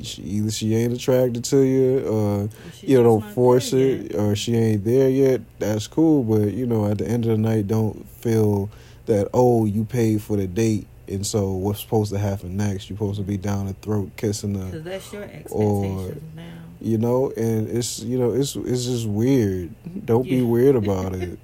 she, 0.03 0.23
either 0.23 0.51
she 0.51 0.75
ain't 0.75 0.93
attracted 0.93 1.45
to 1.45 1.59
you, 1.59 2.07
or 2.07 2.49
you 2.81 2.97
know, 2.97 3.21
don't 3.21 3.33
force 3.33 3.73
it, 3.73 4.13
yet. 4.13 4.21
or 4.21 4.37
she 4.37 4.55
ain't 4.55 4.85
there 4.85 5.09
yet. 5.09 5.41
That's 5.59 5.87
cool, 5.87 6.23
but 6.23 6.53
you 6.53 6.67
know, 6.67 6.91
at 6.91 6.99
the 6.99 7.07
end 7.07 7.25
of 7.25 7.33
the 7.33 7.39
night, 7.39 7.67
don't 7.67 8.09
feel 8.09 8.71
that 9.07 9.29
oh, 9.33 9.65
you 9.65 9.85
paid 9.85 10.23
for 10.23 10.37
the 10.37 10.47
date, 10.47 10.87
and 11.07 11.27
so 11.27 11.53
what's 11.53 11.81
supposed 11.81 12.13
to 12.13 12.19
happen 12.19 12.57
next? 12.57 12.89
You're 12.89 12.97
supposed 12.97 13.19
to 13.19 13.25
be 13.25 13.37
down 13.37 13.67
the 13.67 13.75
throat 13.75 14.11
kissing 14.17 14.55
her, 14.55 14.79
that's 14.79 15.13
your 15.13 15.29
or, 15.51 16.15
now. 16.35 16.43
You 16.81 16.99
know, 16.99 17.33
and 17.37 17.69
it's 17.69 18.01
you 18.01 18.19
know, 18.19 18.33
it's 18.33 18.57
it's 18.57 18.85
just 18.85 19.07
weird. 19.07 19.71
Don't 20.07 20.27
yeah. 20.27 20.37
be 20.37 20.43
weird 20.43 20.77
about 20.77 21.15
it. 21.15 21.39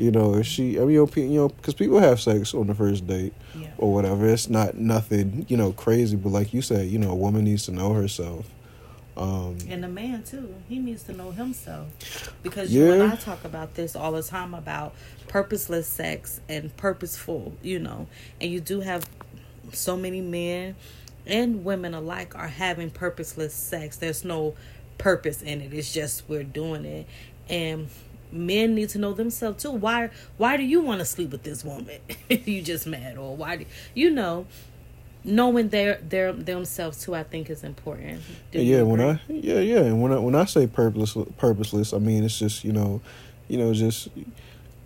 You 0.00 0.10
know, 0.10 0.36
if 0.36 0.46
she, 0.46 0.78
I 0.78 0.80
mean, 0.80 0.92
you 0.92 1.04
know, 1.04 1.10
you 1.14 1.28
know, 1.28 1.48
because 1.50 1.74
people 1.74 1.98
have 1.98 2.18
sex 2.22 2.54
on 2.54 2.68
the 2.68 2.74
first 2.74 3.06
date 3.06 3.34
yeah. 3.54 3.68
or 3.76 3.92
whatever. 3.92 4.26
It's 4.26 4.48
not 4.48 4.74
nothing, 4.76 5.44
you 5.46 5.58
know, 5.58 5.72
crazy. 5.72 6.16
But 6.16 6.30
like 6.30 6.54
you 6.54 6.62
said, 6.62 6.88
you 6.88 6.98
know, 6.98 7.10
a 7.10 7.14
woman 7.14 7.44
needs 7.44 7.66
to 7.66 7.72
know 7.72 7.92
herself. 7.92 8.46
Um, 9.18 9.58
and 9.68 9.84
the 9.84 9.88
man 9.88 10.22
too, 10.22 10.54
he 10.70 10.78
needs 10.78 11.02
to 11.02 11.12
know 11.12 11.32
himself 11.32 12.32
because 12.42 12.72
yeah. 12.72 12.84
you 12.84 12.92
and 12.92 13.12
I 13.12 13.16
talk 13.16 13.44
about 13.44 13.74
this 13.74 13.94
all 13.94 14.12
the 14.12 14.22
time 14.22 14.54
about 14.54 14.94
purposeless 15.28 15.86
sex 15.86 16.40
and 16.48 16.74
purposeful, 16.78 17.52
you 17.60 17.78
know. 17.78 18.06
And 18.40 18.50
you 18.50 18.60
do 18.60 18.80
have 18.80 19.06
so 19.72 19.98
many 19.98 20.22
men 20.22 20.76
and 21.26 21.62
women 21.62 21.92
alike 21.92 22.34
are 22.34 22.48
having 22.48 22.88
purposeless 22.88 23.52
sex. 23.52 23.98
There's 23.98 24.24
no 24.24 24.54
purpose 24.96 25.42
in 25.42 25.60
it. 25.60 25.74
It's 25.74 25.92
just 25.92 26.26
we're 26.26 26.42
doing 26.42 26.86
it. 26.86 27.06
And 27.50 27.90
men 28.32 28.74
need 28.74 28.88
to 28.90 28.98
know 28.98 29.12
themselves 29.12 29.62
too. 29.62 29.70
Why 29.70 30.10
why 30.36 30.56
do 30.56 30.62
you 30.62 30.80
want 30.80 31.00
to 31.00 31.04
sleep 31.04 31.30
with 31.30 31.42
this 31.42 31.64
woman? 31.64 32.00
if 32.28 32.48
you 32.48 32.62
just 32.62 32.86
mad 32.86 33.18
or 33.18 33.36
why 33.36 33.56
do 33.56 33.66
you 33.94 34.10
know 34.10 34.46
knowing 35.22 35.68
their 35.68 35.96
their 35.96 36.32
themselves 36.32 37.04
too 37.04 37.14
i 37.14 37.22
think 37.22 37.50
is 37.50 37.62
important 37.62 38.22
Do 38.52 38.62
yeah 38.62 38.82
when 38.82 39.00
i 39.02 39.20
yeah 39.28 39.58
yeah 39.58 39.80
and 39.80 40.00
when 40.00 40.12
i 40.12 40.18
when 40.18 40.34
i 40.34 40.46
say 40.46 40.66
purposeless 40.66 41.28
purposeless 41.36 41.92
i 41.92 41.98
mean 41.98 42.24
it's 42.24 42.38
just 42.38 42.64
you 42.64 42.72
know 42.72 43.02
you 43.48 43.58
know 43.58 43.74
just 43.74 44.08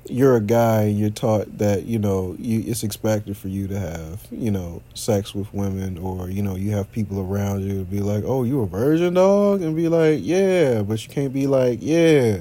you're 0.06 0.36
a 0.36 0.40
guy 0.40 0.84
you're 0.84 1.08
taught 1.08 1.58
that 1.58 1.84
you 1.86 1.98
know 1.98 2.36
you, 2.38 2.62
it's 2.66 2.82
expected 2.82 3.36
for 3.36 3.48
you 3.48 3.66
to 3.66 3.78
have 3.78 4.26
you 4.30 4.50
know 4.50 4.82
sex 4.92 5.34
with 5.34 5.52
women 5.54 5.96
or 5.96 6.28
you 6.28 6.42
know 6.42 6.56
you 6.56 6.72
have 6.72 6.90
people 6.92 7.20
around 7.20 7.62
you 7.62 7.78
to 7.78 7.84
be 7.84 8.00
like 8.00 8.22
oh 8.26 8.42
you 8.42 8.60
a 8.60 8.66
virgin 8.66 9.14
dog? 9.14 9.62
and 9.62 9.74
be 9.74 9.88
like 9.88 10.18
yeah 10.22 10.82
but 10.82 11.02
you 11.02 11.12
can't 11.12 11.32
be 11.32 11.46
like 11.46 11.78
yeah. 11.80 12.38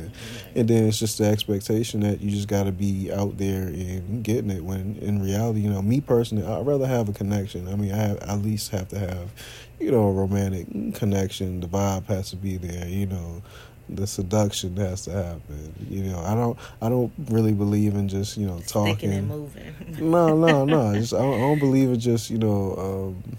And 0.55 0.67
then 0.67 0.87
it's 0.87 0.99
just 0.99 1.17
the 1.17 1.25
expectation 1.25 2.01
that 2.01 2.21
you 2.21 2.29
just 2.29 2.47
got 2.47 2.65
to 2.65 2.71
be 2.71 3.11
out 3.11 3.37
there 3.39 3.67
and 3.67 4.23
getting 4.23 4.51
it 4.51 4.63
when 4.63 4.97
in 4.97 5.21
reality 5.21 5.61
you 5.61 5.69
know 5.69 5.81
me 5.81 5.99
personally 5.99 6.45
i'd 6.45 6.65
rather 6.65 6.85
have 6.85 7.09
a 7.09 7.13
connection. 7.13 7.67
I 7.67 7.75
mean 7.75 7.93
i 7.93 7.97
have, 7.97 8.17
at 8.17 8.39
least 8.39 8.69
have 8.71 8.89
to 8.89 8.99
have 8.99 9.31
you 9.79 9.91
know 9.91 10.03
a 10.03 10.11
romantic 10.11 10.95
connection. 10.95 11.61
The 11.61 11.67
vibe 11.67 12.05
has 12.07 12.29
to 12.31 12.35
be 12.35 12.57
there 12.57 12.87
you 12.87 13.05
know 13.05 13.41
the 13.89 14.07
seduction 14.07 14.75
has 14.77 15.03
to 15.05 15.11
happen. 15.11 15.73
You 15.89 16.03
know, 16.03 16.19
I 16.19 16.33
don't 16.33 16.57
I 16.81 16.89
don't 16.89 17.11
really 17.29 17.53
believe 17.53 17.95
in 17.95 18.07
just 18.07 18.37
you 18.37 18.47
know 18.47 18.59
talking 18.67 18.95
Sticking 18.95 19.13
and 19.13 19.27
moving. 19.27 19.75
no, 19.99 20.35
no, 20.37 20.65
no. 20.65 20.93
Just 20.99 21.13
I 21.13 21.17
don't, 21.19 21.33
I 21.33 21.39
don't, 21.39 21.59
believe 21.59 21.89
in 21.89 21.99
just 21.99 22.29
you 22.29 22.37
know. 22.37 23.13
Um, 23.25 23.37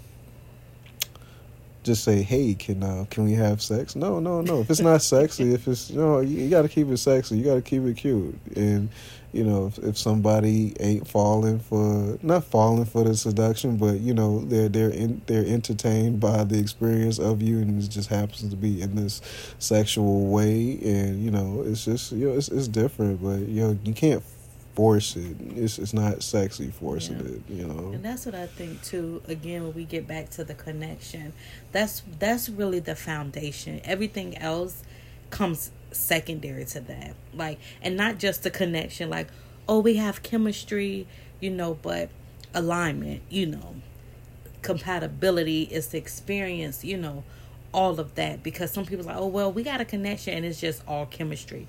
just 1.85 2.03
say, 2.03 2.23
"Hey, 2.23 2.55
can 2.55 2.83
uh, 2.83 3.05
can 3.09 3.23
we 3.23 3.33
have 3.33 3.61
sex?" 3.61 3.95
No, 3.95 4.19
no, 4.19 4.41
no. 4.41 4.61
If 4.61 4.69
it's 4.69 4.79
not 4.81 5.01
sexy, 5.01 5.53
if 5.53 5.67
it's 5.67 5.91
you 5.91 5.99
know, 5.99 6.19
you, 6.19 6.37
you 6.43 6.49
got 6.49 6.63
to 6.63 6.69
keep 6.69 6.89
it 6.89 6.97
sexy. 6.97 7.37
You 7.37 7.45
got 7.45 7.55
to 7.55 7.61
keep 7.61 7.83
it 7.83 7.95
cute, 7.95 8.35
and 8.55 8.89
you 9.31 9.43
know, 9.43 9.67
if, 9.67 9.77
if 9.79 9.97
somebody 9.97 10.73
ain't 10.79 11.07
falling 11.07 11.59
for 11.59 12.17
not 12.23 12.45
falling 12.45 12.85
for 12.85 13.03
the 13.03 13.15
seduction, 13.15 13.77
but 13.77 13.99
you 13.99 14.13
know, 14.13 14.39
they're 14.45 14.69
they're 14.69 14.89
in, 14.89 15.21
they're 15.27 15.45
entertained 15.45 16.19
by 16.19 16.43
the 16.43 16.57
experience 16.57 17.19
of 17.19 17.41
you, 17.41 17.59
and 17.59 17.81
it 17.81 17.87
just 17.87 18.09
happens 18.09 18.49
to 18.49 18.55
be 18.55 18.81
in 18.81 18.95
this 18.95 19.21
sexual 19.59 20.27
way, 20.27 20.79
and 20.83 21.23
you 21.23 21.31
know, 21.31 21.63
it's 21.65 21.85
just 21.85 22.11
you 22.13 22.29
know, 22.29 22.37
it's 22.37 22.49
it's 22.49 22.67
different, 22.67 23.21
but 23.21 23.39
you 23.39 23.61
know, 23.61 23.79
you 23.83 23.93
can't 23.93 24.23
force 24.75 25.15
it. 25.15 25.37
It's 25.55 25.79
it's 25.79 25.93
not 25.93 26.21
sexy 26.21 26.69
forcing 26.69 27.19
yeah. 27.19 27.33
it, 27.33 27.41
you 27.49 27.67
know. 27.67 27.93
And 27.93 28.03
that's 28.03 28.25
what 28.25 28.35
I 28.35 28.47
think 28.47 28.83
too. 28.83 29.21
Again, 29.27 29.63
when 29.63 29.73
we 29.73 29.85
get 29.85 30.07
back 30.07 30.29
to 30.31 30.43
the 30.43 30.53
connection, 30.53 31.33
that's 31.71 32.03
that's 32.19 32.49
really 32.49 32.79
the 32.79 32.95
foundation. 32.95 33.81
Everything 33.83 34.37
else 34.37 34.83
comes 35.29 35.71
secondary 35.91 36.65
to 36.65 36.79
that. 36.81 37.15
Like, 37.33 37.59
and 37.81 37.97
not 37.97 38.19
just 38.19 38.43
the 38.43 38.51
connection, 38.51 39.09
like, 39.09 39.27
oh, 39.67 39.79
we 39.79 39.95
have 39.95 40.23
chemistry, 40.23 41.07
you 41.39 41.49
know, 41.49 41.75
but 41.81 42.09
alignment, 42.53 43.21
you 43.29 43.45
know, 43.45 43.75
compatibility 44.61 45.63
is 45.63 45.87
the 45.87 45.97
experience, 45.97 46.83
you 46.83 46.97
know, 46.97 47.23
all 47.73 47.99
of 47.99 48.15
that. 48.15 48.43
Because 48.43 48.71
some 48.71 48.85
people 48.85 49.05
are 49.05 49.13
like, 49.13 49.17
oh, 49.17 49.27
well, 49.27 49.51
we 49.51 49.63
got 49.63 49.81
a 49.81 49.85
connection 49.85 50.33
and 50.33 50.45
it's 50.45 50.59
just 50.59 50.81
all 50.87 51.05
chemistry, 51.05 51.67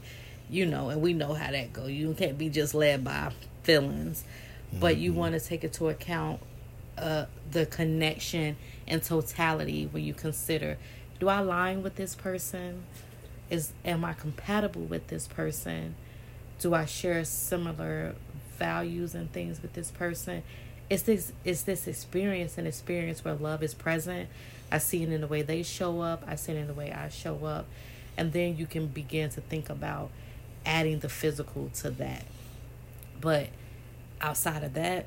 you 0.51 0.67
know, 0.67 0.91
and 0.91 1.01
we 1.01 1.13
know 1.13 1.35
how 1.35 1.51
that 1.51 1.73
go. 1.73 1.87
You 1.87 2.15
can't 2.15 2.39
be 2.39 2.49
just 2.49 2.75
led 2.75 3.05
by 3.05 3.33
feelings, 3.63 4.25
mm-hmm. 4.69 4.81
but 4.81 4.97
you 4.97 5.11
mm-hmm. 5.11 5.21
want 5.21 5.35
to 5.35 5.41
take 5.41 5.65
into 5.65 5.89
account 5.89 6.41
uh, 6.99 7.27
the 7.51 7.67
connection 7.67 8.57
and 8.87 9.03
totality 9.03 9.87
when 9.91 10.03
you 10.05 10.15
consider 10.15 10.79
do 11.19 11.29
I 11.29 11.39
align 11.39 11.83
with 11.83 11.97
this 11.97 12.15
person? 12.15 12.85
is 13.51 13.73
am 13.85 14.05
I 14.05 14.13
compatible 14.13 14.83
with 14.83 15.09
this 15.09 15.27
person? 15.27 15.95
Do 16.59 16.75
I 16.75 16.85
share 16.85 17.25
similar 17.25 18.15
values 18.59 19.15
and 19.15 19.33
things 19.33 19.63
with 19.63 19.75
this 19.75 19.91
person? 19.91 20.43
Is 20.89 21.03
this 21.03 21.33
is 21.45 21.65
this 21.65 21.87
experience 21.87 22.59
an 22.59 22.67
experience 22.67 23.25
where 23.25 23.35
love 23.35 23.63
is 23.63 23.75
present? 23.75 24.29
I 24.71 24.79
see 24.79 25.03
it 25.03 25.11
in 25.11 25.21
the 25.21 25.27
way 25.27 25.43
they 25.43 25.63
show 25.63 26.01
up. 26.01 26.25
I 26.27 26.35
see 26.37 26.53
it 26.53 26.57
in 26.57 26.67
the 26.67 26.75
way 26.75 26.93
I 26.93 27.09
show 27.09 27.45
up, 27.45 27.67
and 28.17 28.33
then 28.33 28.57
you 28.57 28.67
can 28.67 28.89
begin 28.89 29.31
to 29.31 29.41
think 29.41 29.71
about 29.71 30.11
adding 30.67 30.99
the 30.99 31.09
physical 31.09 31.71
to 31.77 31.91
that. 31.93 32.25
But 33.21 33.49
outside 34.21 34.63
of 34.63 34.75
that, 34.75 35.07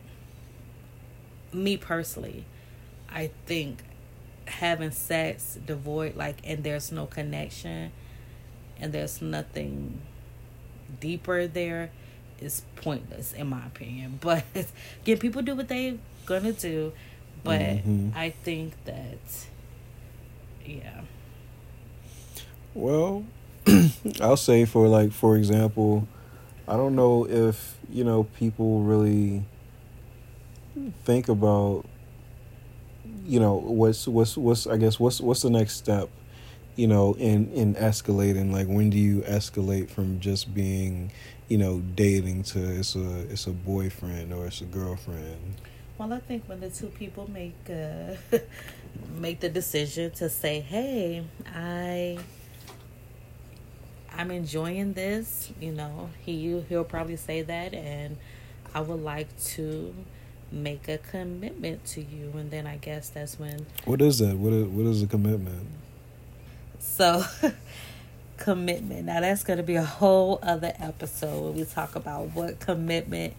me 1.53 1.78
personally, 1.78 2.45
I 3.10 3.32
think 3.45 3.84
having 4.45 4.91
sex 4.91 5.60
devoid 5.64 6.16
like 6.16 6.38
and 6.43 6.64
there's 6.64 6.91
no 6.91 7.05
connection 7.05 7.91
and 8.80 8.91
there's 8.91 9.22
nothing 9.22 10.01
deeper 10.99 11.45
there 11.45 11.91
is 12.39 12.64
pointless 12.78 13.34
in 13.34 13.47
my 13.47 13.66
opinion. 13.66 14.18
But 14.22 14.43
again, 15.03 15.18
people 15.18 15.41
do 15.41 15.55
what 15.55 15.68
they're 15.68 15.97
gonna 16.26 16.53
do. 16.53 16.93
But 17.43 17.62
mm-hmm. 17.62 18.10
I 18.16 18.32
think 18.32 18.74
that 18.86 19.18
yeah. 20.66 21.01
Well, 22.74 23.26
I'll 24.22 24.38
say 24.38 24.65
for 24.65 24.88
like 24.88 25.11
for 25.11 25.36
example, 25.36 26.07
I 26.67 26.78
don't 26.78 26.95
know 26.95 27.26
if, 27.28 27.78
you 27.89 28.03
know, 28.03 28.24
people 28.24 28.82
really 28.82 29.43
think 31.03 31.30
about 31.30 31.86
you 33.26 33.39
know, 33.39 33.55
what's 33.55 34.07
what's 34.07 34.38
what's 34.38 34.67
I 34.67 34.78
guess 34.78 34.99
what's 34.99 35.22
what's 35.22 35.41
the 35.41 35.49
next 35.49 35.76
step 35.76 36.09
you 36.80 36.88
know, 36.88 37.13
in 37.15 37.51
in 37.51 37.76
escalating? 37.76 38.53
Like, 38.53 38.67
when 38.67 38.89
do 38.89 38.97
you 38.97 39.20
escalate 39.24 39.89
from 39.89 40.22
just 40.22 40.53
being, 40.53 41.11
you 41.49 41.57
know, 41.57 41.82
dating 41.95 42.43
to 42.43 42.59
it's 42.80 42.95
a 42.95 43.20
it's 43.30 43.47
a 43.47 43.51
boyfriend 43.51 44.32
or 44.32 44.47
it's 44.47 44.61
a 44.61 44.65
girlfriend? 44.65 45.55
Well, 45.97 46.13
I 46.13 46.22
think 46.22 46.47
when 46.47 46.61
the 46.61 46.70
two 46.70 46.88
people 46.88 47.30
make 47.30 47.57
uh, 47.70 48.15
make 49.17 49.41
the 49.41 49.49
decision 49.49 50.11
to 50.11 50.30
say, 50.30 50.61
"Hey, 50.61 51.26
I." 51.53 52.20
I'm 54.20 54.32
enjoying 54.32 54.91
this, 54.91 55.49
you 55.61 55.72
know. 55.72 56.09
He 56.20 56.61
he'll 56.67 56.84
probably 56.84 57.15
say 57.15 57.41
that 57.41 57.74
and 57.74 58.17
I 58.76 58.82
would 58.82 59.01
like 59.01 59.30
to 59.53 59.95
make 60.51 60.89
a 60.89 60.97
commitment 60.97 61.86
to 61.86 62.01
you 62.01 62.34
and 62.36 62.51
then 62.51 62.67
I 62.67 62.76
guess 62.76 63.09
that's 63.09 63.39
when 63.39 63.65
What 63.86 64.01
is 64.01 64.20
that? 64.20 64.36
What 64.36 64.51
is 64.51 64.67
what 64.67 64.86
is 64.88 65.01
a 65.03 65.07
commitment? 65.07 65.65
So, 66.80 67.24
commitment. 68.38 69.05
Now, 69.05 69.22
that's 69.22 69.45
going 69.45 69.57
to 69.57 69.63
be 69.63 69.76
a 69.76 69.86
whole 69.86 70.39
other 70.43 70.74
episode 70.80 71.41
where 71.41 71.51
we 71.53 71.63
talk 71.63 71.95
about 71.95 72.34
what 72.34 72.59
commitment 72.59 73.36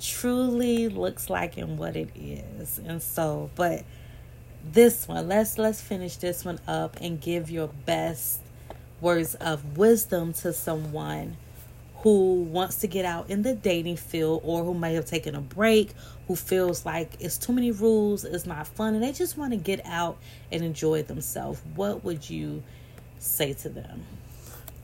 truly 0.00 0.88
looks 0.88 1.30
like 1.30 1.56
and 1.56 1.78
what 1.78 1.94
it 1.94 2.10
is. 2.16 2.80
And 2.84 3.00
so, 3.00 3.50
but 3.54 3.84
this 4.64 5.06
one, 5.06 5.28
let's 5.28 5.56
let's 5.56 5.80
finish 5.80 6.16
this 6.16 6.44
one 6.44 6.58
up 6.66 6.96
and 7.00 7.20
give 7.20 7.48
your 7.48 7.68
best 7.68 8.40
words 9.00 9.34
of 9.36 9.76
wisdom 9.76 10.32
to 10.32 10.52
someone 10.52 11.36
who 11.98 12.42
wants 12.42 12.76
to 12.76 12.86
get 12.86 13.04
out 13.04 13.30
in 13.30 13.42
the 13.42 13.54
dating 13.54 13.96
field 13.96 14.40
or 14.44 14.62
who 14.62 14.74
may 14.74 14.94
have 14.94 15.06
taken 15.06 15.34
a 15.34 15.40
break, 15.40 15.90
who 16.28 16.36
feels 16.36 16.86
like 16.86 17.12
it's 17.20 17.38
too 17.38 17.52
many 17.52 17.72
rules, 17.72 18.24
it's 18.24 18.46
not 18.46 18.66
fun, 18.66 18.94
and 18.94 19.02
they 19.02 19.12
just 19.12 19.36
want 19.36 19.52
to 19.52 19.56
get 19.56 19.84
out 19.84 20.18
and 20.52 20.62
enjoy 20.62 21.02
themselves. 21.02 21.60
What 21.74 22.04
would 22.04 22.28
you 22.28 22.62
say 23.18 23.54
to 23.54 23.68
them? 23.68 24.04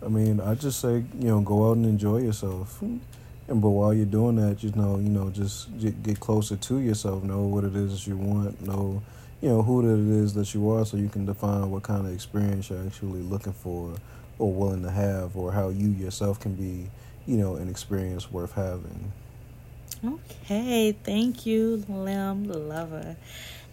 I 0.04 0.08
mean, 0.08 0.40
I 0.40 0.54
just 0.54 0.80
say, 0.80 1.04
you 1.18 1.28
know, 1.28 1.40
go 1.40 1.70
out 1.70 1.76
and 1.76 1.86
enjoy 1.86 2.18
yourself. 2.18 2.82
And 2.82 3.00
but 3.48 3.70
while 3.70 3.94
you're 3.94 4.06
doing 4.06 4.36
that, 4.36 4.62
you 4.62 4.72
know, 4.72 4.96
you 4.96 5.08
know, 5.08 5.30
just 5.30 5.68
get 6.02 6.18
closer 6.18 6.56
to 6.56 6.78
yourself. 6.78 7.22
Know 7.22 7.42
what 7.42 7.64
it 7.64 7.76
is 7.76 8.06
you 8.06 8.16
want. 8.16 8.60
Know, 8.66 9.02
you 9.43 9.49
know, 9.49 9.61
who 9.61 9.80
it 9.80 10.22
is 10.22 10.34
that 10.34 10.55
you 10.55 10.70
are, 10.70 10.86
so 10.86 10.97
you 10.97 11.09
can 11.09 11.26
define 11.26 11.70
what 11.70 11.82
kind 11.82 12.07
of 12.07 12.14
experience 12.14 12.70
you're 12.70 12.84
actually 12.86 13.20
looking 13.20 13.53
for, 13.53 13.93
or 14.38 14.53
willing 14.53 14.82
to 14.82 14.90
have, 14.90 15.36
or 15.36 15.51
how 15.53 15.68
you 15.68 15.88
yourself 15.88 16.38
can 16.38 16.55
be, 16.55 16.88
you 17.26 17.36
know, 17.36 17.57
an 17.57 17.68
experience 17.68 18.30
worth 18.30 18.53
having. 18.53 19.12
Okay, 20.05 20.97
thank 21.05 21.45
you, 21.45 21.84
Lem 21.88 22.47
Luvah. 22.47 23.16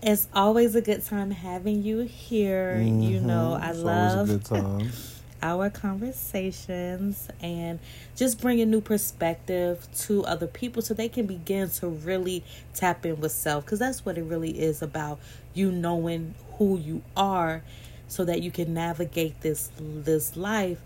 It's 0.01 0.27
always 0.33 0.75
a 0.75 0.81
good 0.81 1.05
time 1.05 1.29
having 1.29 1.83
you 1.83 1.99
here. 1.99 2.75
Mm-hmm. 2.77 3.01
You 3.01 3.19
know, 3.19 3.53
I 3.53 3.69
it's 3.69 3.79
love 3.79 4.27
our 5.41 5.69
conversations 5.69 7.27
and 7.41 7.79
just 8.15 8.41
bring 8.41 8.61
a 8.61 8.65
new 8.65 8.81
perspective 8.81 9.87
to 9.97 10.25
other 10.25 10.47
people 10.47 10.81
so 10.81 10.93
they 10.93 11.09
can 11.09 11.25
begin 11.25 11.69
to 11.69 11.87
really 11.87 12.43
tap 12.73 13.05
in 13.05 13.19
with 13.19 13.31
self 13.31 13.65
because 13.65 13.79
that's 13.79 14.05
what 14.05 14.17
it 14.17 14.23
really 14.23 14.59
is 14.59 14.81
about 14.81 15.19
you 15.53 15.71
knowing 15.71 16.35
who 16.57 16.77
you 16.77 17.01
are 17.15 17.63
so 18.07 18.25
that 18.25 18.41
you 18.41 18.51
can 18.51 18.73
navigate 18.73 19.41
this 19.41 19.71
this 19.77 20.35
life 20.35 20.79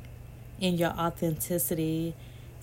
in 0.59 0.77
your 0.77 0.91
authenticity 0.91 2.13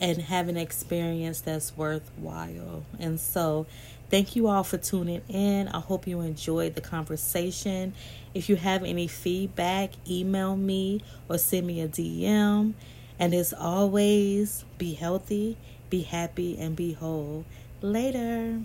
and 0.00 0.22
have 0.22 0.48
an 0.48 0.56
experience 0.56 1.40
that's 1.40 1.76
worthwhile. 1.76 2.84
And 2.98 3.20
so 3.20 3.66
Thank 4.10 4.34
you 4.34 4.48
all 4.48 4.64
for 4.64 4.76
tuning 4.76 5.22
in. 5.28 5.68
I 5.68 5.78
hope 5.78 6.08
you 6.08 6.20
enjoyed 6.20 6.74
the 6.74 6.80
conversation. 6.80 7.94
If 8.34 8.48
you 8.48 8.56
have 8.56 8.82
any 8.82 9.06
feedback, 9.06 9.92
email 10.08 10.56
me 10.56 11.02
or 11.28 11.38
send 11.38 11.68
me 11.68 11.80
a 11.80 11.86
DM. 11.86 12.74
And 13.20 13.34
as 13.34 13.52
always, 13.52 14.64
be 14.78 14.94
healthy, 14.94 15.56
be 15.90 16.02
happy, 16.02 16.58
and 16.58 16.74
be 16.74 16.94
whole. 16.94 17.44
Later. 17.82 18.60